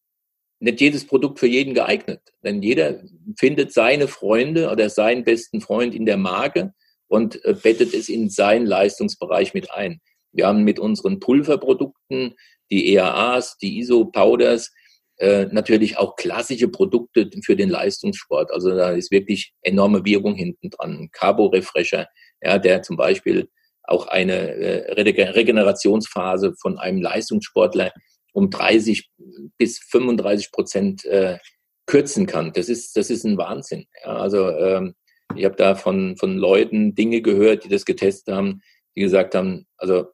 nicht 0.60 0.82
jedes 0.82 1.06
Produkt 1.06 1.40
für 1.40 1.48
jeden 1.48 1.74
geeignet, 1.74 2.22
denn 2.44 2.62
jeder 2.62 3.02
findet 3.38 3.72
seine 3.72 4.08
Freunde 4.08 4.70
oder 4.70 4.90
seinen 4.90 5.24
besten 5.24 5.62
Freund 5.62 5.96
in 5.96 6.06
der 6.06 6.18
Marke 6.18 6.74
und 7.08 7.44
äh, 7.46 7.54
bettet 7.54 7.94
es 7.94 8.10
in 8.10 8.30
seinen 8.30 8.66
Leistungsbereich 8.66 9.54
mit 9.54 9.72
ein. 9.72 10.02
Wir 10.32 10.48
haben 10.48 10.64
mit 10.64 10.80
unseren 10.80 11.20
Pulverprodukten, 11.20 12.36
die 12.70 12.94
EAAs, 12.94 13.58
die 13.58 13.80
ISO-Powders, 13.80 14.74
äh, 15.18 15.46
natürlich 15.46 15.98
auch 15.98 16.16
klassische 16.16 16.68
Produkte 16.68 17.30
für 17.44 17.56
den 17.56 17.70
Leistungssport. 17.70 18.52
Also 18.52 18.76
da 18.76 18.92
ist 18.92 19.12
wirklich 19.12 19.54
enorme 19.62 20.04
Wirkung 20.04 20.36
hinten 20.36 20.70
dran. 20.70 21.10
Carbo-Refresher, 21.12 22.08
ja, 22.42 22.58
der 22.58 22.82
zum 22.82 22.98
Beispiel 22.98 23.50
auch 23.84 24.08
eine 24.08 24.34
äh, 24.34 24.92
Regenerationsphase 24.94 26.54
von 26.60 26.78
einem 26.78 27.02
Leistungssportler 27.02 27.92
um 28.34 28.50
30 28.50 29.10
bis 29.58 29.80
35 29.80 30.52
Prozent 30.52 31.06
äh, 31.06 31.38
kürzen 31.86 32.26
kann. 32.26 32.52
Das 32.54 32.68
ist, 32.68 32.98
das 32.98 33.10
ist 33.10 33.24
ein 33.24 33.38
Wahnsinn. 33.38 33.86
Ja, 34.04 34.18
also 34.18 34.50
ähm, 34.50 34.96
ich 35.36 35.46
habe 35.46 35.56
da 35.56 35.76
von, 35.76 36.18
von 36.18 36.38
Leuten 36.38 36.96
Dinge 36.96 37.22
gehört, 37.22 37.64
die 37.64 37.70
das 37.70 37.86
getestet 37.86 38.36
haben, 38.36 38.62
die 38.96 39.02
gesagt 39.02 39.36
haben, 39.36 39.66
also 39.78 40.08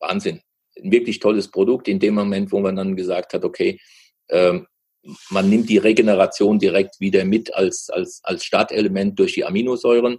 Wahnsinn, 0.00 0.40
ein 0.82 0.92
wirklich 0.92 1.18
tolles 1.18 1.50
Produkt. 1.50 1.88
In 1.88 1.98
dem 1.98 2.14
Moment, 2.14 2.52
wo 2.52 2.60
man 2.60 2.76
dann 2.76 2.96
gesagt 2.96 3.34
hat, 3.34 3.44
okay, 3.44 3.78
ähm, 4.30 4.66
man 5.30 5.48
nimmt 5.48 5.68
die 5.68 5.78
Regeneration 5.78 6.58
direkt 6.58 7.00
wieder 7.00 7.24
mit 7.24 7.54
als, 7.54 7.88
als, 7.90 8.20
als 8.24 8.44
Startelement 8.44 9.18
durch 9.18 9.34
die 9.34 9.44
Aminosäuren. 9.44 10.18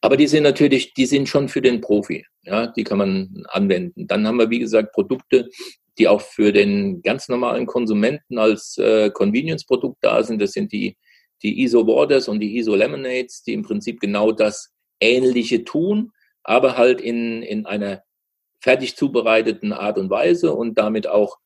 Aber 0.00 0.16
die 0.16 0.26
sind 0.26 0.44
natürlich, 0.44 0.94
die 0.94 1.06
sind 1.06 1.28
schon 1.28 1.48
für 1.48 1.62
den 1.62 1.80
Profi. 1.80 2.24
Ja, 2.42 2.68
die 2.68 2.84
kann 2.84 2.98
man 2.98 3.44
anwenden. 3.48 4.06
Dann 4.06 4.26
haben 4.26 4.38
wir, 4.38 4.50
wie 4.50 4.60
gesagt, 4.60 4.92
Produkte, 4.92 5.48
die 5.98 6.06
auch 6.06 6.20
für 6.20 6.52
den 6.52 7.02
ganz 7.02 7.28
normalen 7.28 7.66
Konsumenten 7.66 8.38
als 8.38 8.78
äh, 8.78 9.10
Convenience-Produkt 9.10 9.98
da 10.00 10.22
sind. 10.22 10.40
Das 10.40 10.52
sind 10.52 10.72
die, 10.72 10.96
die 11.42 11.62
ISO 11.62 11.86
Waters 11.86 12.28
und 12.28 12.40
die 12.40 12.56
ISO 12.58 12.74
Lemonades, 12.74 13.42
die 13.42 13.52
im 13.52 13.62
Prinzip 13.62 14.00
genau 14.00 14.30
das 14.30 14.72
Ähnliche 15.00 15.64
tun, 15.64 16.12
aber 16.44 16.76
halt 16.76 17.00
in, 17.00 17.42
in 17.42 17.66
einer 17.66 18.02
fertig 18.60 18.96
zubereiteten 18.96 19.72
Art 19.72 19.98
und 19.98 20.10
Weise 20.10 20.54
und 20.54 20.78
damit 20.78 21.06
auch 21.06 21.38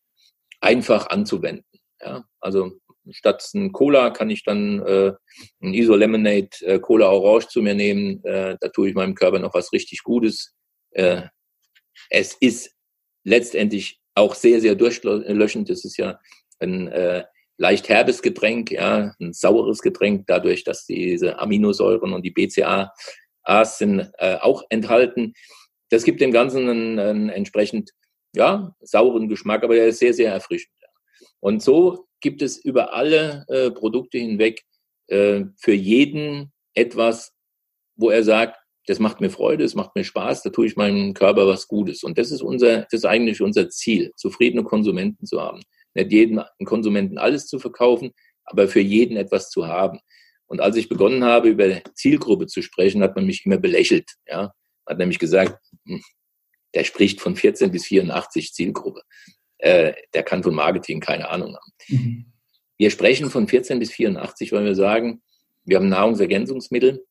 einfach 0.62 1.08
anzuwenden. 1.08 1.66
Ja, 2.00 2.24
also 2.40 2.72
statt 3.10 3.44
ein 3.54 3.72
Cola 3.72 4.10
kann 4.10 4.30
ich 4.30 4.44
dann 4.44 4.80
äh, 4.80 5.12
ein 5.60 5.74
Iso 5.74 5.94
Lemonade 5.94 6.50
äh, 6.62 6.78
Cola 6.78 7.10
Orange 7.10 7.48
zu 7.48 7.62
mir 7.62 7.74
nehmen. 7.74 8.24
Äh, 8.24 8.56
da 8.60 8.68
tue 8.68 8.88
ich 8.88 8.94
meinem 8.94 9.14
Körper 9.14 9.38
noch 9.38 9.54
was 9.54 9.72
richtig 9.72 10.02
Gutes. 10.02 10.54
Äh, 10.92 11.22
es 12.10 12.34
ist 12.34 12.74
letztendlich 13.24 14.00
auch 14.14 14.34
sehr, 14.34 14.60
sehr 14.60 14.74
durchlöschend. 14.74 15.68
Es 15.70 15.84
ist 15.84 15.96
ja 15.96 16.18
ein 16.60 16.88
äh, 16.88 17.24
leicht 17.56 17.88
herbes 17.88 18.22
Getränk, 18.22 18.70
ja, 18.70 19.14
ein 19.20 19.32
saures 19.32 19.82
Getränk, 19.82 20.26
dadurch, 20.26 20.64
dass 20.64 20.86
diese 20.86 21.38
Aminosäuren 21.38 22.12
und 22.12 22.22
die 22.22 22.30
BCAAs 22.30 23.78
sind 23.78 24.10
äh, 24.18 24.36
auch 24.36 24.64
enthalten. 24.68 25.34
Das 25.90 26.04
gibt 26.04 26.20
dem 26.20 26.32
Ganzen 26.32 26.68
einen, 26.68 26.98
einen 26.98 27.28
entsprechend 27.28 27.90
ja, 28.34 28.74
sauren 28.80 29.28
Geschmack, 29.28 29.62
aber 29.64 29.74
der 29.74 29.88
ist 29.88 29.98
sehr, 29.98 30.14
sehr 30.14 30.32
erfrischend. 30.32 30.72
Und 31.40 31.62
so 31.62 32.06
gibt 32.20 32.40
es 32.40 32.56
über 32.56 32.94
alle 32.94 33.44
äh, 33.48 33.70
Produkte 33.70 34.18
hinweg 34.18 34.62
äh, 35.08 35.44
für 35.58 35.72
jeden 35.72 36.52
etwas, 36.74 37.32
wo 37.96 38.10
er 38.10 38.22
sagt, 38.22 38.58
das 38.86 38.98
macht 38.98 39.20
mir 39.20 39.30
Freude, 39.30 39.64
das 39.64 39.74
macht 39.74 39.94
mir 39.94 40.04
Spaß, 40.04 40.42
da 40.42 40.50
tue 40.50 40.66
ich 40.66 40.76
meinem 40.76 41.14
Körper 41.14 41.46
was 41.46 41.68
Gutes. 41.68 42.02
Und 42.02 42.18
das 42.18 42.30
ist 42.30 42.42
unser, 42.42 42.82
das 42.82 43.00
ist 43.00 43.04
eigentlich 43.04 43.40
unser 43.40 43.68
Ziel, 43.68 44.12
zufriedene 44.16 44.64
Konsumenten 44.64 45.26
zu 45.26 45.40
haben. 45.40 45.62
Nicht 45.94 46.12
jedem 46.12 46.42
Konsumenten 46.64 47.18
alles 47.18 47.46
zu 47.46 47.58
verkaufen, 47.58 48.12
aber 48.44 48.68
für 48.68 48.80
jeden 48.80 49.16
etwas 49.16 49.50
zu 49.50 49.66
haben. 49.66 50.00
Und 50.46 50.60
als 50.60 50.76
ich 50.76 50.88
begonnen 50.88 51.24
habe, 51.24 51.48
über 51.48 51.82
Zielgruppe 51.94 52.46
zu 52.46 52.62
sprechen, 52.62 53.02
hat 53.02 53.14
man 53.14 53.26
mich 53.26 53.44
immer 53.46 53.58
belächelt. 53.58 54.10
Ja, 54.26 54.52
hat 54.86 54.98
nämlich 54.98 55.18
gesagt, 55.18 55.58
hm, 55.86 56.02
der 56.74 56.84
spricht 56.84 57.20
von 57.20 57.36
14 57.36 57.70
bis 57.70 57.86
84 57.86 58.52
Zielgruppe. 58.52 59.02
Äh, 59.58 59.92
der 60.14 60.22
kann 60.22 60.42
von 60.42 60.54
Marketing 60.54 61.00
keine 61.00 61.28
Ahnung 61.28 61.56
haben. 61.56 61.72
Mhm. 61.88 62.26
Wir 62.78 62.90
sprechen 62.90 63.30
von 63.30 63.46
14 63.46 63.78
bis 63.78 63.92
84, 63.92 64.52
weil 64.52 64.64
wir 64.64 64.74
sagen, 64.74 65.22
wir 65.64 65.76
haben 65.76 65.88
Nahrungsergänzungsmittel, 65.88 67.04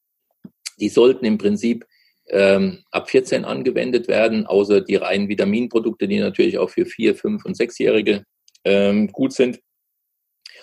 die 0.80 0.90
sollten 0.90 1.26
im 1.26 1.38
Prinzip 1.38 1.86
ähm, 2.30 2.84
ab 2.92 3.10
14 3.10 3.46
angewendet 3.46 4.08
werden, 4.08 4.46
außer 4.46 4.82
die 4.82 4.96
reinen 4.96 5.30
Vitaminprodukte, 5.30 6.08
die 6.08 6.20
natürlich 6.20 6.58
auch 6.58 6.70
für 6.70 6.86
4, 6.86 7.16
5 7.16 7.46
und 7.46 7.58
6-Jährige 7.58 8.26
ähm, 8.64 9.08
gut 9.08 9.34
sind. 9.34 9.60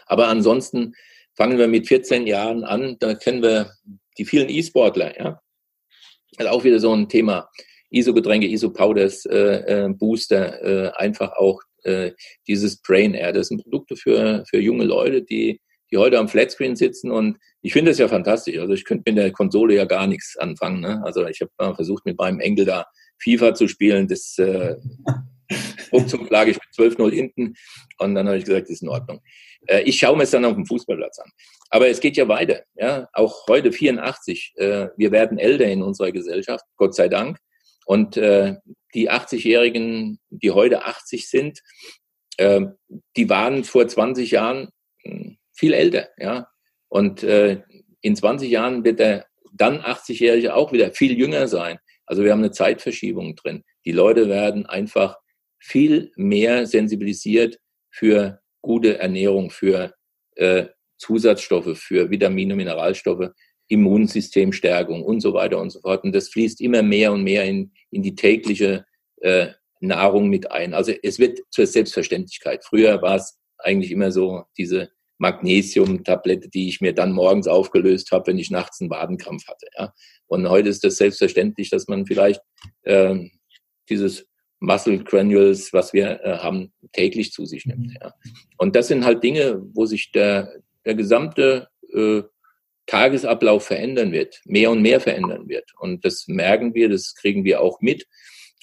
Aber 0.06 0.28
ansonsten 0.28 0.94
fangen 1.34 1.58
wir 1.58 1.68
mit 1.68 1.86
14 1.86 2.26
Jahren 2.26 2.64
an, 2.64 2.96
da 2.98 3.14
kennen 3.14 3.42
wir 3.42 3.72
die 4.18 4.24
vielen 4.24 4.48
E-Sportler, 4.48 5.18
ja. 5.18 5.40
Also 6.36 6.50
auch 6.50 6.64
wieder 6.64 6.80
so 6.80 6.92
ein 6.92 7.08
Thema. 7.08 7.48
ISO-Getränke, 7.90 8.46
ISO-Powders, 8.46 9.26
äh, 9.26 9.86
äh, 9.86 9.88
Booster, 9.88 10.62
äh, 10.62 10.90
einfach 10.96 11.32
auch 11.32 11.60
äh, 11.84 12.12
dieses 12.46 12.80
Brain 12.82 13.14
Air. 13.14 13.32
Das 13.32 13.48
sind 13.48 13.62
Produkte 13.62 13.96
für, 13.96 14.44
für 14.48 14.60
junge 14.60 14.84
Leute, 14.84 15.22
die 15.22 15.60
die 15.90 15.96
heute 15.96 16.18
am 16.18 16.28
Flatscreen 16.28 16.76
sitzen 16.76 17.10
und 17.10 17.38
ich 17.62 17.72
finde 17.72 17.90
es 17.90 17.98
ja 17.98 18.08
fantastisch. 18.08 18.58
Also 18.58 18.72
ich 18.74 18.84
könnte 18.84 19.10
mit 19.10 19.18
der 19.18 19.32
Konsole 19.32 19.74
ja 19.74 19.84
gar 19.84 20.06
nichts 20.06 20.36
anfangen. 20.36 20.80
Ne? 20.80 21.00
Also 21.04 21.26
ich 21.26 21.40
habe 21.40 21.74
versucht 21.74 22.04
mit 22.04 22.18
meinem 22.18 22.40
Enkel 22.40 22.64
da 22.64 22.86
FIFA 23.18 23.54
zu 23.54 23.68
spielen. 23.68 24.06
Das 24.06 24.38
äh, 24.38 24.76
zum 26.06 26.28
lag 26.28 26.46
ich 26.46 26.56
mit 26.56 26.92
12-0 26.92 27.10
hinten 27.10 27.54
und 27.98 28.14
dann 28.14 28.26
habe 28.26 28.38
ich 28.38 28.44
gesagt, 28.44 28.64
das 28.64 28.70
ist 28.70 28.82
in 28.82 28.88
Ordnung. 28.88 29.20
Äh, 29.66 29.82
ich 29.82 29.98
schaue 29.98 30.16
mir 30.16 30.24
es 30.24 30.30
dann 30.30 30.44
auf 30.44 30.54
dem 30.54 30.66
Fußballplatz 30.66 31.18
an. 31.18 31.30
Aber 31.70 31.88
es 31.88 32.00
geht 32.00 32.16
ja 32.16 32.28
weiter. 32.28 32.62
Ja? 32.76 33.08
Auch 33.12 33.46
heute 33.48 33.72
84. 33.72 34.54
Äh, 34.56 34.88
wir 34.96 35.10
werden 35.10 35.38
älter 35.38 35.64
in 35.64 35.82
unserer 35.82 36.12
Gesellschaft, 36.12 36.64
Gott 36.76 36.94
sei 36.94 37.08
Dank. 37.08 37.38
Und 37.88 38.18
äh, 38.18 38.56
die 38.92 39.10
80-Jährigen, 39.10 40.20
die 40.28 40.50
heute 40.50 40.84
80 40.84 41.26
sind, 41.26 41.62
äh, 42.36 42.66
die 43.16 43.30
waren 43.30 43.64
vor 43.64 43.88
20 43.88 44.30
Jahren 44.30 44.68
hm, 45.04 45.38
viel 45.54 45.72
älter, 45.72 46.10
ja. 46.18 46.48
Und 46.88 47.22
äh, 47.22 47.62
in 48.02 48.14
20 48.14 48.50
Jahren 48.50 48.84
wird 48.84 48.98
der 48.98 49.26
dann 49.54 49.80
80-Jährige 49.80 50.54
auch 50.54 50.70
wieder 50.70 50.92
viel 50.92 51.18
jünger 51.18 51.48
sein. 51.48 51.78
Also 52.04 52.24
wir 52.24 52.32
haben 52.32 52.40
eine 52.40 52.50
Zeitverschiebung 52.50 53.36
drin. 53.36 53.64
Die 53.86 53.92
Leute 53.92 54.28
werden 54.28 54.66
einfach 54.66 55.16
viel 55.58 56.12
mehr 56.16 56.66
sensibilisiert 56.66 57.58
für 57.90 58.42
gute 58.60 58.98
Ernährung, 58.98 59.50
für 59.50 59.94
äh, 60.36 60.66
Zusatzstoffe, 60.98 61.78
für 61.78 62.10
Vitamine, 62.10 62.54
Mineralstoffe, 62.54 63.30
Immunsystemstärkung 63.68 65.02
und 65.02 65.20
so 65.20 65.34
weiter 65.34 65.60
und 65.60 65.70
so 65.70 65.80
fort. 65.80 66.04
Und 66.04 66.14
das 66.14 66.28
fließt 66.28 66.60
immer 66.60 66.82
mehr 66.82 67.12
und 67.12 67.22
mehr 67.22 67.44
in, 67.44 67.72
in 67.90 68.02
die 68.02 68.14
tägliche 68.14 68.86
äh, 69.20 69.48
Nahrung 69.80 70.28
mit 70.28 70.50
ein. 70.50 70.74
Also 70.74 70.92
es 71.02 71.18
wird 71.18 71.40
zur 71.50 71.66
Selbstverständlichkeit. 71.66 72.64
Früher 72.64 73.00
war 73.02 73.16
es 73.16 73.38
eigentlich 73.58 73.90
immer 73.90 74.10
so 74.10 74.44
diese 74.56 74.90
Magnesium-Tablette, 75.18 76.48
die 76.48 76.68
ich 76.68 76.80
mir 76.80 76.94
dann 76.94 77.12
morgens 77.12 77.48
aufgelöst 77.48 78.12
habe, 78.12 78.28
wenn 78.28 78.38
ich 78.38 78.50
nachts 78.50 78.80
einen 78.80 78.90
Wadenkrampf 78.90 79.46
hatte. 79.48 79.66
Ja. 79.76 79.92
Und 80.26 80.48
heute 80.48 80.68
ist 80.68 80.84
das 80.84 80.96
selbstverständlich, 80.96 81.70
dass 81.70 81.88
man 81.88 82.06
vielleicht 82.06 82.40
äh, 82.82 83.16
dieses 83.88 84.26
Muscle 84.60 85.02
Granules, 85.04 85.72
was 85.72 85.92
wir 85.92 86.20
äh, 86.24 86.38
haben, 86.38 86.72
täglich 86.92 87.32
zu 87.32 87.46
sich 87.46 87.66
nimmt. 87.66 87.94
Ja. 88.00 88.12
Und 88.56 88.76
das 88.76 88.88
sind 88.88 89.04
halt 89.04 89.22
Dinge, 89.22 89.60
wo 89.72 89.86
sich 89.86 90.12
der, 90.12 90.52
der 90.84 90.94
gesamte 90.94 91.68
äh, 91.92 92.22
Tagesablauf 92.88 93.66
verändern 93.66 94.12
wird, 94.12 94.40
mehr 94.44 94.70
und 94.70 94.82
mehr 94.82 94.98
verändern 94.98 95.48
wird. 95.48 95.72
Und 95.78 96.04
das 96.04 96.26
merken 96.26 96.74
wir, 96.74 96.88
das 96.88 97.14
kriegen 97.14 97.44
wir 97.44 97.60
auch 97.60 97.80
mit. 97.80 98.06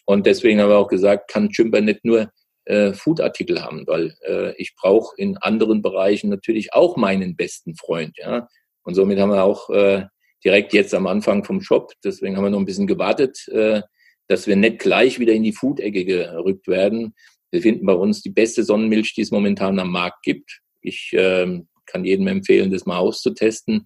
Und 0.04 0.26
deswegen 0.26 0.60
haben 0.60 0.70
wir 0.70 0.78
auch 0.78 0.90
gesagt, 0.90 1.32
kann 1.32 1.50
Chimper 1.50 1.80
nicht 1.80 2.04
nur 2.04 2.32
äh, 2.66 2.94
Foodartikel 2.94 3.64
haben, 3.64 3.86
weil 3.86 4.16
äh, 4.28 4.54
ich 4.58 4.76
brauche 4.76 5.16
in 5.18 5.38
anderen 5.38 5.82
Bereichen 5.82 6.30
natürlich 6.30 6.74
auch 6.74 6.98
meinen 6.98 7.36
besten 7.36 7.76
Freund. 7.76 8.18
Ja? 8.18 8.48
Und 8.84 8.96
somit 8.96 9.20
haben 9.20 9.30
wir 9.30 9.44
auch 9.44 9.70
äh, 9.70 10.06
direkt 10.44 10.74
jetzt 10.74 10.96
am 10.96 11.06
Anfang 11.06 11.44
vom 11.44 11.62
Shop, 11.62 11.94
deswegen 12.04 12.36
haben 12.36 12.44
wir 12.44 12.50
noch 12.50 12.60
ein 12.60 12.66
bisschen 12.66 12.88
gewartet, 12.88 13.48
äh, 13.50 13.82
dass 14.28 14.48
wir 14.48 14.56
nicht 14.56 14.80
gleich 14.80 15.20
wieder 15.20 15.34
in 15.34 15.44
die 15.44 15.54
Food-Ecke 15.54 16.04
gerückt 16.04 16.68
werden. 16.68 17.14
Wir 17.52 17.62
finden 17.62 17.86
bei 17.86 17.94
uns 17.94 18.24
die 18.24 18.32
beste 18.32 18.64
Sonnenmilch, 18.64 19.14
die 19.14 19.22
es 19.22 19.30
momentan 19.30 19.78
am 19.78 19.92
Markt 19.92 20.24
gibt. 20.24 20.62
Ich 20.82 21.14
äh, 21.14 21.62
kann 21.86 22.06
jedem 22.06 22.26
empfehlen, 22.26 22.72
das 22.72 22.88
mal 22.88 22.98
auszutesten. 22.98 23.86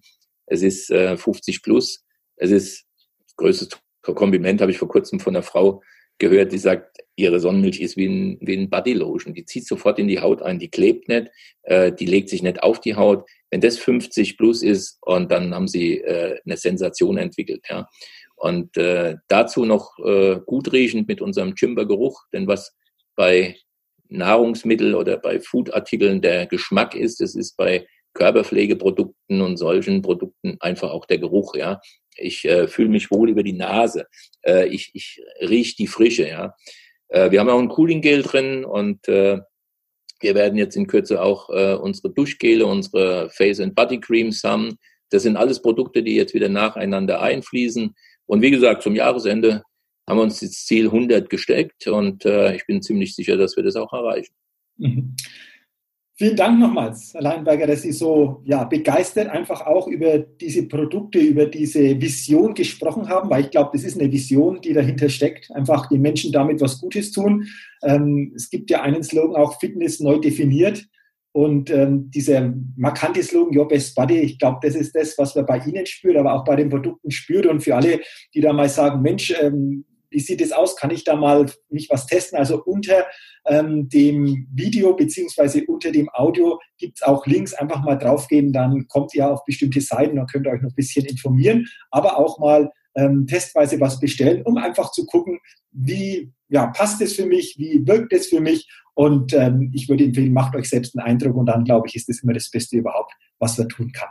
Es 0.50 0.62
ist 0.62 0.90
äh, 0.90 1.16
50 1.16 1.62
plus. 1.62 2.04
Es 2.36 2.50
ist 2.50 2.84
das 3.24 3.36
größte 3.36 3.76
Kompliment, 4.02 4.60
habe 4.60 4.72
ich 4.72 4.78
vor 4.78 4.88
kurzem 4.88 5.20
von 5.20 5.34
einer 5.34 5.42
Frau 5.42 5.82
gehört, 6.18 6.52
die 6.52 6.58
sagt, 6.58 6.98
ihre 7.16 7.40
Sonnenmilch 7.40 7.80
ist 7.80 7.96
wie 7.96 8.06
ein, 8.06 8.38
wie 8.40 8.56
ein 8.56 8.70
Bodylotion. 8.70 9.34
Die 9.34 9.44
zieht 9.44 9.66
sofort 9.66 9.98
in 9.98 10.08
die 10.08 10.20
Haut 10.20 10.42
ein, 10.42 10.58
die 10.58 10.68
klebt 10.68 11.08
nicht, 11.08 11.28
äh, 11.62 11.92
die 11.92 12.06
legt 12.06 12.28
sich 12.28 12.42
nicht 12.42 12.62
auf 12.62 12.80
die 12.80 12.96
Haut. 12.96 13.28
Wenn 13.50 13.60
das 13.60 13.78
50 13.78 14.36
plus 14.36 14.62
ist, 14.62 14.98
und 15.00 15.30
dann 15.30 15.54
haben 15.54 15.68
sie 15.68 15.98
äh, 15.98 16.38
eine 16.44 16.56
Sensation 16.56 17.16
entwickelt. 17.16 17.64
Ja. 17.68 17.88
Und 18.36 18.76
äh, 18.76 19.16
dazu 19.28 19.64
noch 19.64 19.98
äh, 19.98 20.40
gut 20.46 20.72
riechend 20.72 21.08
mit 21.08 21.20
unserem 21.20 21.54
Chimber-Geruch, 21.54 22.24
denn 22.32 22.46
was 22.46 22.74
bei 23.16 23.56
Nahrungsmittel 24.08 24.94
oder 24.94 25.18
bei 25.18 25.40
Foodartikeln 25.40 26.20
der 26.20 26.46
Geschmack 26.46 26.94
ist, 26.94 27.20
das 27.20 27.34
ist 27.34 27.56
bei 27.56 27.86
Körperpflegeprodukten 28.14 29.40
und 29.40 29.56
solchen 29.56 30.02
Produkten 30.02 30.56
einfach 30.60 30.90
auch 30.90 31.06
der 31.06 31.18
Geruch, 31.18 31.54
ja. 31.54 31.80
Ich 32.16 32.44
äh, 32.44 32.68
fühle 32.68 32.88
mich 32.88 33.10
wohl 33.10 33.30
über 33.30 33.42
die 33.42 33.52
Nase. 33.52 34.06
Äh, 34.42 34.68
ich 34.68 34.90
ich 34.94 35.22
rieche 35.40 35.76
die 35.76 35.86
Frische, 35.86 36.28
ja. 36.28 36.54
Äh, 37.08 37.30
wir 37.30 37.40
haben 37.40 37.48
auch 37.48 37.58
ein 37.58 37.68
Cooling 37.68 38.00
Gel 38.00 38.22
drin 38.22 38.64
und 38.64 39.06
äh, 39.08 39.38
wir 40.20 40.34
werden 40.34 40.58
jetzt 40.58 40.76
in 40.76 40.86
Kürze 40.86 41.22
auch 41.22 41.48
äh, 41.50 41.74
unsere 41.74 42.10
Duschgele, 42.10 42.66
unsere 42.66 43.30
Face 43.30 43.60
and 43.60 43.74
Body 43.74 44.00
Creams 44.00 44.44
haben. 44.44 44.76
Das 45.10 45.22
sind 45.22 45.36
alles 45.36 45.62
Produkte, 45.62 46.02
die 46.02 46.14
jetzt 46.14 46.34
wieder 46.34 46.48
nacheinander 46.48 47.20
einfließen. 47.20 47.94
Und 48.26 48.42
wie 48.42 48.50
gesagt, 48.50 48.82
zum 48.82 48.94
Jahresende 48.94 49.62
haben 50.08 50.18
wir 50.18 50.22
uns 50.22 50.40
das 50.40 50.64
Ziel 50.66 50.86
100 50.86 51.30
gesteckt 51.30 51.86
und 51.86 52.24
äh, 52.24 52.54
ich 52.54 52.66
bin 52.66 52.82
ziemlich 52.82 53.14
sicher, 53.14 53.36
dass 53.36 53.56
wir 53.56 53.62
das 53.62 53.76
auch 53.76 53.92
erreichen. 53.92 54.34
Mhm. 54.76 55.16
Vielen 56.20 56.36
Dank 56.36 56.60
nochmals, 56.60 57.14
Herr 57.14 57.22
Leinberger, 57.22 57.66
dass 57.66 57.80
Sie 57.80 57.92
so 57.92 58.42
ja, 58.44 58.64
begeistert 58.64 59.28
einfach 59.30 59.62
auch 59.62 59.88
über 59.88 60.18
diese 60.18 60.68
Produkte, 60.68 61.18
über 61.18 61.46
diese 61.46 61.98
Vision 61.98 62.52
gesprochen 62.52 63.08
haben, 63.08 63.30
weil 63.30 63.44
ich 63.44 63.50
glaube, 63.50 63.70
das 63.72 63.84
ist 63.84 63.98
eine 63.98 64.12
Vision, 64.12 64.60
die 64.60 64.74
dahinter 64.74 65.08
steckt, 65.08 65.50
einfach 65.52 65.88
den 65.88 66.02
Menschen 66.02 66.30
damit 66.30 66.60
was 66.60 66.78
Gutes 66.78 67.12
tun. 67.12 67.46
Ähm, 67.82 68.34
es 68.36 68.50
gibt 68.50 68.68
ja 68.68 68.82
einen 68.82 69.02
Slogan 69.02 69.34
auch 69.34 69.58
Fitness 69.60 69.98
neu 70.00 70.18
definiert 70.18 70.84
und 71.32 71.70
ähm, 71.70 72.10
dieser 72.10 72.52
markante 72.76 73.22
Slogan 73.22 73.56
Your 73.56 73.68
Best 73.68 73.94
Body, 73.94 74.18
ich 74.18 74.38
glaube, 74.38 74.58
das 74.60 74.74
ist 74.74 74.94
das, 74.94 75.16
was 75.16 75.34
man 75.34 75.46
bei 75.46 75.56
Ihnen 75.60 75.86
spürt, 75.86 76.18
aber 76.18 76.34
auch 76.34 76.44
bei 76.44 76.56
den 76.56 76.68
Produkten 76.68 77.10
spürt 77.10 77.46
und 77.46 77.60
für 77.62 77.76
alle, 77.76 77.98
die 78.34 78.42
da 78.42 78.52
mal 78.52 78.68
sagen, 78.68 79.00
Mensch, 79.00 79.32
ähm, 79.40 79.86
wie 80.10 80.20
sieht 80.20 80.40
es 80.40 80.52
aus? 80.52 80.76
Kann 80.76 80.90
ich 80.90 81.04
da 81.04 81.16
mal 81.16 81.46
mich 81.68 81.88
was 81.90 82.06
testen? 82.06 82.38
Also 82.38 82.62
unter 82.64 83.06
ähm, 83.46 83.88
dem 83.88 84.48
Video 84.52 84.94
beziehungsweise 84.94 85.64
unter 85.66 85.90
dem 85.92 86.08
Audio 86.12 86.58
gibt 86.78 86.98
es 86.98 87.02
auch 87.02 87.26
Links. 87.26 87.54
Einfach 87.54 87.82
mal 87.82 87.96
draufgehen, 87.96 88.52
dann 88.52 88.86
kommt 88.88 89.14
ihr 89.14 89.30
auf 89.30 89.44
bestimmte 89.44 89.80
Seiten 89.80 90.18
und 90.18 90.30
könnt 90.30 90.46
euch 90.46 90.60
noch 90.60 90.70
ein 90.70 90.74
bisschen 90.74 91.06
informieren, 91.06 91.66
aber 91.90 92.18
auch 92.18 92.38
mal 92.38 92.70
ähm, 92.96 93.26
testweise 93.26 93.80
was 93.80 94.00
bestellen, 94.00 94.42
um 94.44 94.56
einfach 94.56 94.90
zu 94.90 95.06
gucken, 95.06 95.38
wie 95.72 96.32
ja, 96.48 96.66
passt 96.66 97.00
es 97.00 97.14
für 97.14 97.26
mich, 97.26 97.54
wie 97.58 97.86
wirkt 97.86 98.12
es 98.12 98.26
für 98.26 98.40
mich. 98.40 98.68
Und 98.94 99.32
ähm, 99.32 99.70
ich 99.72 99.88
würde 99.88 100.04
empfehlen, 100.04 100.32
macht 100.32 100.54
euch 100.56 100.68
selbst 100.68 100.98
einen 100.98 101.06
Eindruck 101.06 101.36
und 101.36 101.46
dann, 101.46 101.64
glaube 101.64 101.86
ich, 101.86 101.94
ist 101.94 102.08
das 102.08 102.22
immer 102.22 102.32
das 102.32 102.50
Beste 102.50 102.76
überhaupt, 102.76 103.14
was 103.38 103.56
man 103.56 103.68
tun 103.68 103.92
kann. 103.92 104.08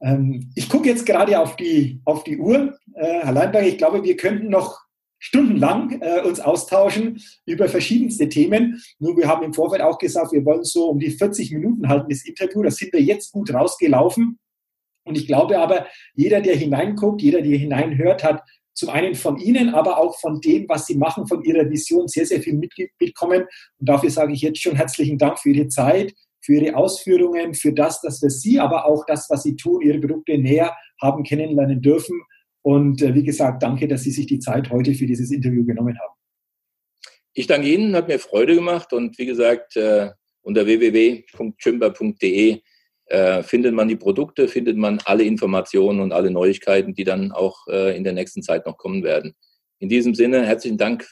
Ähm, 0.00 0.50
ich 0.54 0.68
gucke 0.68 0.88
jetzt 0.88 1.06
gerade 1.06 1.38
auf 1.38 1.56
die, 1.56 2.00
auf 2.04 2.24
die 2.24 2.38
Uhr. 2.38 2.76
Äh, 2.94 3.20
Herr 3.22 3.32
Leinberg, 3.32 3.66
ich 3.66 3.78
glaube, 3.78 4.02
wir 4.02 4.16
könnten 4.16 4.48
noch 4.48 4.80
stundenlang 5.18 6.00
äh, 6.00 6.20
uns 6.22 6.40
austauschen 6.40 7.20
über 7.46 7.68
verschiedenste 7.68 8.28
Themen. 8.28 8.82
Nur 8.98 9.16
wir 9.16 9.28
haben 9.28 9.44
im 9.44 9.54
Vorfeld 9.54 9.82
auch 9.82 9.98
gesagt, 9.98 10.32
wir 10.32 10.44
wollen 10.44 10.64
so 10.64 10.88
um 10.88 10.98
die 10.98 11.10
40 11.10 11.52
Minuten 11.52 11.88
halten, 11.88 12.08
das 12.08 12.24
Interview. 12.24 12.62
Da 12.62 12.70
sind 12.70 12.92
wir 12.92 13.02
jetzt 13.02 13.32
gut 13.32 13.52
rausgelaufen. 13.52 14.38
Und 15.04 15.16
ich 15.16 15.26
glaube 15.26 15.58
aber, 15.58 15.86
jeder, 16.14 16.40
der 16.40 16.54
hineinguckt, 16.54 17.22
jeder, 17.22 17.40
der 17.40 17.56
hineinhört, 17.56 18.22
hat 18.22 18.42
zum 18.74 18.90
einen 18.90 19.16
von 19.16 19.38
Ihnen, 19.38 19.70
aber 19.70 19.98
auch 19.98 20.20
von 20.20 20.40
dem, 20.40 20.68
was 20.68 20.86
Sie 20.86 20.96
machen, 20.96 21.26
von 21.26 21.42
Ihrer 21.42 21.68
Vision 21.68 22.06
sehr, 22.06 22.26
sehr 22.26 22.40
viel 22.40 22.54
mitbekommen. 22.54 23.46
Und 23.78 23.88
dafür 23.88 24.10
sage 24.10 24.32
ich 24.32 24.42
jetzt 24.42 24.62
schon 24.62 24.76
herzlichen 24.76 25.18
Dank 25.18 25.40
für 25.40 25.50
Ihre 25.50 25.68
Zeit, 25.68 26.14
für 26.40 26.54
Ihre 26.54 26.76
Ausführungen, 26.76 27.54
für 27.54 27.72
das, 27.72 28.00
dass 28.02 28.22
wir 28.22 28.30
Sie, 28.30 28.60
aber 28.60 28.86
auch 28.86 29.04
das, 29.06 29.28
was 29.30 29.42
Sie 29.42 29.56
tun, 29.56 29.80
Ihre 29.80 29.98
Produkte 29.98 30.38
näher 30.38 30.76
haben 31.02 31.24
kennenlernen 31.24 31.82
dürfen. 31.82 32.20
Und 32.68 33.00
äh, 33.00 33.14
wie 33.14 33.22
gesagt, 33.22 33.62
danke, 33.62 33.88
dass 33.88 34.02
Sie 34.02 34.10
sich 34.10 34.26
die 34.26 34.40
Zeit 34.40 34.68
heute 34.68 34.92
für 34.92 35.06
dieses 35.06 35.30
Interview 35.30 35.64
genommen 35.64 35.98
haben. 35.98 36.12
Ich 37.32 37.46
danke 37.46 37.66
Ihnen, 37.66 37.96
hat 37.96 38.08
mir 38.08 38.18
Freude 38.18 38.54
gemacht 38.54 38.92
und 38.92 39.18
wie 39.18 39.24
gesagt, 39.24 39.74
äh, 39.76 40.10
unter 40.42 40.66
www.chimber.de 40.66 42.60
äh, 43.06 43.42
findet 43.42 43.72
man 43.72 43.88
die 43.88 43.96
Produkte, 43.96 44.48
findet 44.48 44.76
man 44.76 45.00
alle 45.06 45.24
Informationen 45.24 46.00
und 46.00 46.12
alle 46.12 46.30
Neuigkeiten, 46.30 46.92
die 46.92 47.04
dann 47.04 47.32
auch 47.32 47.66
in 47.68 48.04
der 48.04 48.12
nächsten 48.12 48.42
Zeit 48.42 48.66
noch 48.66 48.76
kommen 48.76 49.02
werden. 49.02 49.34
In 49.78 49.88
diesem 49.88 50.14
Sinne, 50.14 50.44
herzlichen 50.44 50.76
Dank. 50.76 51.08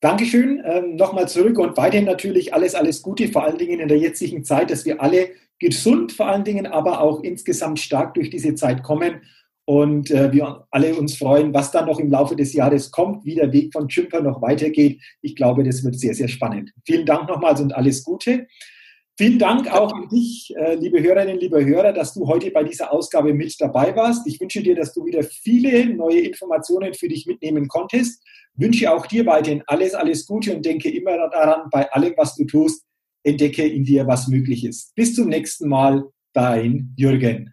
Dankeschön. 0.00 0.62
Ähm, 0.64 0.96
Nochmal 0.96 1.28
zurück 1.28 1.58
und 1.58 1.76
weiterhin 1.76 2.06
natürlich 2.06 2.54
alles, 2.54 2.74
alles 2.74 3.02
Gute, 3.02 3.28
vor 3.28 3.44
allen 3.44 3.58
Dingen 3.58 3.80
in 3.80 3.88
der 3.88 3.98
jetzigen 3.98 4.44
Zeit, 4.44 4.70
dass 4.70 4.86
wir 4.86 5.02
alle 5.02 5.28
gesund 5.58 6.12
vor 6.12 6.28
allen 6.28 6.44
Dingen, 6.44 6.66
aber 6.66 7.02
auch 7.02 7.22
insgesamt 7.22 7.80
stark 7.80 8.14
durch 8.14 8.30
diese 8.30 8.54
Zeit 8.54 8.82
kommen 8.82 9.20
und 9.68 10.10
äh, 10.10 10.32
wir 10.32 10.66
alle 10.70 10.94
uns 10.94 11.16
freuen, 11.16 11.52
was 11.52 11.70
dann 11.70 11.84
noch 11.84 12.00
im 12.00 12.10
Laufe 12.10 12.34
des 12.34 12.54
Jahres 12.54 12.90
kommt, 12.90 13.26
wie 13.26 13.34
der 13.34 13.52
Weg 13.52 13.70
von 13.70 13.86
Chimper 13.86 14.22
noch 14.22 14.40
weitergeht. 14.40 14.98
Ich 15.20 15.36
glaube, 15.36 15.62
das 15.62 15.84
wird 15.84 16.00
sehr, 16.00 16.14
sehr 16.14 16.28
spannend. 16.28 16.72
Vielen 16.86 17.04
Dank 17.04 17.28
nochmals 17.28 17.60
und 17.60 17.76
alles 17.76 18.02
Gute. 18.02 18.46
Vielen 19.18 19.38
Dank 19.38 19.70
auch 19.70 19.92
an 19.92 20.08
dich, 20.08 20.54
äh, 20.56 20.74
liebe 20.76 21.02
Hörerinnen, 21.02 21.38
liebe 21.38 21.62
Hörer, 21.62 21.92
dass 21.92 22.14
du 22.14 22.26
heute 22.26 22.50
bei 22.50 22.64
dieser 22.64 22.90
Ausgabe 22.90 23.34
mit 23.34 23.60
dabei 23.60 23.94
warst. 23.94 24.26
Ich 24.26 24.40
wünsche 24.40 24.62
dir, 24.62 24.74
dass 24.74 24.94
du 24.94 25.04
wieder 25.04 25.22
viele 25.22 25.84
neue 25.94 26.20
Informationen 26.20 26.94
für 26.94 27.08
dich 27.08 27.26
mitnehmen 27.26 27.68
konntest. 27.68 28.24
Wünsche 28.54 28.90
auch 28.90 29.04
dir 29.04 29.26
weiterhin 29.26 29.62
alles, 29.66 29.92
alles 29.92 30.24
Gute 30.24 30.56
und 30.56 30.64
denke 30.64 30.88
immer 30.88 31.28
daran, 31.28 31.68
bei 31.70 31.92
allem, 31.92 32.14
was 32.16 32.36
du 32.36 32.46
tust, 32.46 32.86
entdecke 33.22 33.66
in 33.66 33.84
dir, 33.84 34.06
was 34.06 34.28
möglich 34.28 34.64
ist. 34.64 34.94
Bis 34.94 35.14
zum 35.14 35.28
nächsten 35.28 35.68
Mal, 35.68 36.04
dein 36.32 36.94
Jürgen. 36.96 37.52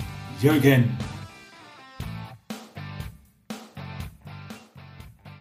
Jürgen. 0.41 0.97